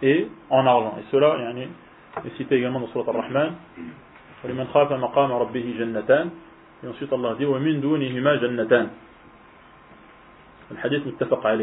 et 0.03 0.27
en 0.49 0.67
argent. 0.67 0.97
Et 0.99 1.05
cela 1.13 1.37
est 2.25 2.37
cité 2.39 2.57
également 2.57 2.81
dans 2.81 2.89
Surat 2.89 3.05
Ar-Rahman. 3.15 3.53
Et 6.83 6.89
ensuite 6.89 7.13
Allah 7.13 7.35
dit 7.39 7.45
وَمِن 7.45 7.81
دُونِهِمَا 7.81 8.35
جَنَّتَانِ 8.41 8.87
Le 10.71 10.77
hadith 10.83 11.05
muttafaq 11.07 11.61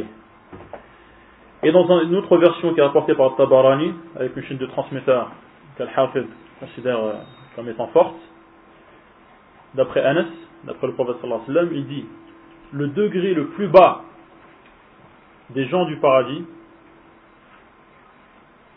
Et 1.63 1.71
dans 1.71 2.01
une 2.03 2.15
autre 2.15 2.37
version 2.37 2.73
qui 2.75 2.79
est 2.79 2.83
rapportée 2.83 3.15
par 3.15 3.35
Tabarani, 3.35 3.93
avec 4.15 4.35
une 4.37 4.43
chaîne 4.43 4.57
de 4.59 4.65
transmetteurs 4.67 5.31
qu'Al-Hafid 5.79 6.25
considère 6.59 7.03
euh, 7.03 7.13
comme 7.55 7.67
étant 7.69 7.87
forte, 7.89 8.15
d'après 9.75 10.03
Anas, 10.03 10.25
D'après 10.65 10.87
le 10.87 10.93
prophète 10.93 11.17
il 11.71 11.87
dit 11.87 12.05
le 12.71 12.87
degré 12.87 13.33
le 13.33 13.47
plus 13.47 13.67
bas 13.67 14.03
des 15.49 15.65
gens 15.65 15.85
du 15.85 15.97
paradis 15.97 16.45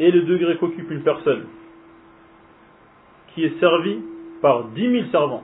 est 0.00 0.10
le 0.10 0.22
degré 0.22 0.56
qu'occupe 0.56 0.90
une 0.90 1.02
personne 1.02 1.44
qui 3.28 3.44
est 3.44 3.60
servie 3.60 4.02
par 4.42 4.64
dix 4.64 4.88
mille 4.88 5.08
servants. 5.10 5.42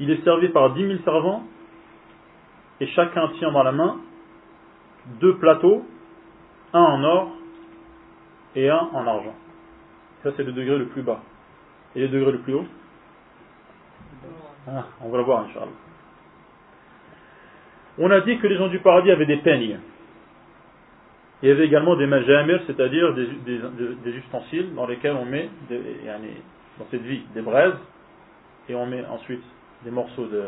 Il 0.00 0.10
est 0.10 0.22
servi 0.24 0.48
par 0.48 0.70
dix 0.74 0.84
mille 0.84 1.00
servants 1.02 1.42
et 2.80 2.86
chacun 2.88 3.28
tient 3.38 3.50
dans 3.52 3.62
la 3.62 3.72
main 3.72 3.96
deux 5.20 5.36
plateaux, 5.36 5.84
un 6.72 6.80
en 6.80 7.04
or 7.04 7.30
et 8.54 8.68
un 8.70 8.88
en 8.92 9.06
argent. 9.06 9.34
Ça 10.22 10.30
c'est 10.36 10.44
le 10.44 10.52
degré 10.52 10.76
le 10.78 10.86
plus 10.86 11.02
bas. 11.02 11.22
Et 11.96 12.00
le 12.02 12.08
degré 12.08 12.30
le 12.32 12.38
plus 12.38 12.54
haut 12.54 12.64
Hein, 14.68 14.86
on 15.02 15.10
va 15.10 15.18
le 15.18 15.24
voir, 15.24 15.44
Inch'Allah. 15.44 15.66
On 17.98 18.10
a 18.10 18.20
dit 18.20 18.38
que 18.38 18.46
les 18.46 18.56
gens 18.56 18.68
du 18.68 18.78
paradis 18.80 19.10
avaient 19.10 19.26
des 19.26 19.36
peignes. 19.38 19.78
Il 21.42 21.48
y 21.48 21.52
avait 21.52 21.64
également 21.66 21.96
des 21.96 22.06
majamir, 22.06 22.60
c'est-à-dire 22.66 23.14
des, 23.14 24.16
ustensiles 24.16 24.74
dans 24.74 24.86
lesquels 24.86 25.14
on 25.14 25.26
met, 25.26 25.50
des, 25.68 25.78
dans 26.78 26.86
cette 26.90 27.02
vie, 27.02 27.22
des 27.34 27.42
braises, 27.42 27.74
et 28.68 28.74
on 28.74 28.86
met 28.86 29.04
ensuite 29.06 29.42
des 29.84 29.90
morceaux 29.90 30.26
de, 30.26 30.44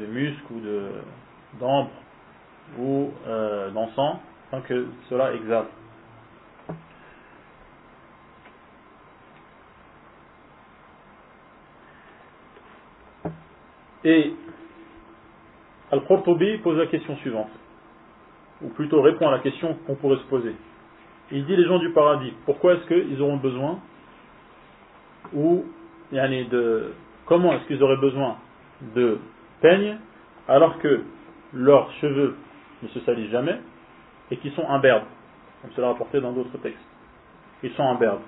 de 0.00 0.06
musc 0.06 0.40
ou 0.50 0.60
d'ambre 1.60 1.90
ou 2.78 3.10
euh, 3.28 3.70
d'encens, 3.70 4.16
afin 4.50 4.62
que 4.62 4.86
cela 5.08 5.32
exalte. 5.34 5.68
Et 14.04 14.32
Al-Qurtubi 15.92 16.58
pose 16.58 16.78
la 16.78 16.86
question 16.86 17.16
suivante, 17.18 17.50
ou 18.62 18.68
plutôt 18.68 19.02
répond 19.02 19.28
à 19.28 19.32
la 19.32 19.40
question 19.40 19.74
qu'on 19.86 19.96
pourrait 19.96 20.16
se 20.16 20.24
poser. 20.24 20.54
Il 21.30 21.44
dit 21.46 21.56
les 21.56 21.64
gens 21.64 21.78
du 21.78 21.90
paradis, 21.92 22.32
pourquoi 22.46 22.74
est-ce 22.74 22.86
qu'ils 22.86 23.20
auront 23.20 23.36
besoin 23.36 23.78
ou 25.34 25.64
yani 26.12 26.46
de, 26.46 26.92
comment 27.26 27.52
est-ce 27.54 27.64
qu'ils 27.66 27.82
auraient 27.82 27.98
besoin 28.00 28.36
de 28.96 29.18
peigne 29.60 29.98
alors 30.48 30.78
que 30.78 31.02
leurs 31.52 31.90
cheveux 32.00 32.36
ne 32.82 32.88
se 32.88 33.00
salissent 33.00 33.30
jamais 33.30 33.58
et 34.30 34.38
qu'ils 34.38 34.52
sont 34.52 34.68
imberbes, 34.68 35.04
comme 35.62 35.70
cela 35.72 35.88
rapporté 35.88 36.20
dans 36.20 36.32
d'autres 36.32 36.56
textes. 36.58 36.78
Ils 37.62 37.72
sont 37.72 37.84
imberbes. 37.86 38.22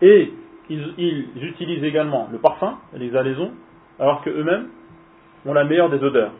Et 0.00 0.32
ils, 0.70 1.28
utilisent 1.42 1.84
également 1.84 2.28
le 2.30 2.38
parfum, 2.38 2.78
les 2.94 3.14
alaisons, 3.16 3.52
alors 3.98 4.22
qu'eux-mêmes 4.22 4.68
ont 5.46 5.52
la 5.52 5.64
meilleure 5.64 5.90
des 5.90 6.02
odeurs 6.02 6.32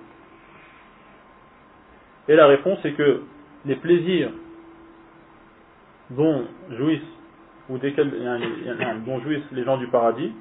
Et 2.28 2.36
la 2.36 2.46
réponse 2.46 2.84
est 2.84 2.92
que 2.92 3.22
les 3.64 3.76
plaisirs 3.76 4.30
dont 6.10 6.44
jouissent, 6.72 7.16
ou 7.68 7.78
desquels, 7.78 8.10
dont 9.06 9.20
jouissent 9.20 9.50
les 9.52 9.64
gens 9.64 9.76
du 9.78 9.88
paradis, 9.88 10.32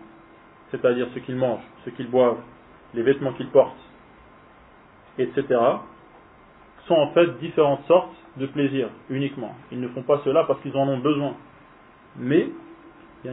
c'est-à-dire 0.72 1.08
ce 1.14 1.20
qu'ils 1.20 1.36
mangent, 1.36 1.66
ce 1.86 1.90
qu'ils 1.92 2.10
boivent, 2.10 2.40
les 2.94 3.02
vêtements 3.04 3.34
qu'ils 3.34 3.50
portent, 3.50 3.76
etc., 5.18 5.46
sont 6.88 6.96
en 6.96 7.12
fait 7.12 7.38
différentes 7.40 7.86
sortes 7.86 8.16
de 8.38 8.46
plaisirs 8.46 8.90
uniquement. 9.10 9.56
Ils 9.72 9.82
ne 9.82 9.90
font 9.90 10.04
pas 10.04 10.22
cela 10.24 10.46
parce 10.46 10.62
qu'ils 10.62 10.76
en 10.78 10.88
ont 10.88 11.00
besoin, 11.00 11.34
mais 12.18 12.48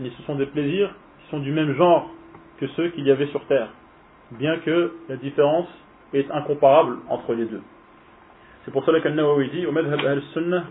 ce 0.02 0.22
sont 0.24 0.34
des 0.34 0.46
plaisirs 0.46 0.90
qui 1.20 1.30
sont 1.30 1.38
du 1.40 1.52
même 1.52 1.72
genre 1.74 2.10
que 2.58 2.66
ceux 2.68 2.88
qu'il 2.90 3.04
y 3.06 3.10
avait 3.10 3.26
sur 3.28 3.44
terre, 3.46 3.68
bien 4.32 4.56
que 4.58 4.92
la 5.08 5.16
différence 5.16 5.68
est 6.12 6.30
incomparable 6.30 6.96
entre 7.08 7.34
les 7.34 7.46
deux. 7.46 7.62
C'est 8.64 8.70
pour 8.70 8.84
cela 8.84 9.00
qual 9.00 9.14
dit 9.14 9.64
au 9.64 9.72
sunnah 10.32 10.64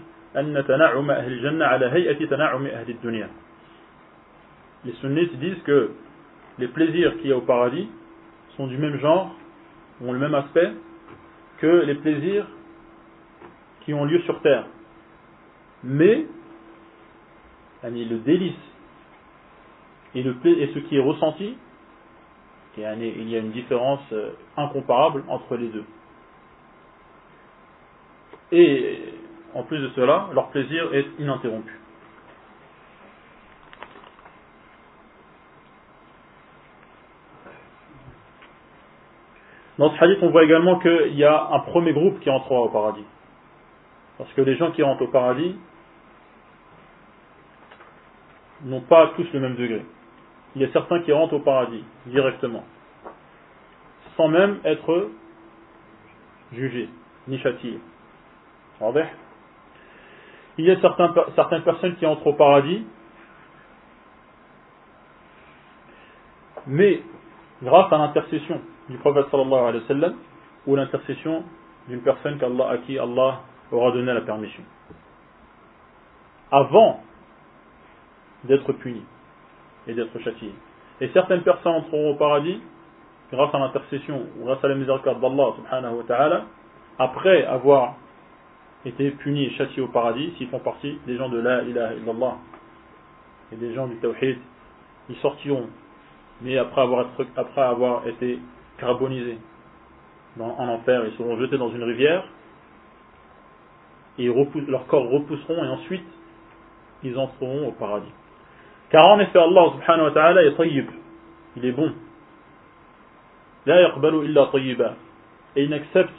Les 4.86 4.94
sunnites 4.94 5.40
disent 5.40 5.64
que 5.64 5.92
les 6.60 6.68
plaisirs 6.68 7.16
qu'il 7.18 7.30
y 7.30 7.34
a 7.34 7.38
au 7.38 7.42
paradis 7.42 7.88
sont 8.58 8.68
du 8.68 8.78
même 8.78 8.98
genre, 9.00 9.34
ont 10.02 10.12
le 10.12 10.20
même 10.20 10.36
aspect 10.36 10.72
que 11.60 11.84
les 11.86 11.96
plaisirs 11.96 12.46
qui 13.82 13.94
ont 13.94 14.06
lieu 14.06 14.20
sur 14.22 14.42
terre. 14.42 14.66
Mais, 15.84 16.26
le 17.84 18.18
délice 18.20 18.56
et, 20.16 20.22
le, 20.24 20.36
et 20.45 20.72
ce 20.74 20.80
qui 20.80 20.97
est 20.97 21.01
ressenti, 21.01 21.57
et 22.78 22.82
il 22.88 23.30
y 23.30 23.36
a 23.36 23.39
une 23.39 23.51
différence 23.51 23.99
euh, 24.11 24.32
incomparable 24.57 25.24
entre 25.28 25.55
les 25.55 25.68
deux. 25.70 25.86
Et 28.51 29.01
en 29.53 29.64
plus 29.64 29.80
de 29.80 29.89
cela, 29.95 30.30
leur 30.34 30.49
plaisir 30.49 30.93
est 30.93 31.05
ininterrompu. 31.20 31.80
Dans 39.80 39.89
ce 39.95 40.03
hadith, 40.03 40.20
on 40.22 40.30
voit 40.30 40.43
également 40.43 40.80
qu'il 40.80 41.16
y 41.16 41.24
a 41.26 41.45
un 41.51 41.59
premier 41.61 41.93
groupe 41.93 42.20
qui 42.20 42.30
entrera 42.30 42.61
au 42.61 42.70
paradis. 42.70 43.05
Parce 44.20 44.32
que 44.34 44.41
les 44.41 44.55
gens 44.55 44.72
qui 44.72 44.84
rentrent 44.84 45.01
au 45.01 45.07
paradis 45.07 45.55
n'ont 48.66 48.82
pas 48.82 49.11
tous 49.18 49.28
le 49.34 49.39
même 49.39 49.55
degré 49.55 49.84
il 50.56 50.62
y 50.62 50.66
a 50.66 50.72
certains 50.72 50.99
qui 51.01 51.12
rentrent 51.12 51.34
au 51.36 51.39
paradis 51.39 51.84
directement, 52.06 52.64
sans 54.18 54.28
même 54.28 54.60
être 54.66 55.10
jugés 56.51 56.89
ni 57.28 57.39
châtiés. 57.39 57.80
Il 60.58 60.66
y 60.66 60.72
a 60.72 60.80
certaines 61.36 61.64
personnes 61.64 61.95
qui 61.95 62.06
entrent 62.06 62.28
au 62.28 62.34
paradis, 62.34 62.86
mais 66.68 67.01
grâce 67.64 67.91
à 67.91 67.97
l'intercession 67.97 68.62
du 68.89 68.97
prophète 68.97 69.26
sallallahu 69.32 69.68
alayhi 69.70 69.82
wa 69.84 69.88
sallam 69.88 70.16
ou 70.68 70.76
l'intercession 70.76 71.43
d'une 71.88 72.01
personne 72.01 72.39
à 72.70 72.78
qui 72.80 72.99
Allah 72.99 73.41
aura 73.72 73.91
donné 73.91 74.14
la 74.14 74.22
permission. 74.22 74.64
Avant 76.51 77.01
d'être 78.45 78.74
puni 78.74 79.01
et 79.88 79.94
d'être 79.94 80.18
châtiés. 80.20 80.54
Et 81.02 81.08
certaines 81.10 81.42
personnes 81.42 81.74
entreront 81.76 82.12
au 82.12 82.16
paradis 82.16 82.62
grâce 83.32 83.54
à 83.54 83.60
l'intercession 83.60 84.24
ou 84.40 84.46
grâce 84.46 84.64
à 84.64 84.68
la 84.68 84.76
miséricorde 84.76 85.20
d'Allah 85.20 85.54
subhanahu 85.58 85.96
wa 85.96 86.04
ta'ala 86.04 86.46
après 87.00 87.46
avoir 87.46 87.96
été 88.86 89.12
punis 89.12 89.46
et 89.48 89.50
châtiés 89.52 89.82
au 89.82 89.88
paradis 89.88 90.34
s'ils 90.38 90.50
font 90.50 90.60
partie 90.60 91.00
des 91.08 91.18
gens 91.18 91.30
de 91.30 91.40
la 91.40 91.64
ilaha 91.64 91.94
illallah 91.94 92.36
et 93.52 93.56
des 93.56 93.74
gens 93.74 93.88
du 93.88 93.96
tawhid 93.98 94.38
ils 95.10 95.16
sortiront 95.18 95.68
mais 96.42 96.58
après 96.58 96.82
avoir, 96.82 97.08
après 97.36 97.62
avoir 97.62 98.08
été 98.08 98.40
carbonisés 98.78 99.40
dans, 100.38 100.54
en 100.58 100.68
enfer 100.70 101.04
ils 101.08 101.14
seront 101.18 101.38
jetés 101.40 101.58
dans 101.58 101.70
une 101.72 101.84
rivière 101.84 102.24
et 104.20 104.26
ils 104.26 104.66
leurs 104.68 104.86
corps 104.86 105.10
repousseront 105.10 105.64
et 105.64 105.68
ensuite 105.70 106.08
ils 107.04 107.18
entreront 107.18 107.68
au 107.68 107.72
paradis 107.72 108.12
car 108.94 109.08
en 109.08 109.20
Allah 109.22 109.72
subhanahu 109.74 110.04
wa 110.04 110.12
ta'ala 110.12 110.44
est 110.44 110.52
tayyib. 110.56 110.86
Il 111.58 111.66
est 111.66 111.72
bon. 111.72 111.91
Et 113.66 115.62
il 115.64 115.70
n'accepte 115.70 116.14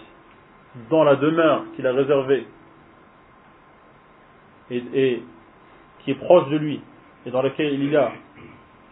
dans 0.91 1.05
la 1.05 1.15
demeure 1.15 1.63
qu'il 1.77 1.87
a 1.87 1.93
réservée 1.93 2.45
et, 4.73 4.83
et, 4.93 5.23
qui 6.01 6.11
est 6.11 6.15
proche 6.17 6.49
de 6.49 6.57
lui 6.57 6.81
et 7.27 7.31
dans 7.31 7.43
laquelle 7.43 7.75
il 7.75 7.91
y 7.93 7.97
a 7.97 8.11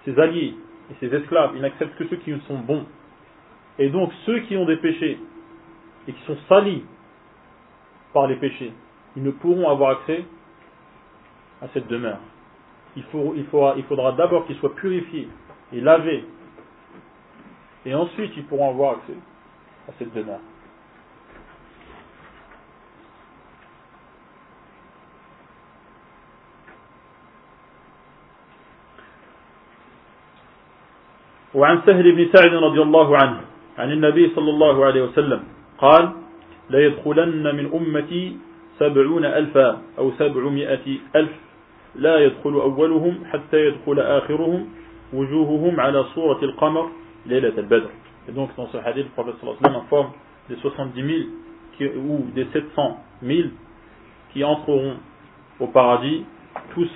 ses 0.05 0.17
alliés 0.21 0.55
et 0.93 0.95
ses 1.01 1.13
esclaves. 1.13 1.51
Il 1.57 1.63
n'accepte 1.63 1.99
que 1.99 2.07
ceux 2.07 2.17
qui 2.19 2.33
sont 2.47 2.59
bons. 2.61 2.87
Et 3.81 3.89
donc 3.89 4.13
ceux 4.27 4.39
qui 4.41 4.57
ont 4.57 4.65
des 4.65 4.77
péchés 4.77 5.19
et 6.07 6.13
qui 6.13 6.23
sont 6.27 6.37
salis 6.49 6.85
par 8.15 8.29
les 8.29 8.37
péchés, 8.37 8.73
ils 9.17 9.25
ne 9.25 9.33
pourront 9.33 9.69
avoir 9.69 9.91
accès 10.03 10.25
à 11.61 11.67
cette 11.75 11.89
demeure 11.89 12.21
il, 12.97 13.03
faut, 13.05 13.33
il, 13.37 13.45
faudra, 13.47 13.75
il 13.77 13.85
faudra 13.85 14.13
d'abord 14.13 14.47
qu'ils 14.47 14.57
soient 14.57 14.75
purifiés 14.75 15.29
et 15.73 15.81
lavés. 15.81 16.25
Et 17.85 17.95
ensuite, 17.95 18.33
ils 18.37 18.45
pourront 18.45 18.71
avoir 18.71 18.93
accès 18.99 19.15
à 19.89 19.93
cette 19.99 20.13
demeure. 20.15 20.41
وعن 31.55 31.83
سهل 31.87 32.01
بن 32.17 32.29
سعد 32.33 32.49
رضي 32.55 32.81
الله 32.83 33.09
عنه 33.17 33.41
عن 33.79 33.89
النبي 33.93 34.31
صلى 34.35 34.51
الله 34.51 34.85
عليه 34.85 35.03
وسلم 35.03 35.41
قال 35.79 36.13
ليدخلن 36.71 37.45
من 37.57 37.65
أمتي 37.69 38.37
سبعون 38.81 39.25
ألفا 39.25 39.69
أو 39.99 40.13
سبعمائة 40.19 40.87
ألف 41.17 41.33
et 41.95 42.01
donc 42.01 42.43
dans 48.57 48.67
ce 48.69 48.77
hadith, 48.79 49.05
le 49.05 49.11
prophète 49.11 49.35
sallallahu 49.37 49.43
alayhi 49.43 49.45
wa 49.45 49.59
sallam 49.61 49.77
informe 49.77 50.11
des 50.49 50.57
70 50.57 51.29
000 51.79 51.93
ou 51.99 52.25
des 52.35 52.47
700 52.53 52.97
000 53.23 53.43
qui 54.33 54.43
entreront 54.43 54.95
au 55.61 55.67
paradis, 55.67 56.25
tous 56.75 56.91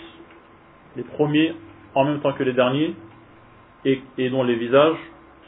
les 0.97 1.03
premiers 1.03 1.55
en 1.95 2.05
même 2.07 2.21
temps 2.21 2.33
que 2.33 2.43
les 2.43 2.55
derniers, 2.55 2.95
et, 3.85 4.01
et 4.17 4.31
dont 4.31 4.43
les 4.45 4.55
visages 4.55 4.97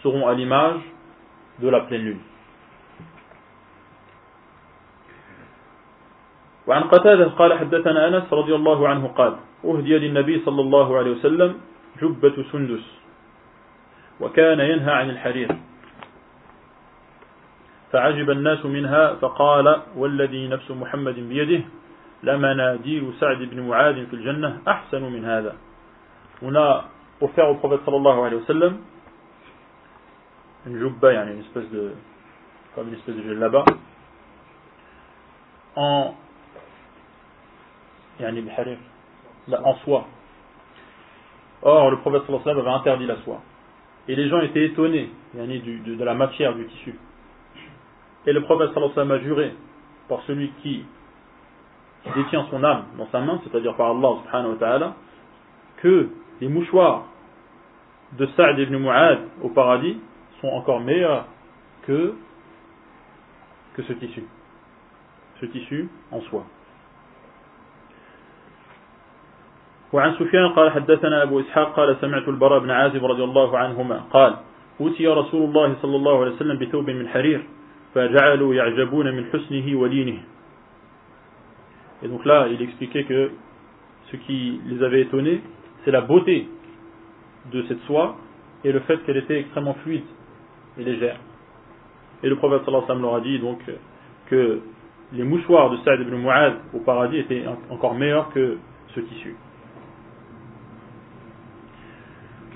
seront 0.03 0.27
à 0.29 0.35
l'image 0.35 0.79
de 1.63 1.69
la 1.69 1.81
pleine 1.81 2.03
lune. 2.03 2.19
وعن 6.69 6.83
قتادة 6.93 7.29
قال 7.33 7.51
حدثنا 7.59 8.09
أنس 8.09 8.33
رضي 8.33 8.55
الله 8.55 8.89
عنه 8.89 9.07
قال 9.17 9.33
أهدي 9.65 9.99
للنبي 9.99 10.45
صلى 10.45 10.61
الله 10.61 10.87
عليه 10.99 11.11
وسلم 11.11 11.55
جبة 12.03 12.37
سندس 12.53 12.85
وكان 14.21 14.61
ينهى 14.61 14.93
عن 14.93 15.11
الحرير 15.11 15.49
فعجب 17.93 18.31
الناس 18.31 18.67
منها 18.67 19.15
فقال 19.17 19.81
والذي 19.97 20.49
نفس 20.49 20.69
محمد 20.71 21.17
بيده 21.29 21.65
لمناديل 22.23 23.05
سعد 23.21 23.39
بن 23.49 23.59
معاذ 23.69 24.07
في 24.07 24.15
الجنة 24.17 24.61
أحسن 24.69 25.03
من 25.03 25.23
هذا 25.25 25.57
هنا 26.43 26.67
offert 27.25 27.49
au 27.51 27.57
prophète 27.57 27.81
sallallahu 27.85 28.21
alayhi 28.23 28.39
wa 28.41 28.47
sallam 28.47 28.77
une 30.69 30.79
jubba, 30.79 31.11
يعني 31.11 31.31
une 31.33 31.41
espèce 31.41 31.69
de, 31.73 31.91
comme 32.77 32.89
une 32.89 32.95
espèce 32.95 33.17
de 33.17 33.33
là-bas, 33.33 33.65
en 35.75 36.15
en 38.23 39.75
soie. 39.85 40.07
Or, 41.63 41.91
le 41.91 41.99
prophète 41.99 42.23
sallallahu 42.27 42.43
alayhi 42.43 42.61
avait 42.61 42.71
interdit 42.79 43.07
la 43.07 43.17
soie. 43.23 43.41
Et 44.07 44.17
les 44.17 44.29
gens 44.29 44.41
étaient 44.41 44.65
étonnés 44.67 45.11
yani, 45.35 45.59
du, 45.61 45.81
de, 45.81 45.95
de, 45.95 46.05
la 46.05 46.15
matière 46.15 46.55
du 46.55 46.67
tissu. 46.67 46.95
Et 48.27 48.33
le 48.33 48.43
prophète 48.43 48.73
sallallahu 48.73 48.99
alayhi 48.99 49.13
a 49.21 49.25
juré 49.25 49.53
par 50.09 50.23
celui 50.23 50.51
qui 50.63 50.85
détient 52.15 52.47
son 52.51 52.63
âme 52.65 52.85
dans 52.97 53.09
sa 53.11 53.21
main, 53.21 53.41
c'est-à-dire 53.45 53.77
par 53.77 53.91
Allah 53.91 54.09
subhanahu 54.25 54.53
wa 54.53 54.57
ta'ala, 54.57 54.95
que 55.79 56.11
les 56.41 56.49
mouchoirs 56.49 57.05
de 58.17 58.27
Sa'd 58.37 58.59
ibn 58.59 58.77
Mu'ad 58.79 59.19
au 59.43 59.51
paradis 59.51 60.01
sont 60.41 60.49
encore 60.49 60.81
meilleurs 60.81 61.27
que, 61.87 62.15
que 63.75 63.83
ce 63.83 63.93
tissu. 63.95 64.25
Ce 65.41 65.47
tissu 65.47 65.89
en 66.13 66.21
soi. 66.23 66.45
وعن 69.93 70.15
سفيان 70.19 70.49
قال 70.49 70.71
حدثنا 70.71 71.23
أبو 71.23 71.41
إسحاق 71.41 71.77
قال 71.77 71.97
سمعت 72.01 72.29
البراء 72.29 72.59
بن 72.61 72.71
عازب 72.71 73.05
رضي 73.05 73.25
الله 73.25 73.59
عنهما 73.59 73.97
قال 74.13 74.37
أوتي 74.81 75.07
رسول 75.09 75.43
الله 75.49 75.77
صلى 75.83 75.97
الله 75.97 76.21
عليه 76.21 76.33
وسلم 76.33 76.59
بثوب 76.59 76.91
من 76.91 77.09
حرير 77.09 77.41
فجعلوا 77.95 78.55
يعجبون 78.55 79.07
من 79.17 79.25
حسنه 79.33 79.77
ولينه 79.77 80.21
Et 82.01 82.07
donc 82.07 82.25
là, 82.25 82.47
il 82.49 82.63
expliquait 82.63 83.03
que 83.03 83.31
ce 84.13 84.17
qui 84.19 84.61
les 84.69 84.85
avait 84.85 85.01
étonnés, 85.01 85.43
c'est 85.85 85.91
la 85.91 86.01
beauté 86.01 86.47
de 87.51 87.63
cette 87.67 87.81
soie 87.91 88.15
et 88.63 88.71
le 88.71 88.79
fait 88.87 88.99
qu'elle 88.99 89.17
était 89.17 89.41
extrêmement 89.41 89.75
fluide 89.83 90.05
et 90.79 90.85
légère. 90.85 91.17
Et 92.23 92.29
le 92.29 92.37
prophète 92.37 92.61
sallallahu 92.61 92.87
alayhi 92.87 92.93
wa 93.01 93.01
sallam 93.01 93.03
leur 93.03 93.15
a 93.17 93.21
dit 93.21 93.39
donc 93.41 93.59
que 94.31 94.61
les 95.13 95.25
mouchoirs 95.25 95.71
de 95.71 95.79
Saad 95.79 96.01
ibn 96.01 96.15
Mu'adh 96.15 96.55
au 96.73 96.79
paradis 96.79 97.19
étaient 97.19 97.43
encore 97.69 97.95
meilleurs 97.97 98.31
que 98.31 98.59
ce 98.95 99.01
tissu. 99.01 99.35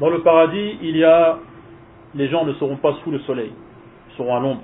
Dans 0.02 0.10
le 0.10 0.20
paradis, 0.22 0.78
il 0.82 0.96
y 0.96 1.04
a 1.04 1.38
les 2.16 2.26
gens 2.28 2.44
ne 2.44 2.52
seront 2.54 2.76
pas 2.76 2.92
sous 3.04 3.12
le 3.12 3.20
soleil, 3.20 3.52
ils 4.10 4.16
seront 4.16 4.34
à 4.36 4.40
l'ombre. 4.40 4.62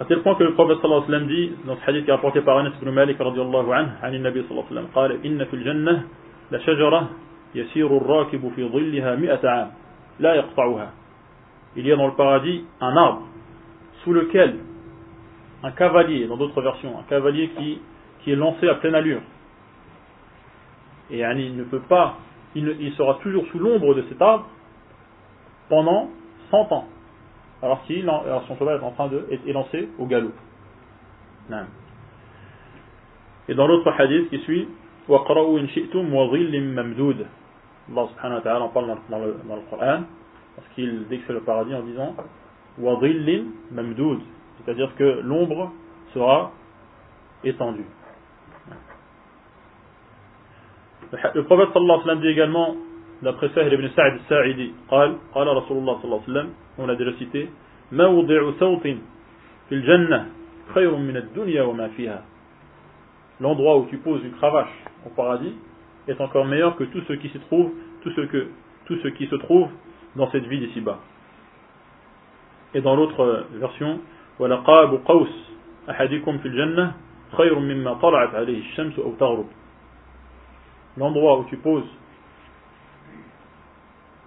À 0.00 0.04
tel 0.04 0.22
point 0.22 0.36
que 0.36 0.44
le 0.44 0.52
prophète 0.54 0.78
sallallahu 0.82 1.02
alayhi 1.02 1.02
wa 1.04 1.06
sallam 1.08 1.26
dit 1.26 1.52
dans 1.66 1.74
ce 1.78 1.90
hadith 1.90 2.04
qui 2.04 2.10
est 2.10 2.14
rapporté 2.14 2.42
par 2.42 2.58
Anas 2.58 2.74
ibn 2.80 2.92
Malik 2.92 3.18
radiallahu 3.18 3.72
anhu, 3.72 3.88
عن 4.00 4.22
Nabi 4.22 4.44
sallallahu 4.44 4.44
alayhi 4.44 4.46
wa 4.46 4.68
sallam, 4.68 4.86
قال 4.94 5.20
fil 5.22 5.46
في 5.46 5.54
الجنة 5.54 6.02
لشجرة 6.52 7.08
يسير 7.54 7.96
الراكب 7.96 8.52
في 8.54 8.68
ظلها 8.70 9.16
مئة 9.16 9.40
عام 9.48 9.70
لا 10.20 10.34
يقطعها. 10.36 10.88
Il 11.74 11.86
y 11.88 11.92
a 11.92 11.96
dans 11.96 12.06
le 12.06 12.14
paradis 12.14 12.64
un 12.80 12.96
arbre 12.96 13.22
sous 14.04 14.12
lequel 14.12 14.58
un 15.62 15.70
cavalier, 15.72 16.26
dans 16.26 16.36
d'autres 16.36 16.60
versions, 16.60 16.98
un 16.98 17.02
cavalier 17.04 17.50
qui, 17.56 17.80
qui 18.22 18.32
est 18.32 18.36
lancé 18.36 18.68
à 18.68 18.74
pleine 18.76 18.94
allure. 18.94 19.20
Et 21.10 21.20
il 21.20 21.56
ne 21.56 21.64
peut 21.64 21.80
pas, 21.80 22.16
il, 22.54 22.92
sera 22.96 23.14
toujours 23.22 23.44
sous 23.48 23.58
l'ombre 23.58 23.94
de 23.94 24.02
cet 24.08 24.20
arbre 24.20 24.46
pendant 25.68 26.08
100 26.50 26.72
ans, 26.72 26.86
alors 27.62 27.84
qu'il 27.84 28.04
son 28.48 28.56
cheval 28.56 28.80
est 28.80 28.84
en 28.84 28.90
train 28.92 29.06
de 29.08 29.26
est, 29.30 29.52
lancé 29.52 29.88
au 29.98 30.06
galop. 30.06 30.32
Et 33.48 33.54
dans 33.54 33.66
l'autre 33.66 33.90
hadith 33.98 34.28
qui 34.30 34.38
suit, 34.40 34.68
شِئْتُمْ 35.08 37.18
Allah 37.88 38.06
subhanahu 38.14 38.36
wa 38.36 38.40
ta'ala 38.42 38.60
en 38.60 38.68
parle 38.68 38.96
dans, 39.10 39.18
le, 39.18 39.34
Coran, 39.68 40.02
parce 40.54 40.68
qu'il 40.74 41.08
décrit 41.08 41.32
le 41.32 41.40
paradis 41.40 41.74
en 41.74 41.82
disant 41.82 42.14
وَظِلٍّ 42.80 43.44
مَمْدُودٍ 43.72 44.20
c'est-à-dire 44.58 44.94
que 44.96 45.20
l'ombre 45.22 45.72
sera 46.14 46.52
étendue. 47.44 47.86
Le 51.34 51.42
prophète 51.44 51.68
sallallahu 51.72 52.00
alayhi 52.00 52.00
wa 52.00 52.04
sallam 52.04 52.20
dit 52.20 52.28
également, 52.28 52.76
d'après 53.22 53.50
Sahl 53.50 53.72
ibn 53.72 53.88
Sa'd 53.94 54.12
al-Sa'idi, 54.14 54.72
قال, 54.90 55.16
قال 55.34 55.46
رسول 55.46 55.76
الله 55.78 55.98
alayhi 55.98 56.24
الله 56.28 56.46
on 56.78 56.86
l'a 56.86 56.96
déjà 56.96 57.12
cité, 57.18 57.50
موضع 57.92 58.50
صوت 58.58 58.82
في 58.82 58.96
الجنة 59.72 60.24
خير 60.74 60.90
dunya 61.34 61.66
wa 61.66 61.74
ma 61.74 61.88
fiha.» 61.90 62.22
L'endroit 63.40 63.78
où 63.78 63.86
tu 63.86 63.98
poses 63.98 64.24
une 64.24 64.32
cravache 64.32 64.82
au 65.04 65.10
paradis 65.10 65.54
est 66.08 66.20
encore 66.20 66.44
meilleur 66.46 66.76
que 66.76 66.84
tout 66.84 67.02
ce 67.08 67.12
qui 67.14 67.28
s'y 67.28 67.38
trouve, 67.40 67.72
tout 68.02 68.10
ce 68.12 68.20
que, 68.22 68.48
tout 68.86 68.96
ce 69.02 69.08
qui 69.08 69.26
se 69.26 69.34
trouve 69.34 69.68
dans 70.16 70.30
cette 70.30 70.44
vie 70.46 70.60
d'ici-bas. 70.60 70.98
Et 72.74 72.80
dans 72.80 72.96
l'autre 72.96 73.20
euh, 73.20 73.42
version, 73.58 74.00
l'endroit 74.46 74.86
où 74.86 74.98
tu 81.48 81.56
poses 81.56 81.90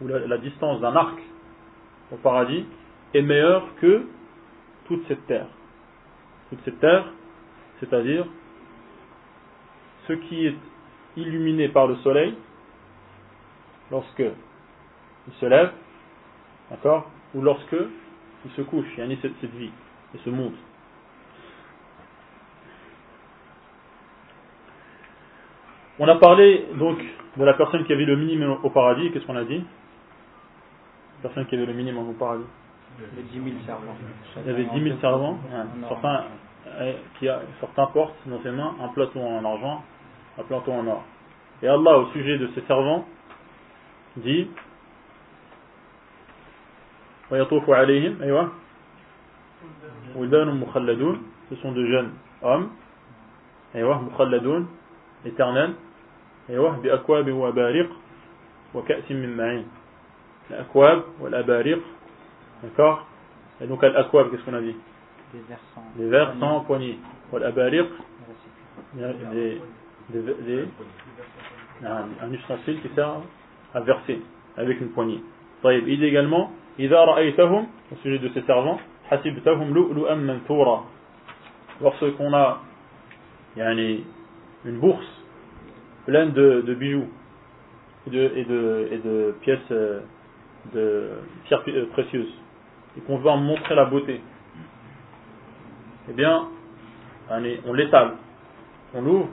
ou 0.01 0.07
la, 0.07 0.37
distance 0.37 0.81
d'un 0.81 0.95
arc 0.95 1.17
au 2.11 2.15
paradis 2.17 2.65
est 3.13 3.21
meilleur 3.21 3.63
que 3.81 4.05
toute 4.87 5.07
cette 5.07 5.25
terre 5.27 5.47
toute 6.49 6.59
cette 6.65 6.79
terre 6.79 7.05
c'est-à-dire 7.79 8.25
ce 10.07 10.13
qui 10.13 10.47
est 10.47 10.55
illuminé 11.17 11.69
par 11.69 11.87
le 11.87 11.95
soleil 11.97 12.35
lorsque 13.91 14.19
il 14.19 15.33
se 15.39 15.45
lève 15.45 15.71
d'accord 16.69 17.09
ou 17.33 17.41
lorsque 17.41 17.75
il 18.47 18.51
se 18.51 18.61
couche, 18.61 18.85
Il 18.97 19.11
y 19.11 19.17
cette, 19.21 19.33
cette 19.41 19.55
vie 19.55 19.71
et 20.13 20.17
se 20.23 20.29
monde. 20.29 20.53
On 25.97 26.07
a 26.07 26.15
parlé 26.15 26.65
donc 26.75 26.97
de 27.37 27.43
la 27.43 27.53
personne 27.53 27.85
qui 27.85 27.93
avait 27.93 28.05
le 28.05 28.17
minimum 28.17 28.59
au 28.63 28.69
paradis, 28.69 29.11
qu'est-ce 29.11 29.25
qu'on 29.25 29.37
a 29.37 29.45
dit 29.45 29.63
La 31.23 31.29
personne 31.29 31.45
qui 31.47 31.55
avait 31.55 31.65
le 31.65 31.73
minimum 31.73 32.09
au 32.09 32.13
paradis. 32.13 32.43
Il 32.97 33.03
y 33.03 33.07
avait 33.39 33.45
10 33.49 33.51
000 33.63 33.65
servants. 33.65 33.95
Il 34.37 34.47
y 34.47 34.53
avait 34.53 34.65
10 34.65 34.83
000 34.83 34.97
servants. 34.99 35.37
Certains, 35.87 36.25
eh, 36.81 36.95
qui 37.19 37.29
a, 37.29 37.41
portent 37.93 38.13
dans 38.25 38.41
ses 38.41 38.51
mains 38.51 38.75
un 38.81 38.89
plateau 38.89 39.21
en 39.21 39.43
argent, 39.43 39.83
un 40.37 40.43
plateau 40.43 40.71
en 40.73 40.85
or. 40.87 41.03
Et 41.61 41.67
Allah, 41.67 41.99
au 41.99 42.07
sujet 42.11 42.37
de 42.37 42.47
ses 42.55 42.61
servants, 42.67 43.05
dit 44.17 44.49
et 47.31 47.41
Wildan 50.15 50.49
ou 50.49 50.53
Mukhalladoun, 50.55 51.19
ce 51.49 51.55
sont 51.57 51.71
de 51.71 51.85
jeunes 51.85 52.09
hommes. 52.41 52.69
Aywa, 53.73 53.99
Mukhalladoun, 54.09 54.67
éternel. 55.25 55.73
Aywa, 56.49 56.77
bi 56.81 56.89
akwab 56.89 57.27
wa 57.29 57.49
abariq 57.49 57.87
wa 58.73 58.81
ka'sim 58.83 59.15
min 59.17 59.27
ma'in. 59.35 59.63
L'akwab 60.49 61.01
ou 61.19 61.27
l'abariq, 61.27 61.81
d'accord 62.63 63.05
Et 63.61 63.67
donc, 63.67 63.81
l'akwab, 63.81 64.31
qu'est-ce 64.31 64.43
qu'on 64.43 64.53
a 64.53 64.61
dit 64.61 64.75
Des 65.97 66.07
vers 66.07 66.33
sans 66.39 66.61
poignée. 66.61 66.99
Ou 67.33 67.37
l'abariq, 67.37 67.87
des, 68.93 69.61
des, 70.21 70.67
un, 71.83 72.05
un 72.21 72.31
ustensile 72.31 72.81
qui 72.81 72.89
sert 72.93 73.09
à 73.73 73.81
verser 73.81 74.21
avec 74.55 74.79
une 74.79 74.89
poignée. 74.89 75.21
Il 75.63 75.83
dit 75.85 76.05
également, 76.05 76.51
إذا 76.79 76.93
رأيتهم, 77.03 77.65
au 77.91 77.95
sujet 78.03 78.19
de 78.19 78.27
ses 78.35 78.43
servants, 78.43 78.79
Lorsqu'on 79.07 80.09
a 82.33 82.61
une 84.65 84.79
bourse 84.79 85.21
pleine 86.07 86.31
de, 86.31 86.61
de 86.61 86.73
bijoux 86.73 87.05
et 88.07 88.09
de, 88.09 88.17
et, 88.35 88.43
de, 88.45 88.87
et 88.93 88.97
de, 88.97 89.35
pièces 89.41 89.59
euh, 89.71 89.99
de 90.73 91.09
pierres 91.45 91.61
euh, 91.67 91.85
précieuses 91.93 92.33
et 92.97 93.01
qu'on 93.01 93.17
veut 93.17 93.29
en 93.29 93.37
montrer 93.37 93.75
la 93.75 93.85
beauté, 93.85 94.21
eh 96.09 96.13
bien, 96.13 96.47
on 97.65 97.73
l'étale, 97.73 98.13
on 98.95 99.01
l'ouvre 99.03 99.29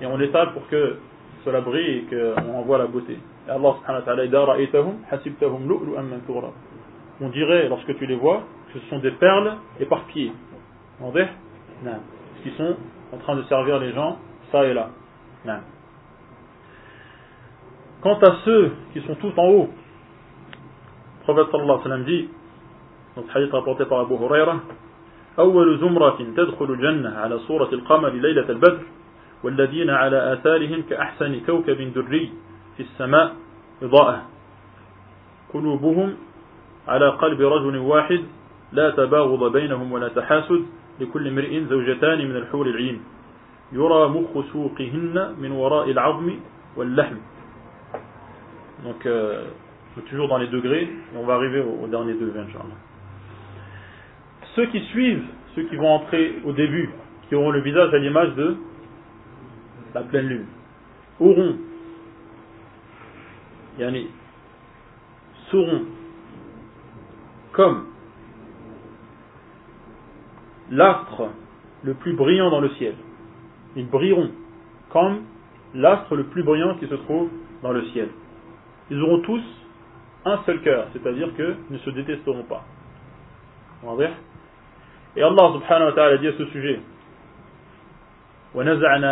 et 0.00 0.06
on 0.06 0.16
l'étale 0.18 0.52
pour 0.52 0.68
que 0.68 0.98
cela 1.44 1.62
brille 1.62 1.84
et 1.84 2.06
qu'on 2.42 2.62
voit 2.62 2.78
la 2.78 2.86
beauté. 2.86 3.18
Et 3.48 3.50
Allah 3.50 3.74
subhanahu 3.80 4.04
wa 4.06 4.16
ta'ala, 4.70 6.54
on 7.20 7.28
dirait, 7.30 7.68
lorsque 7.68 7.96
tu 7.96 8.06
les 8.06 8.14
vois, 8.16 8.42
ce 8.80 8.88
sont 8.90 8.98
des 8.98 9.10
perles 9.12 9.56
éparpillées. 9.80 10.32
Qui 12.42 12.50
sont 12.56 12.76
en 13.12 13.16
train 13.18 13.36
de 13.36 13.42
servir 13.44 13.78
les 13.78 13.92
gens, 13.92 14.18
ça 14.52 14.64
et 14.64 14.74
là. 14.74 14.90
Quant 18.02 18.18
à 18.18 18.36
ceux 18.44 18.72
qui 18.92 19.00
sont 19.02 19.14
tous 19.16 19.32
en 19.38 19.46
haut, 19.48 19.68
le 21.28 21.32
prophète 21.34 21.50
sallallahu 21.52 21.80
alayhi 21.80 21.82
wa 21.82 21.82
sallam 21.82 22.04
dit, 22.04 22.28
dans 23.16 23.22
ce 23.26 23.38
hadith 23.38 23.52
rapporté 23.52 23.84
par 23.86 24.00
Abu 24.00 24.14
Huraira, 24.14 24.58
أول 25.36 25.78
زمرة 25.80 26.16
تدخل 26.36 26.64
الجنة 26.70 27.08
على 27.18 27.38
صورة 27.38 27.68
القمر 27.72 28.08
ليلة 28.08 28.48
البدر 28.50 28.82
والذين 29.44 29.90
على 29.90 30.32
آثارهم 30.32 30.80
كأحسن 30.88 31.40
كوكب 31.46 31.92
دري 31.94 32.32
في 32.76 32.82
السماء 32.82 33.32
إضاءة 33.82 34.22
قلوبهم 35.54 36.14
على 36.88 37.08
قلب 37.10 37.40
رجل 37.42 37.76
واحد 37.76 38.20
لا 38.72 38.90
تباغض 38.90 39.52
بينهم 39.52 39.92
ولا 39.92 40.08
تحاسد 40.08 40.62
لكل 41.00 41.28
امرئ 41.28 41.64
زوجتان 41.64 42.18
من 42.18 42.36
الحور 42.36 42.66
العين 42.66 42.98
يرى 43.72 44.02
مخ 44.08 44.30
سوقهن 44.52 45.34
من 45.38 45.50
وراء 45.52 45.90
العظم 45.90 46.28
واللحم 46.76 47.16
donc 48.84 49.06
euh, 49.06 49.44
toujours 50.10 50.28
dans 50.28 50.38
les 50.38 50.48
degrés 50.48 50.82
et 50.82 51.16
on 51.16 51.24
va 51.24 51.34
arriver 51.34 51.60
au, 51.60 51.84
au 51.84 51.86
dernier 51.86 52.14
degré 52.14 52.40
inchallah 52.40 52.76
ceux 54.54 54.66
qui 54.66 54.80
suivent 54.90 55.24
ceux 55.54 55.62
qui 55.62 55.76
vont 55.76 55.88
entrer 55.94 56.34
au 56.44 56.52
début 56.52 56.90
qui 57.28 57.34
auront 57.34 57.50
le 57.50 57.60
visage 57.60 57.92
à 57.94 57.98
l'image 57.98 58.34
de 58.34 58.56
la 59.94 60.02
pleine 60.02 60.28
lune 60.28 60.46
auront 61.20 61.56
yani 63.78 64.08
seront 65.50 65.84
comme 67.52 67.95
l'astre 70.70 71.28
le 71.82 71.94
plus 71.94 72.14
brillant 72.14 72.50
dans 72.50 72.60
le 72.60 72.70
ciel. 72.70 72.94
Ils 73.76 73.88
brilleront 73.88 74.30
comme 74.90 75.22
l'astre 75.74 76.14
le 76.16 76.24
plus 76.24 76.42
brillant 76.42 76.74
qui 76.76 76.86
se 76.88 76.94
trouve 76.94 77.30
dans 77.62 77.72
le 77.72 77.84
ciel. 77.86 78.08
Ils 78.90 79.00
auront 79.02 79.20
tous 79.20 79.42
un 80.24 80.40
seul 80.44 80.60
cœur, 80.62 80.88
c'est-à-dire 80.92 81.34
qu'ils 81.34 81.56
ne 81.70 81.78
se 81.78 81.90
détesteront 81.90 82.44
pas. 82.44 82.64
Et 85.16 85.22
Allah 85.22 85.52
subhanahu 85.52 85.86
wa 85.86 85.92
ta'ala 85.92 86.16
dit 86.18 86.28
à 86.28 86.32
ce 86.36 86.46
sujet 86.46 86.80
Il 88.54 89.10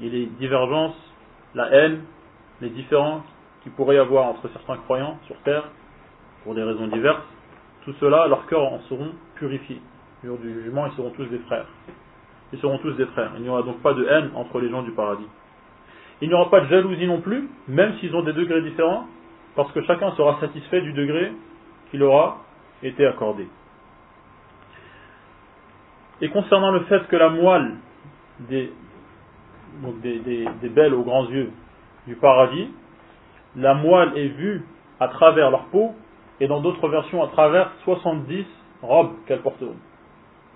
y 0.00 0.06
a 0.08 0.26
divergences, 0.38 1.12
la 1.54 1.68
haine, 1.72 2.00
les 2.62 2.70
différences 2.70 3.24
qu'il 3.64 3.72
pourrait 3.72 3.96
y 3.96 3.98
avoir 3.98 4.26
entre 4.28 4.46
certains 4.50 4.76
croyants 4.84 5.18
sur 5.26 5.34
terre, 5.40 5.64
pour 6.44 6.54
des 6.54 6.62
raisons 6.62 6.86
diverses, 6.88 7.22
tout 7.84 7.94
cela, 7.98 8.26
leurs 8.28 8.46
cœurs 8.46 8.62
en 8.72 8.78
seront 8.82 9.10
purifiés. 9.36 9.80
Le 10.22 10.36
du 10.36 10.62
jugement, 10.62 10.86
ils 10.86 10.92
seront 10.92 11.10
tous 11.10 11.24
des 11.24 11.38
frères. 11.38 11.64
Ils 12.52 12.58
seront 12.60 12.78
tous 12.78 12.92
des 12.92 13.06
frères. 13.06 13.32
Il 13.36 13.42
n'y 13.42 13.48
aura 13.48 13.62
donc 13.62 13.80
pas 13.80 13.94
de 13.94 14.04
haine 14.04 14.30
entre 14.36 14.60
les 14.60 14.68
gens 14.70 14.82
du 14.82 14.92
paradis. 14.92 15.26
Il 16.20 16.28
n'y 16.28 16.34
aura 16.34 16.50
pas 16.50 16.60
de 16.60 16.66
jalousie 16.66 17.06
non 17.06 17.20
plus, 17.20 17.48
même 17.66 17.94
s'ils 17.98 18.14
ont 18.14 18.22
des 18.22 18.34
degrés 18.34 18.62
différents, 18.62 19.06
parce 19.56 19.72
que 19.72 19.82
chacun 19.82 20.12
sera 20.12 20.38
satisfait 20.40 20.82
du 20.82 20.92
degré 20.92 21.32
qu'il 21.90 22.02
aura 22.02 22.42
été 22.82 23.06
accordé. 23.06 23.48
Et 26.20 26.28
concernant 26.28 26.70
le 26.70 26.80
fait 26.80 27.06
que 27.08 27.16
la 27.16 27.30
moelle 27.30 27.74
des, 28.40 28.72
des 30.02 30.68
belles 30.68 30.94
aux 30.94 31.02
grands 31.02 31.28
yeux 31.30 31.50
du 32.06 32.14
paradis 32.16 32.70
la 33.56 33.74
moelle 33.74 34.16
est 34.16 34.28
vue 34.28 34.62
à 35.00 35.08
travers 35.08 35.50
leur 35.50 35.64
peau, 35.66 35.92
et 36.40 36.48
dans 36.48 36.60
d'autres 36.60 36.88
versions 36.88 37.22
à 37.22 37.28
travers 37.28 37.70
70 37.84 38.44
robes 38.82 39.12
qu'elles 39.26 39.42
porteront. 39.42 39.76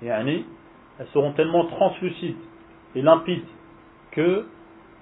Et 0.02 0.10
année, 0.10 0.44
elles 0.98 1.06
seront 1.12 1.32
tellement 1.32 1.66
translucides 1.66 2.36
et 2.94 3.02
limpides 3.02 3.44
que 4.10 4.46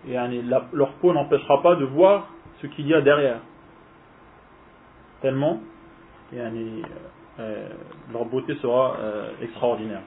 leur 0.07 0.93
peau 1.01 1.13
n'empêchera 1.13 1.63
pas 1.63 1.77
de 1.77 1.85
voir 1.85 2.29
ce 2.61 2.67
qu'il 2.67 2.87
y 2.87 2.95
a 2.95 3.01
derrière. 3.01 3.41
Tellement, 5.23 5.61
euh, 6.35 6.83
euh, 7.41 7.69
leur 8.13 8.27
beauté 8.27 8.55
sera 8.57 8.97
euh, 8.99 9.31
extraordinaire. 9.41 10.03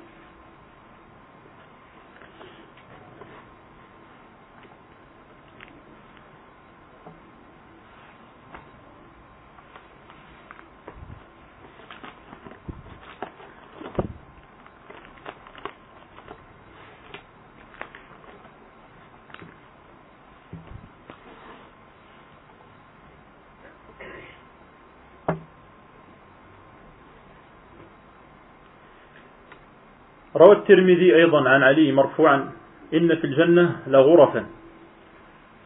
روى 30.39 30.55
الترمذي 30.55 31.15
أيضا 31.15 31.49
عن 31.49 31.63
علي 31.63 31.91
مرفوعا 31.91 32.49
إن 32.93 33.15
في 33.15 33.23
الجنة 33.23 33.67
لغرفا 33.87 34.45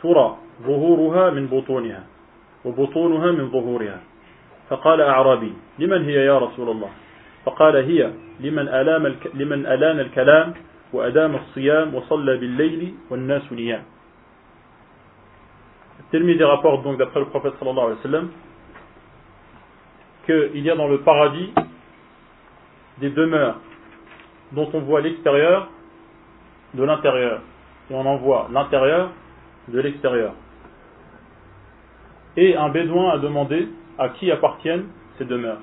ترى 0.03 0.37
ظهورها 0.65 1.29
من 1.29 1.47
بطونها 1.47 2.03
وبطونها 2.65 3.31
من 3.31 3.51
ظهورها 3.51 3.99
فقال 4.69 5.01
أعرابي 5.01 5.53
لمن 5.79 6.01
هي 6.05 6.25
يا 6.25 6.37
رسول 6.39 6.69
الله 6.69 6.91
فقال 7.45 7.75
هي 7.75 8.11
لمن 8.39 8.65
ألام 8.67 9.05
الك... 9.05 9.23
لمن 9.35 9.65
ألان 9.65 9.99
الكلام 9.99 10.53
وأدام 10.93 11.35
الصيام 11.35 11.95
وصلى 11.95 12.37
بالليل 12.37 12.93
والناس 13.11 13.53
نيام 13.53 13.83
الترمذي 16.07 16.43
rapporte 16.45 16.83
donc 16.83 16.97
d'après 16.97 17.19
le 17.19 17.25
prophète 17.25 17.57
الله 17.61 17.83
عليه 17.83 17.95
وسلم 18.01 18.25
sallam 18.29 18.29
qu'il 20.53 20.63
y 20.63 20.69
a 20.69 20.75
dans 20.75 20.87
le 20.87 20.99
paradis 20.99 21.53
des 22.99 23.09
demeures 23.09 23.57
dont 24.53 24.69
on 24.73 24.81
voit 24.81 25.01
l'extérieur 25.01 25.67
de 26.73 26.83
l'intérieur. 26.83 27.41
Et 27.89 27.93
on 27.95 28.05
en 28.05 28.17
voit 28.17 28.47
l'intérieur 28.51 29.09
de 29.67 29.79
l'extérieur. 29.79 30.33
Et 32.37 32.55
un 32.55 32.69
bédouin 32.69 33.09
a 33.11 33.17
demandé 33.19 33.67
à 33.97 34.09
qui 34.09 34.31
appartiennent 34.31 34.87
ces 35.17 35.25
demeures. 35.25 35.59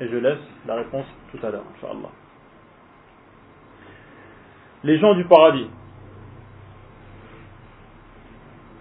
Et 0.00 0.08
je 0.08 0.16
laisse 0.16 0.38
la 0.66 0.76
réponse 0.76 1.06
tout 1.32 1.44
à 1.46 1.50
l'heure, 1.50 1.62
Inch'Allah. 1.76 2.10
Les 4.84 4.98
gens 4.98 5.14
du 5.14 5.24
paradis 5.24 5.68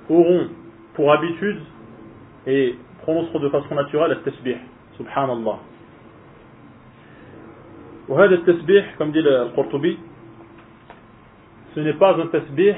auront 0.09 0.47
pour 0.95 1.11
habitude 1.13 1.59
et 2.47 2.75
prononceront 3.03 3.39
de 3.39 3.49
façon 3.49 3.73
naturelle 3.75 4.11
le 4.25 4.31
tasbih, 4.31 4.57
subhanallah, 4.97 5.57
comme 8.97 9.11
dit 9.11 9.21
le 9.21 9.49
Qurtubi 9.55 9.97
ce 11.73 11.79
n'est 11.81 11.93
pas 11.93 12.15
un 12.15 12.27
tasbih 12.27 12.73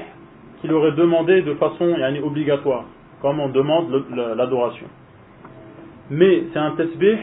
qu'il 0.60 0.72
aurait 0.72 0.92
demandé 0.92 1.42
de 1.42 1.54
façon 1.54 1.96
obligatoire 2.24 2.84
comme 3.22 3.38
on 3.40 3.48
demande 3.50 4.06
l'adoration 4.36 4.86
mais 6.10 6.44
c'est 6.52 6.58
un 6.58 6.70
tasbih 6.72 7.18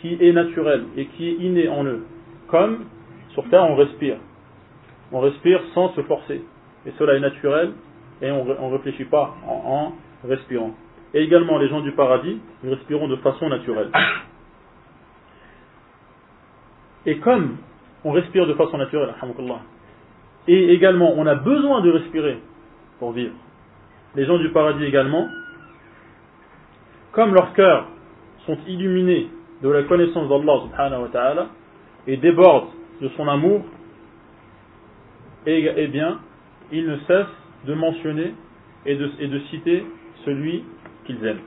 qui 0.00 0.16
est 0.20 0.32
naturel 0.32 0.84
et 0.96 1.06
qui 1.06 1.28
est 1.28 1.32
inné 1.34 1.68
en 1.68 1.84
eux 1.84 2.04
comme 2.48 2.84
sur 3.30 3.48
terre 3.50 3.62
on 3.64 3.76
respire 3.76 4.16
on 5.12 5.20
respire 5.20 5.60
sans 5.74 5.90
se 5.94 6.00
forcer 6.02 6.42
et 6.86 6.92
cela 6.98 7.14
est 7.14 7.20
naturel 7.20 7.70
et 8.20 8.30
on 8.32 8.44
ne 8.68 8.72
réfléchit 8.76 9.04
pas 9.04 9.36
en, 9.46 9.92
respirant 10.26 10.72
et 11.14 11.22
également 11.22 11.58
les 11.58 11.68
gens 11.68 11.80
du 11.82 11.92
paradis 11.92 12.40
ils 12.64 12.70
respireront 12.70 13.06
de 13.08 13.16
façon 13.16 13.48
naturelle 13.48 13.90
et 17.08 17.16
comme 17.20 17.56
on 18.04 18.12
respire 18.12 18.46
de 18.46 18.52
façon 18.52 18.76
naturelle, 18.76 19.14
et 20.46 20.68
également 20.74 21.14
on 21.16 21.24
a 21.26 21.34
besoin 21.36 21.80
de 21.80 21.90
respirer 21.90 22.36
pour 22.98 23.12
vivre, 23.12 23.32
les 24.14 24.26
gens 24.26 24.36
du 24.36 24.50
paradis 24.50 24.84
également, 24.84 25.26
comme 27.12 27.32
leurs 27.32 27.54
cœurs 27.54 27.86
sont 28.44 28.58
illuminés 28.66 29.28
de 29.62 29.70
la 29.70 29.84
connaissance 29.84 30.28
d'Allah 30.28 30.60
subhanahu 30.66 31.02
wa 31.04 31.08
ta'ala 31.08 31.46
et 32.06 32.18
débordent 32.18 32.68
de 33.00 33.08
son 33.16 33.26
amour, 33.26 33.62
eh, 35.46 35.72
eh 35.78 35.86
bien, 35.86 36.18
ils 36.72 36.86
ne 36.86 36.98
cessent 37.06 37.26
de 37.66 37.72
mentionner 37.72 38.34
et 38.84 38.96
de 38.96 39.38
citer 39.50 39.82
celui 40.26 40.62
qu'ils 41.06 41.24
aiment. 41.24 41.40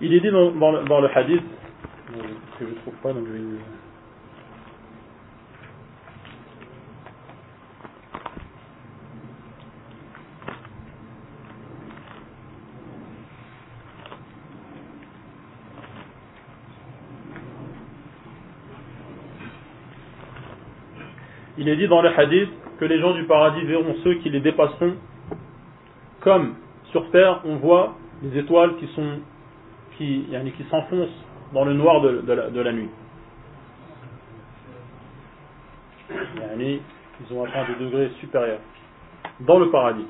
Il 0.00 0.12
est 0.12 0.18
dit 0.20 0.28
dans, 0.30 0.50
le, 0.50 1.08
hadith, 1.16 1.40
que 2.58 2.66
je 2.66 2.74
trouve 2.82 2.94
pas, 3.02 3.10
Il 21.56 21.68
est 21.68 21.76
dit 21.76 21.86
dans 21.86 22.02
le 22.02 22.08
hadith 22.08 22.48
que 22.80 22.84
les 22.84 23.00
gens 23.00 23.14
du 23.14 23.22
paradis 23.24 23.60
verront 23.62 23.94
ceux 24.02 24.14
qui 24.16 24.28
les 24.30 24.40
dépasseront, 24.40 24.94
comme 26.20 26.56
sur 26.90 27.08
terre 27.12 27.40
on 27.44 27.56
voit 27.58 27.94
les 28.22 28.36
étoiles 28.38 28.74
qui 28.78 28.88
sont 28.88 29.20
qui, 29.96 30.26
qui 30.56 30.64
s'enfonce 30.70 31.08
dans 31.52 31.64
le 31.64 31.74
noir 31.74 32.00
de, 32.00 32.32
la, 32.32 32.50
de 32.50 32.60
la, 32.60 32.72
nuit. 32.72 32.90
ils 36.10 37.32
ont 37.36 37.44
atteint 37.44 37.66
des 37.68 37.84
degrés 37.84 38.10
supérieurs 38.20 38.60
dans 39.40 39.58
le 39.58 39.70
paradis. 39.70 40.06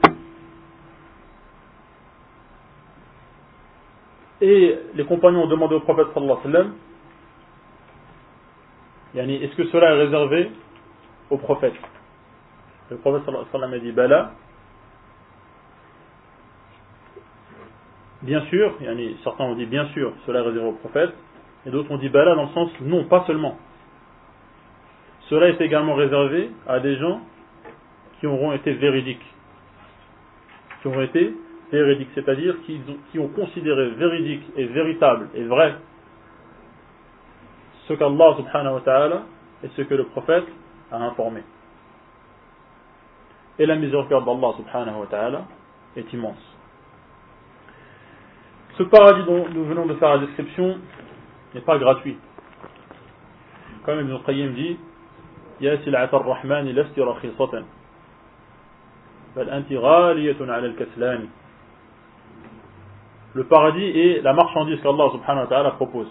Et 4.41 4.79
les 4.95 5.05
compagnons 5.07 5.45
ont 5.45 5.49
demandé 5.49 5.75
au 5.77 5.81
prophète 5.81 6.07
sallallahu 6.13 6.73
alayhi 9.17 9.45
est-ce 9.45 9.55
que 9.55 9.67
cela 9.69 9.91
est 9.95 9.99
réservé 10.05 10.51
au 11.31 11.39
prophète 11.39 11.75
Le 12.91 12.97
prophète 12.99 13.25
sallallahu 13.25 13.47
alayhi 13.55 13.67
wa 13.71 13.77
a 13.77 13.81
dit 13.81 13.93
Bala, 13.93 14.31
bien 18.25 18.41
sûr, 18.47 18.75
certains 19.23 19.45
ont 19.45 19.55
dit 19.55 19.67
bien 19.67 19.87
sûr, 19.89 20.13
cela 20.27 20.41
est 20.41 20.43
réservé 20.43 20.69
au 20.69 20.73
prophète, 20.73 21.11
et 21.67 21.71
d'autres 21.71 21.91
ont 21.91 21.99
dit 21.99 22.09
bah 22.09 22.25
là, 22.25 22.35
dans 22.35 22.45
le 22.45 22.49
sens 22.49 22.71
non, 22.81 23.05
pas 23.05 23.25
seulement. 23.27 23.57
Cela 25.29 25.49
est 25.51 25.61
également 25.61 25.95
réservé 25.95 26.51
à 26.67 26.81
des 26.81 26.97
gens 26.97 27.21
qui 28.21 28.27
auront 28.27 28.53
été 28.53 28.73
véridiques. 28.73 29.25
Qui 30.81 30.89
auront 30.89 31.03
été 31.03 31.35
véridiques, 31.73 32.11
c'est-à-dire 32.15 32.57
qui, 32.65 32.81
qui 33.13 33.19
ont 33.19 33.29
considéré 33.29 33.91
véridique 33.91 34.45
et 34.57 34.67
véritable 34.67 35.29
et 35.35 35.45
vrai 35.45 35.75
ce 37.89 37.93
qu'Allah 37.95 38.35
subhanahu 38.37 38.75
wa 38.75 38.81
ta'ala 38.81 39.23
et 39.63 39.69
ce 39.77 39.83
que 39.83 39.95
le 39.95 40.05
prophète 40.05 40.45
a 40.91 40.97
informé. 40.99 41.41
Et 43.59 43.67
la 43.67 43.77
miséricorde 43.77 44.25
d'Allah 44.27 44.55
subhanahu 44.57 45.01
wa 45.01 45.07
ta'ala 45.07 45.43
est 45.97 46.13
immense. 46.13 46.41
Ce 48.77 48.83
paradis 48.83 49.23
dont 49.25 49.47
nous 49.53 49.65
venons 49.67 49.87
de 49.87 49.95
faire 49.95 50.11
la 50.17 50.27
description 50.27 50.77
n'est 51.55 51.61
pas 51.61 51.79
gratuit. 51.79 52.19
Comme 53.85 54.01
Ibn 54.01 54.17
Qayyim 54.27 54.49
dit, 54.51 54.79
Le 55.61 56.93
paradis 63.45 63.85
est 64.01 64.21
la 64.23 64.33
marchandise 64.33 64.81
qu'Allah 64.83 65.09
subhanahu 65.13 65.43
wa 65.45 65.47
ta'ala 65.47 65.71
propose. 65.73 66.09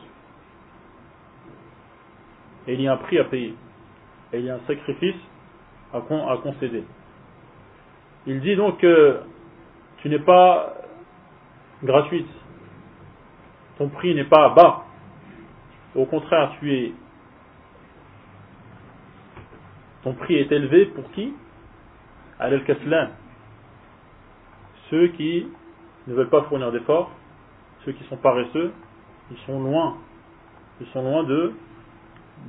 Et 2.68 2.76
il 2.76 2.82
y 2.82 2.88
a 2.88 2.94
un 2.94 2.98
prix 2.98 3.18
à 3.20 3.24
payer. 3.26 3.56
Et 4.32 4.40
il 4.40 4.46
y 4.46 4.50
a 4.50 4.56
un 4.56 4.60
sacrifice 4.68 5.18
à, 5.94 5.98
à 5.98 6.38
concéder. 6.42 6.86
Il 8.26 8.40
dit 8.40 8.56
donc 8.56 8.78
que 8.78 9.20
tu 9.98 10.08
n'es 10.08 10.20
pas 10.20 10.76
gratuite 11.84 12.30
ton 13.78 13.90
prix 13.90 14.14
n'est 14.16 14.24
pas 14.24 14.50
bas. 14.50 14.86
Au 15.96 16.06
contraire, 16.06 16.52
tu 16.60 16.74
es. 16.74 16.94
Ton 20.04 20.14
prix 20.14 20.36
est 20.36 20.52
élevé 20.52 20.86
pour 20.88 21.10
qui 21.12 21.34
Al-Kaslan. 22.40 23.10
Ceux 24.90 25.08
qui 25.10 25.48
ne 26.08 26.14
veulent 26.14 26.30
pas 26.30 26.44
fournir 26.44 26.72
d'efforts, 26.72 27.10
ceux 27.86 27.94
qui 27.94 28.04
sont 28.06 28.18
paresseux, 28.18 28.74
ils 29.32 29.38
sont 29.46 29.62
loin. 29.64 29.96
Ils 30.82 30.88
sont 30.88 31.02
loin 31.02 31.24
de, 31.24 31.54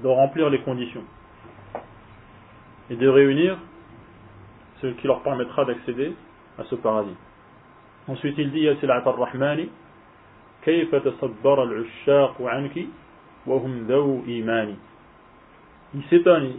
de 0.03 0.09
remplir 0.09 0.51
les 0.51 0.61
conditions. 0.62 1.05
Et 2.91 2.97
de 2.97 3.07
réunir 3.09 3.57
ce 4.83 4.89
qui 4.89 5.07
leur 5.07 5.22
permettra 5.22 5.64
d'accéder 5.64 6.14
à 6.59 6.64
ce 6.64 6.75
paradis. 6.75 7.16
Ensuite, 8.09 8.37
il 8.37 8.51
dit 8.51 8.61
Yasil 8.61 8.91
Rahmani. 8.91 9.70
Il 10.67 11.67
s'étonne 16.09 16.53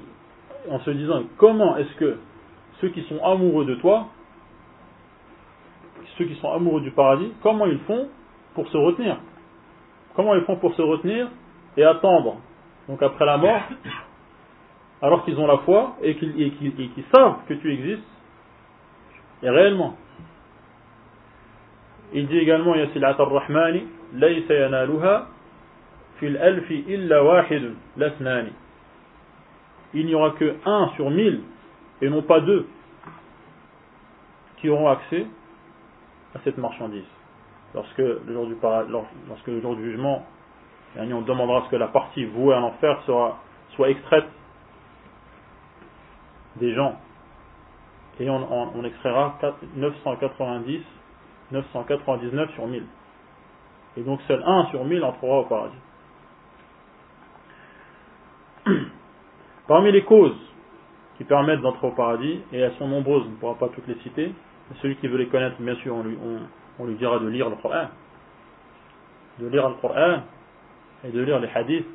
en 0.70 0.80
se 0.80 0.92
disant 0.92 1.24
comment 1.38 1.76
est-ce 1.78 1.96
que 1.96 2.18
ceux 2.82 2.90
qui 2.90 3.02
sont 3.04 3.24
amoureux 3.24 3.66
de 3.66 3.76
toi, 3.76 4.08
ceux 6.18 6.26
qui 6.26 6.36
sont 6.36 6.52
amoureux 6.52 6.82
du 6.82 6.92
paradis, 6.92 7.32
comment 7.42 7.66
ils 7.66 7.80
font 7.80 8.08
pour 8.54 8.68
se 8.70 8.78
retenir 8.78 9.18
Comment 10.16 10.36
ils 10.36 10.44
font 10.44 10.56
pour 10.58 10.74
se 10.76 10.82
retenir 10.82 11.28
et 11.76 11.84
attendre, 11.84 12.38
donc 12.88 13.02
après 13.02 13.26
la 13.26 13.38
mort, 13.38 13.64
alors 15.02 15.26
qu'ils 15.26 15.38
ont 15.40 15.48
la 15.48 15.58
foi 15.60 15.96
et 16.04 16.16
qu'ils 16.16 16.90
savent 17.16 17.38
que 17.50 17.56
tu 17.56 17.74
existes, 17.74 18.04
et 19.44 19.50
réellement. 19.50 19.96
Il 22.14 22.28
dit 22.28 22.38
également 22.38 22.76
Yasil 22.76 23.04
Atar 23.04 23.30
Rahmani, 23.30 23.84
il 24.18 24.22
n'y 30.06 30.16
aura 30.16 30.32
que 30.32 30.56
un 30.66 30.90
sur 30.96 31.10
mille 31.10 31.42
et 32.02 32.10
non 32.10 32.22
pas 32.22 32.40
deux 32.40 32.66
qui 34.58 34.70
auront 34.70 34.88
accès 34.90 35.26
à 36.34 36.40
cette 36.46 36.58
marchandise. 36.58 37.04
Lorsque 37.74 37.98
le 37.98 38.22
jour 38.30 39.76
du, 39.76 39.84
jugement, 39.92 40.26
on 40.98 41.22
demandera 41.22 41.64
ce 41.66 41.72
que 41.72 41.76
la 41.76 41.90
partie 41.90 42.24
vouée 42.26 42.56
à 42.56 42.60
l'enfer 42.62 43.02
sera, 43.06 43.40
soit 43.72 43.90
extraite 43.90 44.28
des 46.58 46.74
gens. 46.74 46.96
Et 48.22 48.30
on, 48.30 48.84
extraira 48.86 49.38
990, 49.76 50.80
999 51.52 52.54
sur 52.54 52.66
1000. 52.68 52.84
Et 53.98 54.02
donc 54.04 54.20
seul 54.28 54.44
1 54.46 54.66
sur 54.72 54.84
1000 54.86 55.04
entrera 55.04 55.40
au 55.40 55.46
paradis. 55.46 55.76
Parmi 59.68 59.92
les 59.92 60.04
causes 60.04 60.36
qui 61.18 61.24
permettent 61.24 61.62
d'entrer 61.62 61.88
au 61.88 61.92
paradis, 61.92 62.42
et 62.52 62.58
elles 62.60 62.74
sont 62.78 62.88
nombreuses, 62.88 63.24
on 63.26 63.32
ne 63.32 63.36
pourra 63.38 63.56
pas 63.56 63.70
toutes 63.70 63.88
les 63.88 63.96
citer, 64.02 64.28
mais 64.70 64.76
celui 64.82 64.98
qui 64.98 65.08
veut 65.08 65.18
les 65.18 65.28
connaître, 65.28 65.56
bien 65.62 65.76
sûr, 65.76 65.96
on 65.96 66.86
lui, 66.88 66.96
dira 66.96 67.20
de 67.20 67.28
lire 67.30 67.50
le 67.50 67.56
Coran, 67.56 67.86
de 69.40 69.48
lire 69.48 69.70
le 69.70 69.76
Coran 69.76 70.24
et 71.08 71.12
de 71.12 71.22
lire 71.22 71.40
les 71.40 71.48
hadiths. 71.50 71.86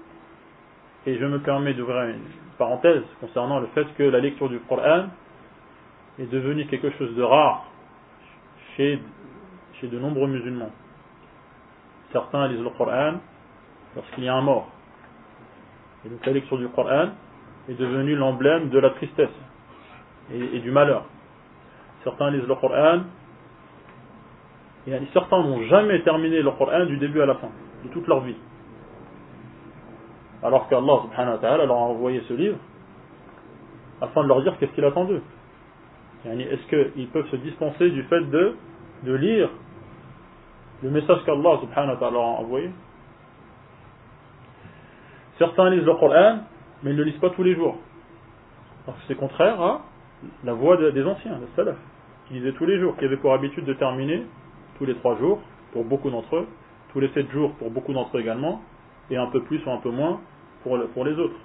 Et 1.07 1.19
je 1.19 1.25
me 1.27 1.39
permets 1.41 1.75
d'ouvrir 1.75 2.03
une 2.09 2.23
parenthèse 2.59 3.03
concernant 3.21 3.59
le 3.61 3.67
fait 3.69 3.87
que 3.97 4.03
la 4.05 4.21
lecture 4.21 4.49
du 4.49 4.59
Coran 4.61 5.07
est 6.19 6.27
devenue 6.31 6.67
quelque 6.67 6.91
chose 6.93 7.15
de 7.15 7.23
rare 7.23 7.67
chez 8.77 8.99
de 9.83 9.99
nombreux 9.99 10.29
musulmans. 10.29 10.71
Certains 12.13 12.49
lisent 12.49 12.63
le 12.63 12.71
Coran 12.71 13.15
lorsqu'il 13.95 14.25
y 14.25 14.29
a 14.29 14.35
un 14.35 14.41
mort. 14.41 14.69
Et 16.05 16.09
donc 16.09 16.25
la 16.27 16.33
lecture 16.33 16.59
du 16.59 16.69
Coran 16.69 17.09
est 17.69 17.75
devenue 17.75 18.17
l'emblème 18.17 18.69
de 18.71 18.79
la 18.79 18.91
tristesse 18.91 19.29
et, 20.33 20.59
du 20.61 20.71
malheur. 20.71 21.05
Certains 22.05 22.31
lisent 22.31 22.47
le 22.49 22.55
Coran 22.55 23.01
et 24.89 24.93
certains 25.13 25.43
n'ont 25.43 25.63
jamais 25.69 26.01
terminé 26.03 26.43
le 26.43 26.51
Coran 26.51 26.87
du 26.87 26.97
début 26.97 27.21
à 27.21 27.27
la 27.27 27.35
fin, 27.37 27.51
de 27.85 27.89
toute 27.93 28.07
leur 28.09 28.21
vie. 28.21 28.37
Alors 30.43 30.69
qu'Allah 30.69 31.03
subhanahu 31.05 31.33
wa 31.35 31.39
ta'ala 31.39 31.67
leur 31.67 31.77
a 31.77 31.81
envoyé 31.81 32.23
ce 32.27 32.33
livre 32.33 32.57
afin 34.01 34.23
de 34.23 34.29
leur 34.29 34.43
dire 34.43 34.57
qu'est-ce 34.59 34.73
qu'il 34.73 34.85
attend 34.85 35.05
d'eux. 35.05 35.23
Est-ce 36.25 36.67
qu'ils 36.93 37.09
peuvent 37.09 37.29
se 37.29 37.37
dispenser 37.37 37.91
du 37.91 38.03
fait 38.05 38.23
de, 38.31 38.57
de 39.05 39.13
lire 39.15 39.51
le 40.83 40.91
message 40.91 41.18
qu'Allah 41.24 41.59
subhanahu 41.61 41.91
wa 41.95 41.97
ta'ala 41.97 42.18
a 42.18 42.41
envoyé. 42.41 42.70
Certains 45.39 45.70
lisent 45.70 45.85
le 45.87 45.95
Coran, 45.95 46.39
mais 46.83 46.91
ils 46.91 46.97
ne 46.97 47.03
le 47.03 47.11
lisent 47.11 47.20
pas 47.20 47.31
tous 47.31 47.43
les 47.43 47.55
jours. 47.55 47.76
Parce 48.87 48.99
que 48.99 49.05
c'est 49.09 49.14
contraire 49.14 49.61
à 49.61 49.83
la 50.45 50.53
voix 50.53 50.76
des 50.91 51.05
anciens, 51.05 51.39
des 51.39 51.47
salaf, 51.57 51.76
qui 52.28 52.35
lisaient 52.35 52.53
tous 52.53 52.66
les 52.66 52.78
jours, 52.78 52.97
qui 52.97 53.05
avaient 53.05 53.16
pour 53.16 53.35
habitude 53.35 53.64
de 53.64 53.74
terminer 53.74 54.22
tous 54.78 54.85
les 54.87 54.95
trois 54.97 55.16
jours, 55.16 55.41
pour 55.72 55.85
beaucoup 55.85 56.11
d'entre 56.11 56.37
eux, 56.37 56.47
tous 56.93 57.01
les 57.01 57.09
sept 57.11 57.31
jours 57.31 57.55
pour 57.57 57.70
beaucoup 57.70 57.93
d'entre 57.93 58.16
eux 58.16 58.20
également, 58.20 58.61
et 59.11 59.16
un 59.16 59.26
peu 59.26 59.41
plus 59.43 59.64
ou 59.66 59.70
un 59.70 59.78
peu 59.78 59.91
moins 59.91 60.20
pour, 60.62 60.76
les 60.76 61.18
autres. 61.18 61.37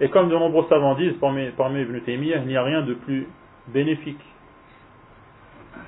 Et 0.00 0.08
comme 0.10 0.28
de 0.28 0.34
nombreux 0.36 0.66
savants 0.68 0.94
disent, 0.94 1.16
parmi, 1.20 1.50
parmi 1.50 1.82
Ibn 1.82 2.00
Taymiyyah, 2.00 2.38
il 2.38 2.46
n'y 2.46 2.56
a 2.56 2.62
rien 2.62 2.82
de 2.82 2.94
plus 2.94 3.28
bénéfique 3.68 4.20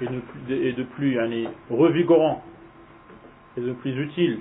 et 0.01 0.07
de, 0.49 0.55
et 0.55 0.73
de 0.73 0.83
plus 0.83 1.19
revigorant 1.71 2.43
et 3.57 3.61
de 3.61 3.73
plus 3.73 3.93
utile 4.05 4.41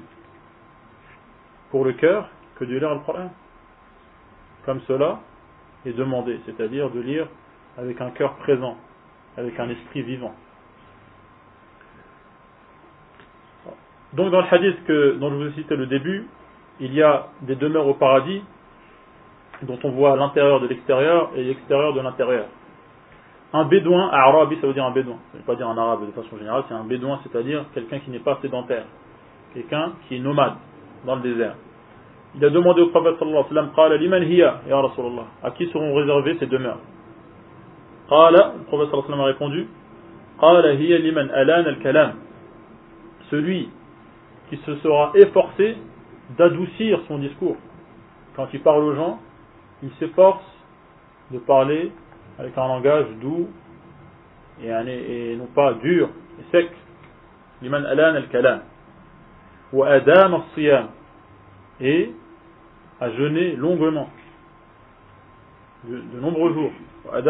pour 1.69 1.83
le 1.85 1.93
cœur 1.93 2.29
que 2.57 2.65
de 2.65 2.73
lire 2.77 2.93
le 2.93 2.99
Coran. 3.01 3.31
Comme 4.65 4.81
cela 4.87 5.19
est 5.85 5.93
demandé, 5.93 6.39
c'est-à-dire 6.45 6.89
de 6.91 6.99
lire 6.99 7.27
avec 7.77 7.99
un 8.01 8.11
cœur 8.11 8.35
présent, 8.35 8.77
avec 9.37 9.59
un 9.59 9.69
esprit 9.69 10.01
vivant. 10.03 10.33
Donc 14.13 14.31
dans 14.31 14.41
le 14.41 14.47
hadith 14.53 14.83
que, 14.85 15.13
dont 15.19 15.29
je 15.31 15.35
vous 15.35 15.43
ai 15.47 15.53
cité 15.53 15.75
le 15.75 15.87
début, 15.87 16.27
il 16.81 16.93
y 16.93 17.01
a 17.01 17.27
des 17.41 17.55
demeures 17.55 17.87
au 17.87 17.93
paradis 17.93 18.43
dont 19.63 19.79
on 19.83 19.91
voit 19.91 20.15
l'intérieur 20.17 20.59
de 20.59 20.67
l'extérieur 20.67 21.31
et 21.35 21.43
l'extérieur 21.43 21.93
de 21.93 22.01
l'intérieur 22.01 22.45
un 23.53 23.65
bédouin, 23.65 24.07
arabi 24.09 24.57
ça 24.61 24.67
veut 24.67 24.73
dire 24.73 24.85
un 24.85 24.91
bédouin, 24.91 25.17
ça 25.31 25.37
veut 25.37 25.43
pas 25.43 25.55
dire 25.55 25.67
un 25.67 25.77
arabe 25.77 26.07
de 26.07 26.11
façon 26.11 26.37
générale, 26.37 26.63
c'est 26.67 26.73
un 26.73 26.83
bédouin, 26.85 27.19
c'est-à-dire 27.23 27.65
quelqu'un 27.73 27.99
qui 27.99 28.09
n'est 28.11 28.19
pas 28.19 28.37
sédentaire, 28.41 28.85
quelqu'un 29.53 29.93
qui 30.07 30.15
est 30.17 30.19
nomade 30.19 30.53
dans 31.05 31.15
le 31.15 31.21
désert. 31.21 31.55
Il 32.35 32.45
a 32.45 32.49
demandé 32.49 32.81
au 32.81 32.87
prophète 32.87 33.17
sallallahu 33.19 33.71
alayhi 33.77 34.41
à 34.41 35.51
qui 35.51 35.67
seront 35.67 35.93
réservées 35.95 36.37
ces 36.39 36.45
demeures 36.47 36.79
le 38.09 38.63
prophète 38.65 38.89
sallallahu 38.89 39.05
alayhi 39.09 39.21
a 39.21 39.23
répondu, 39.25 39.67
Qala 40.41 40.73
hiya 40.73 40.97
al-kalam, 40.97 42.15
celui 43.29 43.69
qui 44.49 44.57
se 44.57 44.75
sera 44.77 45.11
efforcé 45.15 45.77
d'adoucir 46.37 46.99
son 47.07 47.19
discours. 47.19 47.55
Quand 48.35 48.47
il 48.53 48.59
parle 48.61 48.83
aux 48.85 48.95
gens, 48.95 49.17
il 49.83 49.91
s'efforce 49.99 50.43
de 51.31 51.37
parler 51.39 51.91
avec 52.39 52.57
un 52.57 52.67
langage 52.67 53.05
doux 53.21 53.47
et, 54.63 54.67
et 54.67 55.35
non 55.37 55.47
pas 55.47 55.73
dur 55.75 56.09
et 56.39 56.43
sec. 56.51 56.69
kalam. 58.31 58.61
Wa 59.73 59.87
adam 59.89 60.35
al 60.35 60.41
siyam. 60.55 60.87
et 61.79 62.11
à 62.99 63.09
jeûner 63.11 63.55
longuement 63.55 64.09
de, 65.87 66.01
nombreux 66.19 66.51
jours 66.53 66.71
et 67.21 67.29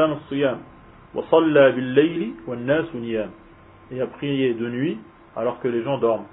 à 4.01 4.07
prier 4.07 4.53
de 4.53 4.69
nuit 4.69 4.99
alors 5.35 5.59
que 5.61 5.67
les 5.69 5.81
gens 5.83 5.97
dorment 5.99 6.27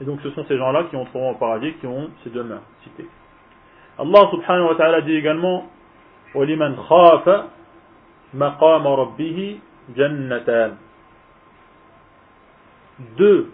et 0.00 0.04
donc 0.04 0.20
ce 0.22 0.30
sont 0.30 0.44
ces 0.46 0.56
gens-là 0.56 0.84
qui 0.90 0.96
entreront 0.96 1.32
au 1.32 1.34
paradis 1.34 1.74
qui 1.74 1.86
ont 1.86 2.10
ces 2.24 2.30
deux 2.30 2.42
mains 2.42 2.62
citées 2.82 3.06
Allah 3.98 4.28
subhanahu 4.30 4.68
wa 4.68 4.74
ta'ala 4.74 5.00
dit 5.02 5.14
également 5.16 5.66
Deux 13.16 13.50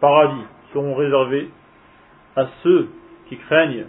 paradis 0.00 0.44
seront 0.74 0.94
réservés 0.94 1.50
à 2.36 2.46
ceux 2.62 2.90
qui 3.28 3.38
craignent 3.38 3.86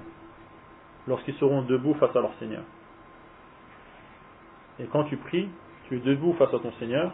lorsqu'ils 1.08 1.34
seront 1.36 1.64
debout 1.64 1.96
face 1.96 2.16
à 2.16 2.22
leur 2.22 2.34
Seigneur. 2.40 2.64
Et 4.80 4.86
quand 4.86 5.04
tu 5.06 5.18
pries, 5.18 5.50
tu 5.90 5.98
es 5.98 6.00
debout 6.00 6.34
face 6.40 6.54
à 6.54 6.60
ton 6.60 6.72
Seigneur, 6.80 7.12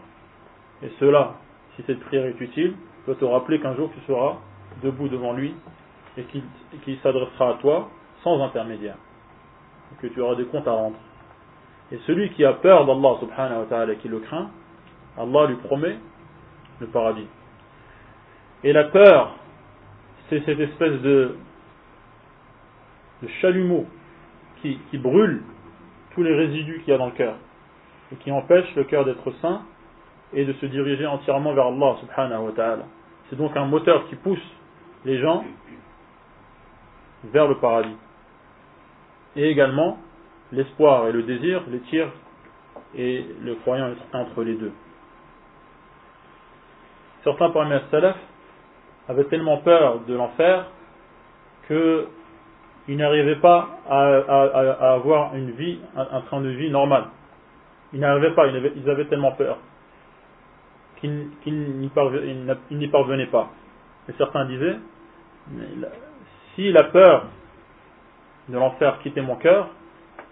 et 0.83 0.91
cela, 0.99 1.35
si 1.75 1.83
cette 1.87 1.99
prière 2.01 2.25
est 2.25 2.39
utile, 2.39 2.73
doit 3.07 3.15
te 3.15 3.25
rappeler 3.25 3.59
qu'un 3.59 3.75
jour 3.75 3.89
tu 3.95 3.99
seras 4.05 4.37
debout 4.83 5.07
devant 5.07 5.33
lui 5.33 5.55
et 6.17 6.23
qu'il 6.23 6.99
s'adressera 6.99 7.49
à 7.49 7.53
toi 7.55 7.89
sans 8.23 8.41
intermédiaire, 8.43 8.97
et 9.93 10.01
que 10.01 10.07
tu 10.13 10.19
auras 10.21 10.35
des 10.35 10.45
comptes 10.45 10.67
à 10.67 10.71
rendre. 10.71 10.97
Et 11.91 11.97
celui 12.05 12.29
qui 12.31 12.45
a 12.45 12.53
peur 12.53 12.85
d'Allah 12.85 13.15
subhanahu 13.19 13.59
wa 13.59 13.65
ta'ala, 13.65 13.93
et 13.93 13.97
qui 13.97 14.07
le 14.07 14.19
craint, 14.19 14.49
Allah 15.17 15.47
lui 15.47 15.55
promet 15.57 15.97
le 16.79 16.87
paradis. 16.87 17.27
Et 18.63 18.73
la 18.73 18.85
peur, 18.85 19.35
c'est 20.29 20.43
cette 20.45 20.59
espèce 20.59 21.01
de, 21.01 21.35
de 23.23 23.27
chalumeau 23.41 23.85
qui, 24.61 24.77
qui 24.91 24.97
brûle 24.97 25.41
tous 26.13 26.23
les 26.23 26.35
résidus 26.35 26.79
qu'il 26.83 26.89
y 26.89 26.93
a 26.93 26.97
dans 26.97 27.05
le 27.07 27.11
cœur 27.13 27.35
et 28.11 28.15
qui 28.17 28.31
empêche 28.31 28.65
le 28.75 28.83
cœur 28.83 29.05
d'être 29.05 29.31
sain 29.41 29.61
et 30.33 30.43
de 30.43 30.53
se 30.53 30.65
diriger 30.65 31.05
entièrement 31.05 31.53
vers 31.53 31.67
Allah 31.67 31.95
subhanahu 32.01 32.45
wa 32.47 32.51
ta'ala. 32.51 32.83
C'est 33.29 33.35
donc 33.37 33.55
un 33.55 33.65
moteur 33.65 34.07
qui 34.09 34.15
pousse 34.15 34.39
les 35.05 35.19
gens 35.19 35.45
vers 37.25 37.47
le 37.47 37.55
paradis. 37.55 37.95
Et 39.35 39.49
également, 39.49 39.97
l'espoir 40.51 41.07
et 41.07 41.11
le 41.11 41.23
désir, 41.23 41.61
les 41.69 41.79
tirent 41.81 42.11
et 42.97 43.25
le 43.43 43.55
croyant 43.55 43.91
entre 44.13 44.43
les 44.43 44.55
deux. 44.55 44.71
Certains 47.23 47.49
parmi 47.51 47.71
les 47.71 47.81
salaf 47.91 48.15
avaient 49.07 49.25
tellement 49.25 49.57
peur 49.57 49.99
de 50.07 50.15
l'enfer 50.15 50.65
qu'ils 51.67 52.97
n'arrivaient 52.97 53.35
pas 53.35 53.69
à, 53.87 53.99
avoir 54.93 55.35
une 55.35 55.51
vie, 55.51 55.79
un, 55.95 56.21
train 56.21 56.41
de 56.41 56.49
vie 56.49 56.71
normal. 56.71 57.05
Ils 57.93 57.99
n'arrivaient 57.99 58.33
pas, 58.33 58.47
ils 58.47 58.89
avaient, 58.89 59.05
tellement 59.05 59.33
peur 59.33 59.57
qu'ils 60.99 61.21
n'y 61.45 62.87
parvenaient 62.89 63.25
pas. 63.27 63.49
Et 64.09 64.13
certains 64.17 64.43
disaient, 64.45 64.77
si 66.55 66.71
la 66.73 66.83
peur 66.85 67.25
de 68.49 68.57
l'enfer 68.57 68.99
quitter 69.01 69.21
mon 69.21 69.35
cœur, 69.35 69.69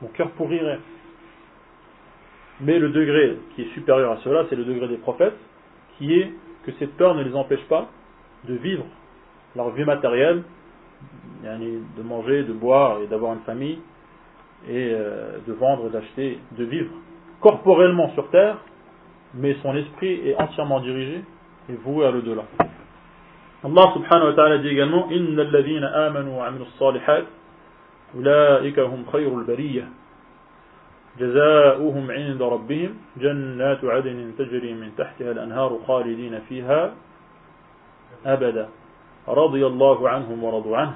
mon 0.02 0.07
cœur 0.10 0.30
pourrirait. 0.31 0.80
Mais 2.60 2.80
le 2.80 2.89
degré 2.89 3.38
qui 3.56 3.64
est 3.64 3.73
supérieur 3.73 4.11
à 4.14 4.18
cela, 4.18 4.44
c'est 4.49 4.56
le 4.56 4.65
degré 4.65 4.88
des 4.88 4.98
prophètes, 4.98 5.38
qui 5.98 6.14
est 6.19 6.31
que 6.65 6.72
cette 6.73 6.95
peur 6.98 7.14
ne 7.15 7.23
les 7.23 7.35
empêche 7.35 7.64
pas 7.68 7.88
de 8.48 8.56
vivre 8.56 8.85
leur 9.56 9.69
vie 9.72 9.85
matérielle, 9.85 10.44
de 11.44 12.03
manger, 12.03 12.44
de 12.44 12.53
boire 12.53 12.99
et 13.03 13.07
d'avoir 13.07 13.34
une 13.34 13.41
famille, 13.41 13.80
et 14.68 14.91
euh, 14.91 15.38
de 15.48 15.53
vendre, 15.53 15.89
d'acheter, 15.89 16.39
de 16.57 16.65
vivre 16.65 16.91
corporellement 17.41 18.10
sur 18.15 18.30
terre, 18.31 18.57
mais 19.35 19.56
son 19.61 19.76
esprit 19.76 20.27
est 20.27 20.35
entièrement 20.41 20.80
dirigé 20.80 21.22
et 21.69 21.73
voué 21.76 22.06
à 22.07 22.11
l'au-delà. 22.11 22.44
Allah 23.64 23.91
subhanahu 23.94 24.27
wa 24.30 24.34
ta'ala 24.34 24.57
dit 24.60 24.69
également, 24.69 25.10
Inna 25.11 26.06
amanu 26.07 26.30
wa 26.31 26.49
أولئك 28.15 28.79
هم 28.79 29.05
خير 29.11 29.39
البرية 29.39 29.88
جزاؤهم 31.19 32.11
عند 32.11 32.41
ربهم 32.41 32.91
جنات 33.17 33.85
عدن 33.85 34.34
تجري 34.38 34.73
من 34.73 34.91
تحتها 34.97 35.31
الأنهار 35.31 35.79
خالدين 35.88 36.39
فيها 36.49 36.93
أبدا 38.25 38.69
رضي 39.27 39.65
الله 39.67 40.09
عنهم 40.09 40.43
ورضوا 40.43 40.77
عنه 40.77 40.93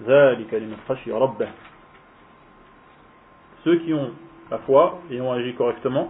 ذلك 0.00 0.54
لمن 0.54 0.76
خشي 0.88 1.12
ربه 1.12 1.48
Ceux 3.64 3.76
qui 3.78 3.94
ont 3.94 4.10
la 4.50 4.58
foi 4.58 4.98
et 5.10 5.20
ont 5.20 5.32
agi 5.32 5.54
correctement, 5.54 6.08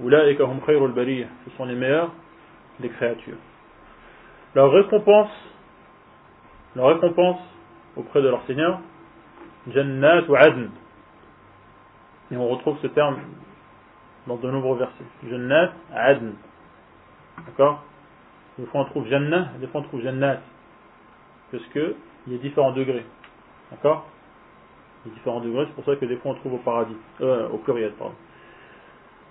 أولئك 0.00 0.40
هم 0.40 0.60
خير 0.66 0.84
البرية 0.86 1.28
ce 1.46 1.50
sont 1.58 1.64
les 1.66 1.74
meilleurs 1.74 2.10
des 2.80 2.88
créatures. 2.88 3.36
Leur 4.54 4.72
récompense, 4.72 5.30
leur 6.76 6.88
récompense 6.88 7.40
auprès 7.96 8.22
de 8.22 8.28
leur 8.28 8.42
Seigneur, 8.46 8.80
Jannat 9.72 10.28
ou 10.28 10.36
Adn. 10.36 10.68
Et 12.30 12.36
on 12.36 12.48
retrouve 12.48 12.78
ce 12.82 12.86
terme 12.88 13.18
dans 14.26 14.36
de 14.36 14.50
nombreux 14.50 14.78
versets. 14.78 15.04
Jannat, 15.28 15.72
Adn. 15.94 16.32
D'accord 17.46 17.84
Des 18.58 18.66
fois 18.66 18.82
on 18.82 18.84
trouve 18.86 19.06
Jannah, 19.08 19.48
des 19.60 19.66
fois 19.68 19.80
on 19.80 19.84
trouve 19.84 20.02
Jannat. 20.02 20.38
Parce 21.50 21.62
il 21.76 22.32
y 22.32 22.34
a 22.34 22.38
différents 22.38 22.72
degrés. 22.72 23.04
D'accord 23.70 24.06
Il 25.04 25.10
y 25.10 25.12
a 25.12 25.14
différents 25.16 25.40
degrés, 25.40 25.66
c'est 25.68 25.74
pour 25.74 25.84
ça 25.84 25.96
que 25.96 26.04
des 26.06 26.16
fois 26.16 26.32
on 26.32 26.34
trouve 26.36 26.54
au 26.54 26.58
paradis, 26.58 26.96
euh, 27.20 27.48
au 27.50 27.58
pluriel, 27.58 27.92
pardon. 27.92 28.14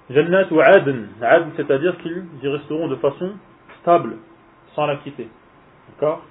Jannat 0.10 0.52
ou 0.52 0.60
Adn. 0.62 1.08
Adn, 1.22 1.52
c'est-à-dire 1.56 1.98
qu'ils 1.98 2.26
y 2.44 2.48
resteront 2.48 2.88
de 2.88 2.96
façon 2.98 3.34
stable, 3.82 4.18
sans 4.74 4.86
la 4.86 4.98
quitter. 4.98 5.28
D'accord 5.90 6.24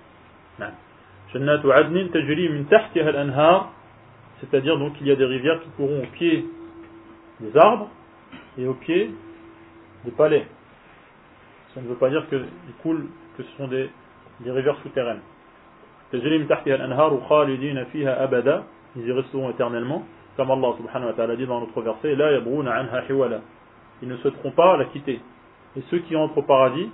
Jannat 1.32 1.58
ou 1.64 1.70
Adn, 1.72 2.08
tajri 2.10 2.48
min 2.50 2.64
tahtiha 2.64 3.08
al-anhar 3.08 3.70
c'est-à-dire 4.50 4.78
donc 4.78 4.94
qu'il 4.96 5.06
y 5.06 5.10
a 5.10 5.16
des 5.16 5.24
rivières 5.24 5.60
qui 5.62 5.68
courront 5.70 6.02
au 6.02 6.06
pied 6.12 6.44
des 7.40 7.56
arbres 7.56 7.88
et 8.58 8.66
au 8.66 8.74
pied 8.74 9.10
des 10.04 10.10
palais. 10.10 10.46
Ça 11.74 11.80
ne 11.80 11.88
veut 11.88 11.94
pas 11.96 12.10
dire 12.10 12.28
que, 12.28 12.44
coulent, 12.82 13.06
que 13.36 13.42
ce 13.42 13.50
sont 13.56 13.68
des, 13.68 13.90
rivières 14.46 14.76
souterraines. 14.82 15.20
Ils 16.12 16.20
y 18.96 19.12
resteront 19.12 19.50
éternellement, 19.50 20.04
comme 20.36 20.50
Allah 20.52 20.74
subhanahu 20.76 21.06
wa 21.08 21.12
ta'ala 21.14 21.34
dit 21.36 21.46
dans 21.46 21.58
notre 21.60 21.80
verset, 21.82 22.12
Ils 24.02 24.08
ne 24.08 24.16
souhaiteront 24.18 24.50
pas 24.52 24.76
la 24.76 24.84
quitter. 24.86 25.20
Et 25.76 25.80
ceux 25.90 25.98
qui 26.00 26.14
entrent 26.14 26.38
au 26.38 26.42
paradis 26.42 26.88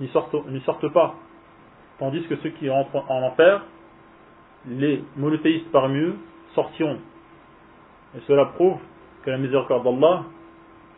n'y 0.00 0.08
sortent, 0.08 0.34
sortent 0.66 0.92
pas, 0.92 1.14
tandis 1.98 2.22
que 2.26 2.36
ceux 2.36 2.50
qui 2.50 2.68
rentrent 2.68 3.02
en 3.10 3.22
enfer 3.22 3.62
les 4.68 5.02
monothéistes 5.16 5.70
parmi 5.70 5.98
eux 6.00 6.14
sortiront. 6.54 6.98
Et 8.16 8.20
cela 8.26 8.46
prouve 8.46 8.78
que 9.24 9.30
la 9.30 9.38
miséricorde 9.38 9.84
d'Allah 9.84 10.24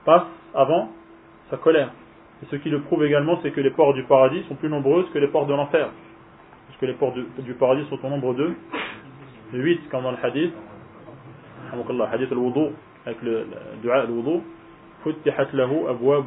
passe 0.05 0.27
avant 0.55 0.91
sa 1.51 1.57
colère. 1.57 1.91
Et 2.43 2.47
ce 2.47 2.57
qui 2.57 2.71
le 2.71 2.81
prouve 2.83 3.05
également, 3.05 3.39
c'est 3.43 3.51
que 3.51 3.61
les 3.61 3.71
portes 3.71 3.97
du 3.97 4.05
paradis 4.05 4.45
sont 4.49 4.55
plus 4.55 4.69
nombreuses 4.69 5.07
que 5.11 5.19
les 5.19 5.29
portes 5.29 5.49
de 5.49 5.55
l'enfer. 5.55 5.89
Parce 6.67 6.79
que 6.81 6.87
les 6.87 6.93
portes 6.95 7.17
du, 7.45 7.55
paradis 7.55 7.85
sont 7.89 7.99
au 8.05 8.09
nombre 8.09 8.35
de 8.35 8.55
8, 9.53 9.89
comme 9.91 10.05
dans 10.05 10.13
le 10.13 10.19
hadith. 10.23 10.53
Le 11.73 12.03
hadith 12.05 12.31
al-wudu, 12.31 12.67
avec 13.07 13.21
le, 13.23 13.47
dua 13.83 14.03
al-wudu. 14.03 14.41
فتحت 15.05 15.55
له 15.55 15.71
أبواب 15.71 16.27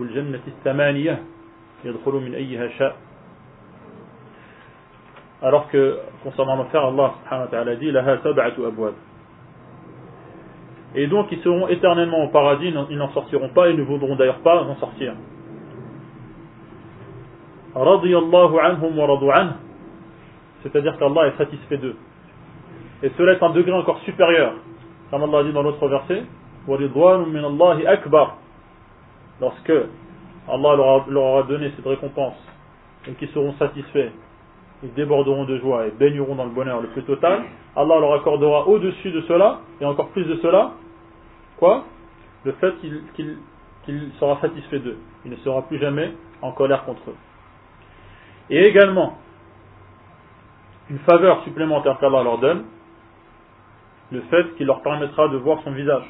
alors 5.41 5.68
que 5.69 5.99
concernant 6.23 6.55
l'enfer, 6.55 6.84
Allah 6.85 7.15
subhanahu 7.23 7.45
wa 7.45 7.51
ta'ala 7.51 7.76
dit 7.76 7.91
Et 10.95 11.07
donc 11.07 11.27
ils 11.31 11.39
seront 11.39 11.68
éternellement 11.68 12.23
au 12.26 12.27
paradis, 12.30 12.72
ils 12.89 12.97
n'en 12.97 13.11
sortiront 13.11 13.49
pas 13.49 13.69
ils 13.69 13.77
ne 13.77 13.81
voudront 13.84 14.15
d'ailleurs 14.15 14.39
pas 14.39 14.61
en 14.63 14.76
sortir. 14.77 15.13
anhum 17.76 18.97
wa 18.97 19.47
c'est-à-dire 20.61 20.95
qu'Allah 20.99 21.27
est 21.27 21.38
satisfait 21.39 21.77
d'eux. 21.77 21.95
Et 23.01 23.09
cela 23.18 23.34
est 23.34 23.41
un 23.41 23.49
degré 23.49 23.72
encore 23.72 23.97
supérieur, 24.01 24.53
comme 25.09 25.23
Allah 25.23 25.43
dit 25.43 25.53
dans 25.53 25.63
l'autre 25.63 25.88
verset 25.88 26.23
min 26.68 27.43
Allahi 27.59 27.88
akbar. 27.88 28.38
Lorsque 29.41 29.72
Allah 29.72 30.76
leur 31.09 31.23
aura 31.23 31.43
donné 31.47 31.72
cette 31.76 31.85
récompense 31.85 32.38
et 33.07 33.13
qu'ils 33.13 33.30
seront 33.30 33.53
satisfaits 33.53 34.11
ils 34.84 34.94
déborderont 34.94 35.45
de 35.45 35.58
joie 35.60 35.88
et 35.88 35.91
baigneront 35.91 36.36
dans 36.36 36.45
le 36.45 36.52
bonheur 36.52 36.82
le 36.82 36.88
plus 36.90 37.03
total, 37.03 37.44
Allah 37.76 37.99
leur 37.99 38.14
accordera 38.16 38.68
au-dessus 38.68 39.12
de 39.12 39.22
cela, 39.22 39.60
et 39.80 39.86
encore 39.86 40.10
plus 40.10 40.26
de 40.26 40.36
cela, 40.38 40.72
quoi 41.58 41.84
Le 42.44 42.53
fait 42.53 42.74
qu'il 42.80 44.10
sera 44.20 44.40
satisfait 44.41 44.80
d'eux. 44.80 44.98
Il 45.26 45.32
ne 45.32 45.36
sera 45.38 45.62
plus 45.64 45.80
jamais 45.80 46.12
en 46.41 46.52
colère 46.52 46.84
contre 46.86 47.10
eux. 47.12 47.16
Et 48.49 48.64
également, 48.66 49.18
une 50.90 50.99
faveur 50.99 51.44
supplémentaire 51.44 51.98
qu'Allah 51.99 52.24
leur 52.24 52.40
donne, 52.40 52.66
le 54.12 54.22
fait 54.22 54.56
qu'il 54.56 54.66
leur 54.68 54.82
permettra 54.82 55.28
de 55.30 55.38
voir 55.38 55.60
son 55.64 55.72
visage. 55.72 56.03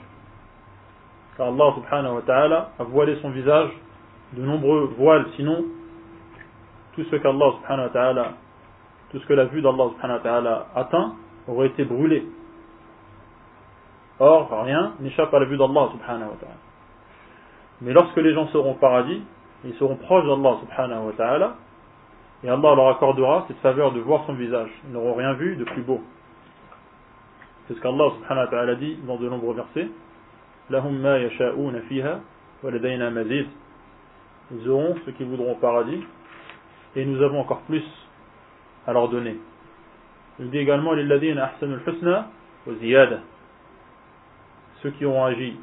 Car 1.37 1.49
Allah 1.49 1.75
subhanahu 1.75 2.15
wa 2.15 2.21
ta'ala 2.21 2.69
a 2.79 2.83
voilé 2.83 3.15
son 3.21 3.29
visage 3.29 3.69
de 4.33 4.41
nombreux 4.41 4.91
voiles, 4.97 5.25
sinon 5.35 5.65
tout 6.95 7.03
ce 7.11 7.15
qu'Allah 7.17 7.53
subhanahu 7.61 7.83
wa 7.87 7.91
ta'ala 7.91 8.27
tout 9.11 9.19
ce 9.19 9.25
que 9.25 9.33
la 9.33 9.45
vue 9.45 9.61
d'Allah 9.61 9.89
subhanahu 9.95 10.17
wa 10.17 10.23
ta'ala 10.23 10.67
atteint 10.75 11.13
aurait 11.47 11.67
été 11.67 11.83
brûlé. 11.83 12.25
Or, 14.19 14.49
rien 14.63 14.93
n'échappe 14.99 15.33
à 15.33 15.39
la 15.39 15.45
vue 15.45 15.57
d'Allah 15.57 15.89
subhanahu 15.91 16.29
wa 16.29 16.35
ta'ala. 16.39 16.55
Mais 17.81 17.93
lorsque 17.93 18.17
les 18.17 18.33
gens 18.33 18.47
seront 18.47 18.71
au 18.71 18.79
paradis, 18.79 19.21
ils 19.65 19.73
seront 19.75 19.95
proches 19.97 20.25
d'Allah 20.25 20.57
subhanahu 20.61 21.07
wa 21.07 21.11
ta'ala, 21.13 21.55
et 22.43 22.49
Allah 22.49 22.75
leur 22.75 22.87
accordera 22.87 23.45
cette 23.47 23.57
faveur 23.57 23.91
de 23.91 23.99
voir 23.99 24.23
son 24.25 24.33
visage. 24.33 24.69
Ils 24.87 24.93
n'auront 24.93 25.13
rien 25.15 25.33
vu 25.33 25.55
de 25.57 25.63
plus 25.65 25.81
beau. 25.83 25.99
C'est 27.67 27.73
ce 27.73 27.81
qu'Allah 27.81 28.11
subhanahu 28.17 28.45
wa 28.45 28.49
ta'ala 28.49 28.75
dit 28.75 28.97
dans 29.07 29.17
de 29.17 29.27
nombreux 29.29 29.53
versets. 29.55 29.89
wa 30.71 30.81
fiha 31.89 32.19
Ils 34.53 34.69
auront 34.69 34.95
ce 35.05 35.11
qu'ils 35.11 35.27
voudront 35.27 35.51
au 35.51 35.55
paradis, 35.55 36.01
et 36.95 37.03
nous 37.05 37.21
avons 37.21 37.41
encore 37.41 37.61
plus 37.61 37.83
à 38.87 38.93
leur 38.93 39.09
donner. 39.09 39.37
Il 40.39 40.49
dit 40.49 40.59
également 40.59 40.91
Ceux 44.81 44.89
qui 44.91 45.05
ont 45.05 45.23
agi 45.23 45.57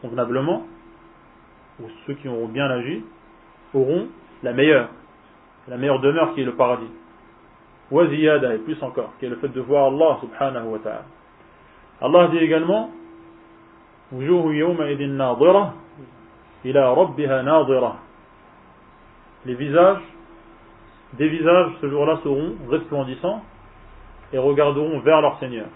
convenablement, 0.00 0.62
ou 1.80 1.84
ceux 2.06 2.14
qui 2.14 2.28
ont 2.28 2.46
bien 2.46 2.66
agi, 2.70 3.04
auront 3.74 4.08
la 4.42 4.52
meilleure, 4.52 4.88
la 5.68 5.76
meilleure 5.76 6.00
demeure 6.00 6.34
qui 6.34 6.40
est 6.42 6.44
le 6.44 6.54
paradis. 6.56 6.90
Waziyada 7.90 8.54
et 8.54 8.58
plus 8.58 8.80
encore, 8.82 9.12
qui 9.18 9.26
est 9.26 9.28
le 9.28 9.36
fait 9.36 9.48
de 9.48 9.60
voir 9.60 9.92
Allah 9.92 10.18
subhanahu 10.20 10.68
wa 10.72 10.78
ta'ala. 10.78 11.02
Allah 12.00 12.28
dit 12.28 12.38
également 12.38 12.90
Les 19.44 19.54
visages 19.54 20.02
des 21.14 21.28
visages 21.28 21.72
ce 21.80 21.88
jour-là 21.88 22.18
seront 22.22 22.54
resplendissants 22.68 23.42
et 24.32 24.38
regarderont 24.38 25.00
vers 25.00 25.20
leur 25.20 25.38
Seigneur. 25.40 25.66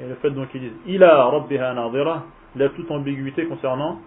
Et 0.00 0.04
le 0.08 0.14
fait 0.16 0.30
donc 0.30 0.50
qu'ils 0.50 0.62
disent 0.62 0.76
Ila 0.86 1.24
Rabbiha 1.26 1.74
Nadira, 1.74 2.22
il 2.56 2.62
a 2.62 2.68
toute 2.70 2.90
ambiguïté 2.90 3.46
concernant 3.46 3.98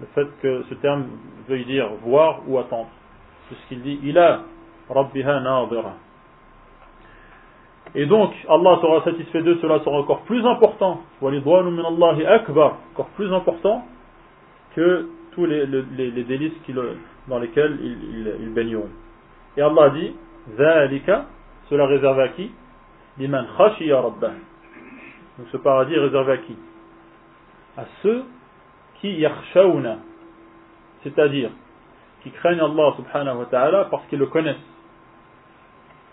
le 0.00 0.06
fait 0.14 0.26
que 0.42 0.64
ce 0.68 0.74
terme 0.74 1.06
veuille 1.48 1.64
dire 1.64 1.88
voir 2.02 2.40
ou 2.46 2.58
attendre. 2.58 2.88
C'est 3.48 3.54
ce 3.54 3.68
qu'il 3.68 3.82
dit 3.82 3.98
Ila 4.04 4.40
Rabbiha 4.90 5.40
Nadira. 5.40 5.94
Et 7.94 8.04
donc, 8.04 8.32
Allah 8.50 8.78
sera 8.82 9.02
satisfait 9.02 9.40
d'eux, 9.42 9.58
cela 9.62 9.78
sera 9.82 9.96
encore 9.96 10.20
plus 10.22 10.44
important, 10.46 11.00
akbar, 11.22 12.76
encore 12.92 13.08
plus 13.16 13.32
important 13.32 13.82
que 14.76 15.08
tous 15.32 15.46
les, 15.46 15.66
délices 16.24 16.52
dans 17.28 17.38
lesquels 17.38 17.78
ils 17.82 18.50
baigneront. 18.52 18.90
Et 19.58 19.60
Allah 19.60 19.90
dit 19.90 20.14
Zalika, 20.56 21.26
cela 21.68 21.84
réservé 21.86 22.22
à 22.22 22.28
qui 22.28 22.50
Liman 23.18 23.44
khashiya 23.58 24.00
rabbah. 24.00 24.30
Donc 25.36 25.48
ce 25.50 25.56
paradis 25.56 25.94
est 25.94 25.98
réservé 25.98 26.32
à 26.32 26.36
qui 26.38 26.56
À 27.76 27.82
ceux 28.02 28.22
qui 29.00 29.14
yakhshawna, 29.18 29.96
c'est-à-dire 31.02 31.50
qui 32.22 32.30
craignent 32.30 32.60
Allah 32.60 32.94
subhanahu 32.96 33.36
wa 33.38 33.44
ta'ala 33.46 33.86
parce 33.90 34.06
qu'ils 34.06 34.20
le 34.20 34.26
connaissent. 34.26 34.56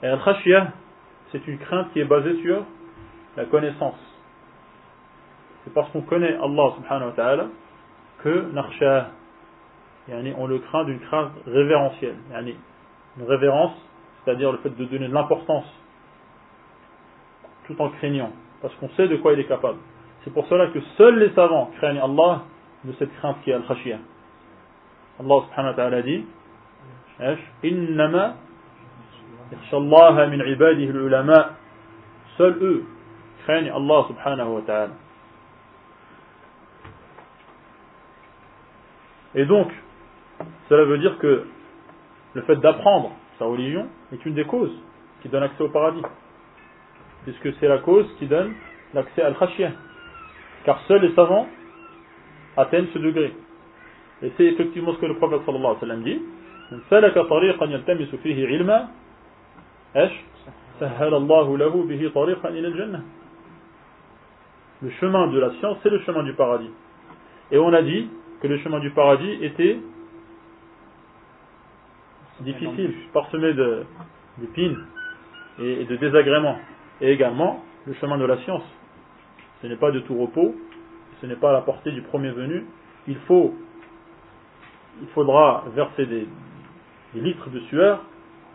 Et 0.02 0.08
al 0.08 0.20
khashiyah, 0.26 0.68
c'est 1.32 1.48
une 1.48 1.60
crainte 1.60 1.94
qui 1.94 2.00
est 2.00 2.06
basée 2.06 2.42
sur 2.42 2.64
la 3.38 3.46
connaissance. 3.46 3.98
C'est 5.64 5.74
parce 5.76 5.90
qu'on 5.92 6.02
connaît 6.02 6.34
Allah 6.34 6.74
subhanahu 6.78 7.08
wa 7.10 7.14
ta'ala 7.16 7.46
que 8.24 8.50
nakhshah, 8.54 9.12
yani 10.08 10.34
on 10.36 10.48
le 10.48 10.58
craint 10.58 10.84
d'une 10.86 11.00
crainte 11.00 11.32
révérentielle. 11.46 12.18
Yani 12.32 12.56
une 13.18 13.26
révérence, 13.26 13.72
c'est-à-dire 14.24 14.52
le 14.52 14.58
fait 14.60 14.76
de 14.76 14.86
donner 14.86 15.08
de 15.08 15.14
l'importance, 15.14 15.66
tout 17.68 17.80
en 17.82 17.90
craignant, 17.90 18.32
parce 18.62 18.74
qu'on 18.76 18.90
sait 18.92 19.08
de 19.08 19.16
quoi 19.18 19.34
il 19.34 19.40
est 19.40 19.46
capable. 19.46 19.80
C'est 20.24 20.34
pour 20.34 20.46
cela 20.48 20.68
que 20.68 20.82
seuls 20.98 21.18
les 21.20 21.30
savants 21.34 21.72
craignent 21.78 22.00
Allah 22.00 22.44
de 22.84 22.94
cette 22.94 23.14
crainte 23.18 23.38
qui 23.44 23.52
est 23.52 23.54
al-khashiyah. 23.54 23.98
Allah 25.20 25.44
subhanahu 25.50 25.70
wa 25.72 25.76
ta'ala 25.76 26.02
dit 26.02 26.26
Innama 27.64 28.36
inshallah, 29.56 30.28
min 30.28 30.44
ibadihi 30.46 30.90
ulama 30.90 31.52
Seuls 32.38 32.58
eux 32.62 32.84
craignent 33.44 33.70
Allah 33.72 34.06
subhanahu 34.08 34.48
wa 34.56 34.62
ta'ala. 34.62 34.94
Et 39.36 39.46
donc, 39.46 39.70
cela 40.70 40.86
veut 40.86 40.98
dire 40.98 41.18
que 41.20 41.46
le 42.36 42.42
fait 42.42 42.58
d'apprendre 42.58 43.12
sa 43.40 43.46
religion 43.46 43.88
est 44.12 44.24
une 44.26 44.34
des 44.36 44.44
causes 44.44 44.78
qui 45.22 45.30
donne 45.30 45.42
accès 45.42 45.64
au 45.64 45.70
paradis. 45.70 46.02
Puisque 47.24 47.54
c'est 47.60 47.68
la 47.68 47.78
cause 47.80 48.06
qui 48.20 48.28
donne 48.28 48.54
l'accès 48.94 49.22
à 49.22 49.30
l'Hachia. 49.30 49.72
Car 50.66 50.80
seuls 50.82 51.02
les 51.02 51.14
savants 51.16 51.48
atteignent 52.58 52.88
ce 52.94 53.00
degré. 53.00 53.34
Et 54.22 54.32
c'est 54.38 54.44
effectivement 54.46 54.94
ce 54.94 54.98
que 55.00 55.06
le 55.06 55.16
prophète 55.16 55.42
sallallahu 55.46 55.78
alayhi 55.82 55.82
wa 55.82 55.82
sallam 55.82 56.04
dit. 56.04 56.24
Le 64.82 64.90
chemin 65.00 65.28
de 65.28 65.40
la 65.40 65.52
science, 65.54 65.78
c'est 65.84 65.90
le 65.90 66.00
chemin 66.00 66.24
du 66.24 66.34
paradis. 66.34 66.70
Et 67.52 67.58
on 67.58 67.72
a 67.72 67.82
dit 67.82 68.10
que 68.42 68.48
le 68.48 68.58
chemin 68.58 68.80
du 68.80 68.90
paradis 68.92 69.38
était 69.42 69.80
difficile, 72.42 72.94
parsemé 73.14 73.54
d'épines 74.38 74.78
et, 75.60 75.86
de 75.86 75.96
désagréments. 75.96 76.58
Et 77.02 77.12
également 77.12 77.62
le 77.86 77.94
chemin 77.96 78.18
de 78.18 78.26
la 78.26 78.38
science. 78.40 78.64
Ce 79.62 79.68
n'est 79.68 79.76
pas 79.76 79.92
de 79.92 80.00
tout 80.02 80.18
repos, 80.18 80.56
ce 81.22 81.26
n'est 81.28 81.36
pas 81.36 81.50
à 81.50 81.54
la 81.54 81.62
portée 81.62 81.92
du 81.92 82.02
premier 82.02 82.32
venu. 82.32 82.66
Il 83.08 83.16
faut, 83.28 83.54
il 85.02 85.08
faudra 85.10 85.66
verser 85.76 86.06
des, 86.06 86.28
litres 87.16 87.50
de 87.50 87.60
sueur, 87.70 88.02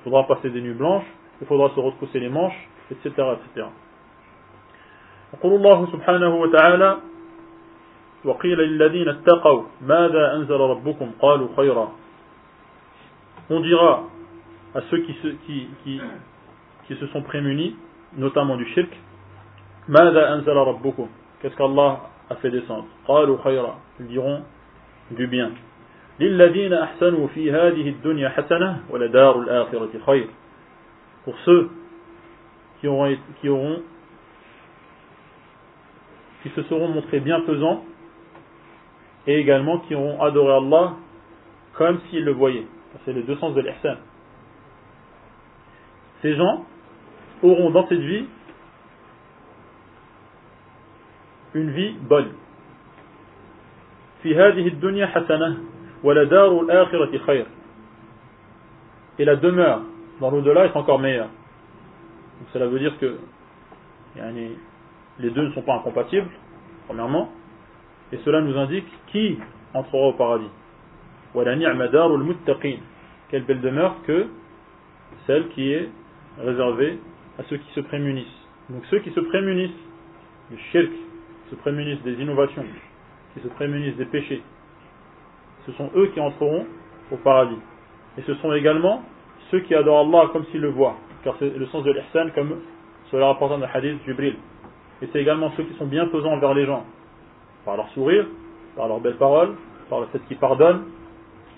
il 0.01 0.05
faudra 0.05 0.25
passer 0.27 0.51
des 0.51 0.61
nuits 0.61 0.75
blanches, 0.75 1.07
il 1.41 1.47
faudra 1.47 1.69
se 1.75 1.81
retrousser 1.81 2.21
les 2.21 2.29
manches, 2.29 2.69
etc. 2.91 3.29
etc 3.57 3.69
on 13.51 13.61
dira 13.61 14.05
à 14.75 14.81
ceux 14.91 14.99
qui 15.03 15.13
se, 15.21 15.29
qui, 15.45 15.67
qui, 15.85 16.01
qui 16.87 16.95
se 16.97 17.07
sont 17.09 17.23
prémunis, 17.23 17.77
notamment 18.17 18.57
du 18.57 18.65
shirk, 18.67 18.89
Qu'est-ce 21.43 21.57
qu'Allah 21.57 22.01
a 22.29 22.37
fait 22.37 22.51
descendre 22.51 22.87
Ils 23.99 24.07
diront 24.07 24.43
du 25.11 25.27
bien. 25.27 25.51
Pour 31.25 31.39
ceux 31.45 31.71
qui 32.81 32.87
auront, 32.89 33.17
qui 33.41 33.49
auront 33.49 33.83
qui 36.43 36.51
se 36.51 36.63
seront 36.63 36.89
montrés 36.89 37.21
bienfaisants 37.21 37.85
et 39.27 39.39
également 39.41 39.79
qui 39.81 39.95
auront 39.95 40.23
adoré 40.23 40.55
Allah 40.55 40.93
comme 41.75 42.01
s'ils 42.09 42.25
le 42.25 42.33
voyaient. 42.33 42.67
C'est 43.05 43.13
les 43.13 43.23
deux 43.23 43.37
sens 43.37 43.55
de 43.55 43.61
l'ihsan. 43.61 43.97
Ces 46.23 46.35
gens 46.35 46.65
auront 47.43 47.71
dans 47.71 47.87
cette 47.89 48.01
vie 48.01 48.27
une 51.55 51.71
vie 51.71 51.97
bonne. 52.09 52.33
Et 54.25 54.35
la 54.35 54.51
demeure 59.37 59.83
dans 60.21 60.31
l'au-delà 60.31 60.67
est 60.67 60.77
encore 60.77 60.99
meilleure. 60.99 61.29
Donc 62.39 62.49
cela 62.53 62.67
veut 62.67 62.79
dire 62.79 62.97
que 62.99 63.17
les 65.19 65.31
deux 65.31 65.47
ne 65.49 65.53
sont 65.53 65.63
pas 65.63 65.77
incompatibles, 65.77 66.29
premièrement, 66.87 67.31
et 68.13 68.19
cela 68.19 68.43
nous 68.43 68.57
indique 68.59 68.87
qui 69.07 69.39
entrera 69.73 70.09
au 70.09 70.13
paradis. 70.13 70.51
Quelle 71.33 71.45
belle 73.45 73.61
demeure 73.61 74.03
que 74.05 74.27
celle 75.27 75.49
qui 75.49 75.73
est 75.73 75.89
réservée 76.43 76.99
à 77.39 77.43
ceux 77.45 77.57
qui 77.59 77.73
se 77.73 77.81
prémunissent. 77.81 78.27
Donc 78.69 78.83
ceux 78.91 78.99
qui 79.01 79.11
se 79.13 79.21
prémunissent 79.21 79.71
du 80.51 80.59
shirk, 80.73 80.91
qui 80.91 81.01
se 81.51 81.55
prémunissent 81.57 82.03
des 82.03 82.15
innovations, 82.21 82.65
qui 83.35 83.41
se 83.41 83.49
prémunissent 83.49 83.97
des 83.97 84.05
péchés, 84.07 84.43
ce 85.67 85.73
sont 85.73 85.91
eux 85.95 86.11
qui 86.15 86.21
entreront 86.21 86.65
au 87.13 87.17
paradis. 87.17 87.59
Et 88.19 88.23
ce 88.23 88.35
sont 88.37 88.51
également 88.53 89.03
ceux 89.53 89.61
qui 89.61 89.75
adorent 89.75 90.07
Allah 90.09 90.31
comme 90.33 90.45
s'ils 90.47 90.61
le 90.63 90.71
voient, 90.71 90.97
car 91.23 91.35
c'est 91.39 91.55
le 91.57 91.67
sens 91.67 91.85
de 91.85 91.93
l'ihsan 91.93 92.31
comme 92.35 92.57
cela 93.13 93.27
rapporte 93.27 93.51
dans 93.53 93.59
le 93.59 93.67
hadith 93.73 94.01
Jibril. 94.07 94.35
Et 95.03 95.09
c'est 95.13 95.21
également 95.21 95.53
ceux 95.57 95.63
qui 95.63 95.75
sont 95.77 95.89
pesants 95.89 96.33
envers 96.33 96.55
les 96.55 96.67
gens, 96.67 96.85
par 97.65 97.77
leur 97.77 97.89
sourire, 97.91 98.27
par 98.77 98.89
leurs 98.89 98.99
belles 99.01 99.17
paroles, 99.19 99.53
par 99.89 100.01
le 100.01 100.07
fait 100.07 100.19
qu'ils 100.27 100.37
pardonnent, 100.39 100.83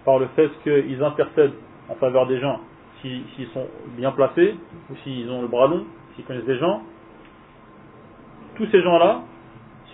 par 0.05 0.19
le 0.19 0.27
fait 0.37 0.51
qu'ils 0.63 1.03
intercèdent 1.03 1.53
en 1.89 1.95
faveur 1.97 2.27
des 2.27 2.41
gens 2.41 2.61
s'ils 3.01 3.49
sont 3.53 3.67
bien 3.97 4.13
placés 4.13 4.55
ou 4.91 4.95
s'ils 5.03 5.29
ont 5.31 5.43
le 5.43 5.49
bras 5.49 5.67
long, 5.67 5.85
s'ils 6.15 6.25
connaissent 6.25 6.45
des 6.45 6.59
gens. 6.59 6.83
Tous 8.55 8.67
ces 8.67 8.81
gens-là 8.81 9.23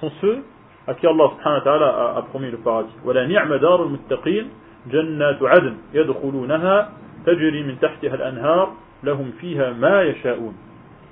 sont 0.01 0.13
ceux 0.21 0.45
à 0.87 0.95
qui 0.95 1.07
Allah 1.07 1.31
subhanahu 1.39 1.65
wa 1.65 2.19
a, 2.19 2.23
promis 2.29 2.51
le 2.51 2.59
paradis. 2.59 2.91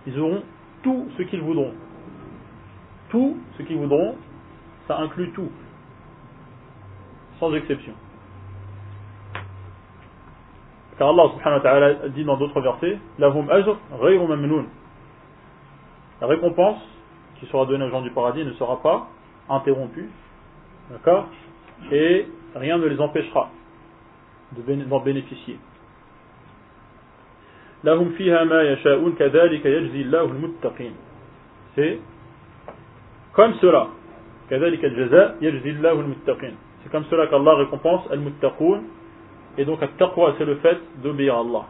Ils 0.07 0.21
auront 0.21 0.43
tout 0.83 1.07
ce 1.17 1.23
qu'ils 1.23 1.41
voudront. 1.41 1.73
Tout 3.11 3.37
ce 3.57 3.63
qu'ils 3.63 3.79
voudront, 3.79 4.17
ça 4.87 4.99
inclut 4.99 5.31
tout. 5.33 5.51
Sans 7.41 7.55
exception. 7.55 7.93
Car 10.99 11.09
Allah 11.11 11.29
subhanahu 11.31 11.59
wa 11.59 11.61
ta'ala 11.63 12.09
dit 12.09 12.25
dans 12.25 12.37
d'autres 12.37 12.61
versets 12.61 12.99
La 13.19 13.29
récompense 16.27 16.79
qui 17.39 17.47
sera 17.47 17.67
donnée 17.67 17.85
aux 17.85 17.91
gens 17.91 18.01
du 18.01 18.11
paradis 18.11 18.45
ne 18.45 18.53
sera 18.53 18.81
pas 18.83 19.07
interrompue. 19.51 20.09
D'accord 20.91 21.27
Et 21.93 22.27
rien 22.55 22.79
ne 22.79 22.87
les 22.87 22.99
empêchera 23.01 23.51
d'en 24.57 25.01
bénéficier. 25.01 25.59
Lahum 27.85 28.13
fiha 28.13 28.45
ma 28.47 28.65
yajzi 28.65 28.87
Allahu 28.89 30.29
muttaqin 30.33 30.93
C'est 31.75 31.99
comme 33.35 33.53
cela. 33.57 33.89
al-jaza' 34.51 35.35
yajzi 35.43 35.71
Allahu 35.79 36.03
muttaqin 36.05 36.53
C'est 36.83 36.91
comme 36.91 37.05
cela 37.11 37.27
qu'Allah 37.27 37.55
récompense 37.57 38.11
al-muttaqun 38.11 38.81
et 39.59 39.65
donc, 39.65 39.81
taqwa, 39.97 40.35
c'est 40.39 40.45
le 40.45 40.57
fait 40.57 40.79
d'obéir 41.03 41.37
à 41.37 41.41
Allah. 41.41 41.65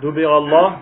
D'obéir 0.00 0.30
à 0.32 0.36
Allah 0.38 0.76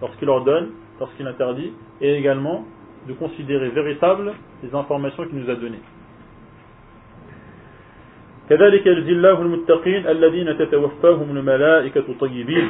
lorsqu'il 0.00 0.28
ordonne, 0.28 0.70
lorsqu'il 1.00 1.26
interdit, 1.26 1.72
et 2.00 2.14
également 2.14 2.64
de 3.08 3.12
considérer 3.14 3.68
véritables 3.70 4.32
les 4.62 4.74
informations 4.74 5.24
qu'il 5.26 5.38
nous 5.38 5.50
a 5.50 5.56
données. 5.56 5.82
كذلك 8.50 8.86
يجزي 8.86 9.12
الله 9.12 9.42
المتقين 9.42 10.06
الذين 10.08 10.58
تتوفاهم 10.58 11.28
الملائكة 11.36 12.04
طيبين 12.20 12.68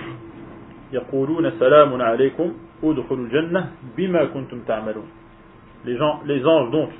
يقولون 0.92 1.50
سلام 1.50 2.02
عليكم 2.02 2.48
ادخلوا 2.84 3.18
الجنة 3.26 3.62
بما 3.96 4.24
كنتم 4.24 4.58
تعملون 4.68 5.04
les, 5.84 5.96
gens, 5.96 6.20
les 6.26 6.46
anges 6.46 6.70
donc 6.70 6.90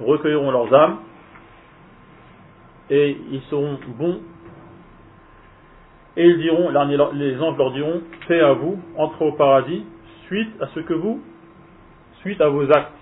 recueilleront 0.00 0.50
leurs 0.50 0.74
âmes 0.74 0.98
et 2.90 3.16
ils 3.30 3.40
seront 3.44 3.78
bons. 3.98 4.20
Et 6.16 6.26
ils 6.26 6.38
diront, 6.38 6.70
les 7.12 7.40
anges 7.40 7.56
leur 7.58 7.70
diront, 7.72 8.02
paix 8.28 8.38
à 8.40 8.52
vous, 8.52 8.80
entrez 8.96 9.24
au 9.26 9.32
paradis, 9.32 9.84
suite 10.26 10.52
à 10.60 10.68
ce 10.68 10.78
que 10.80 10.92
vous, 10.94 11.22
suite 12.20 12.40
à 12.40 12.48
vos 12.48 12.70
actes, 12.70 12.92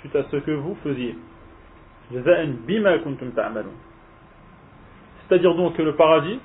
suite 0.00 0.14
à 0.14 0.22
ce 0.24 0.36
que 0.36 0.50
vous 0.50 0.74
faisiez. 0.82 1.16
C'est-à-dire 2.12 2.46
donc 5.54 5.76
que 5.76 5.82
le 5.82 5.96
paradis 5.96 6.38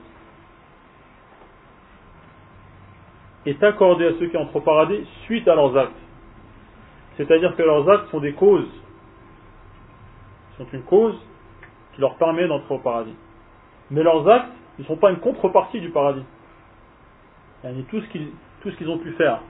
est 3.45 3.61
accordé 3.61 4.05
à 4.05 4.13
ceux 4.19 4.27
qui 4.27 4.37
entrent 4.37 4.55
au 4.55 4.61
paradis 4.61 5.05
suite 5.23 5.45
à 5.47 5.53
leurs 5.55 5.77
actes. 5.77 5.91
C'est-à-dire 7.17 7.55
que 7.55 7.63
leurs 7.63 7.87
actes 7.89 8.09
sont 8.09 8.19
des 8.21 8.33
causes, 8.33 8.67
sont 10.57 10.65
une 10.73 10.83
cause 10.83 11.15
qui 11.93 12.01
leur 12.01 12.15
permet 12.15 12.47
d'entrer 12.47 12.75
au 12.75 12.79
paradis. 12.79 13.15
Mais 13.89 14.03
leurs 14.03 14.27
actes 14.29 14.49
ne 14.79 14.83
sont 14.85 14.95
pas 14.97 15.11
une 15.11 15.19
contrepartie 15.19 15.81
du 15.81 15.89
paradis. 15.89 16.23
tout 17.63 18.01
ce 18.01 18.75
qu'ils 18.77 18.89
ont 18.89 18.97
pu 18.99 19.11
faire, 19.13 19.41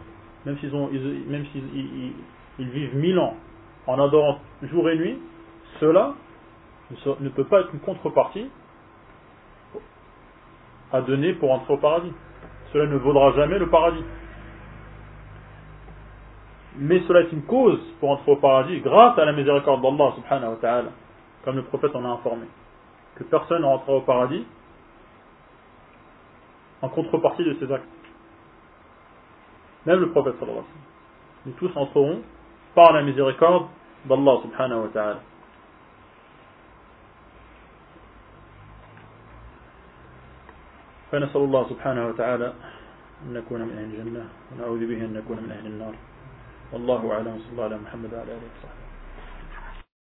même 0.46 0.58
s'ils 0.60 2.10
vivent 2.70 2.96
mille 2.96 3.20
ans 3.20 3.36
en 3.88 4.00
adorant 4.00 4.40
jour 4.64 4.90
et 4.90 4.96
nuit, 4.96 5.18
cela 5.80 6.14
ne 7.20 7.30
peut 7.30 7.46
pas 7.46 7.62
être 7.62 7.74
une 7.74 7.80
contrepartie 7.80 8.50
à 10.92 11.02
donner 11.02 11.34
pour 11.34 11.52
entrer 11.52 11.74
au 11.74 11.78
paradis. 11.78 12.12
Cela 12.74 12.86
ne 12.88 12.98
vaudra 12.98 13.32
jamais 13.34 13.60
le 13.60 13.70
paradis. 13.70 14.04
Mais 16.78 17.02
cela 17.08 17.22
est 17.22 17.32
une 17.32 17.44
cause 17.44 17.80
pour 18.00 18.10
entrer 18.12 18.32
au 18.32 18.36
paradis 18.38 18.80
grâce 18.80 19.18
à 19.20 19.26
la 19.26 19.34
miséricorde 19.34 19.82
d'Allah 19.82 20.14
subhanahu 20.16 20.50
wa 20.52 20.56
ta'ala 20.58 20.90
comme 21.44 21.56
le 21.56 21.64
prophète 21.64 21.96
en 21.96 22.06
a 22.06 22.10
informé, 22.10 22.46
que 23.16 23.24
personne 23.24 23.62
ne 23.62 23.66
rentrera 23.68 23.98
au 23.98 24.02
paradis 24.02 24.46
en 26.82 26.90
contrepartie 26.90 27.44
de 27.44 27.54
ses 27.60 27.72
actes. 27.72 27.86
Même 29.86 30.00
le 30.00 30.10
prophète 30.12 30.36
sallallahu 30.40 30.60
alayhi 30.60 30.72
wa 30.72 31.46
Nous 31.48 31.54
tous 31.54 31.76
entrerons 31.78 32.22
par 32.76 32.94
la 32.94 33.02
miséricorde 33.02 33.68
d'Allah 34.06 34.38
subhanahu 34.44 34.82
wa 34.84 34.88
ta'ala. 34.94 35.20
فنسأل 41.12 41.42
الله 41.42 41.70
سبحانه 41.70 42.06
وتعالى 42.08 42.54
أن 43.26 43.34
نكون 43.34 43.60
من 43.60 43.76
nous 43.76 44.00
الجنة 44.00 44.24
ونعوذ 44.52 44.88
به 44.88 45.06
أن 45.06 45.14
نكون 45.14 45.44
من 45.44 45.52
أهل 45.52 45.66
النار 45.68 45.94
والله 46.72 47.12
أعلم 47.12 47.40
صلى 47.40 47.52
الله 47.52 47.64
على 47.64 47.78
محمد 47.78 48.14
وعلى 48.14 48.32
آله 48.32 48.48
وصحبه 48.56 48.81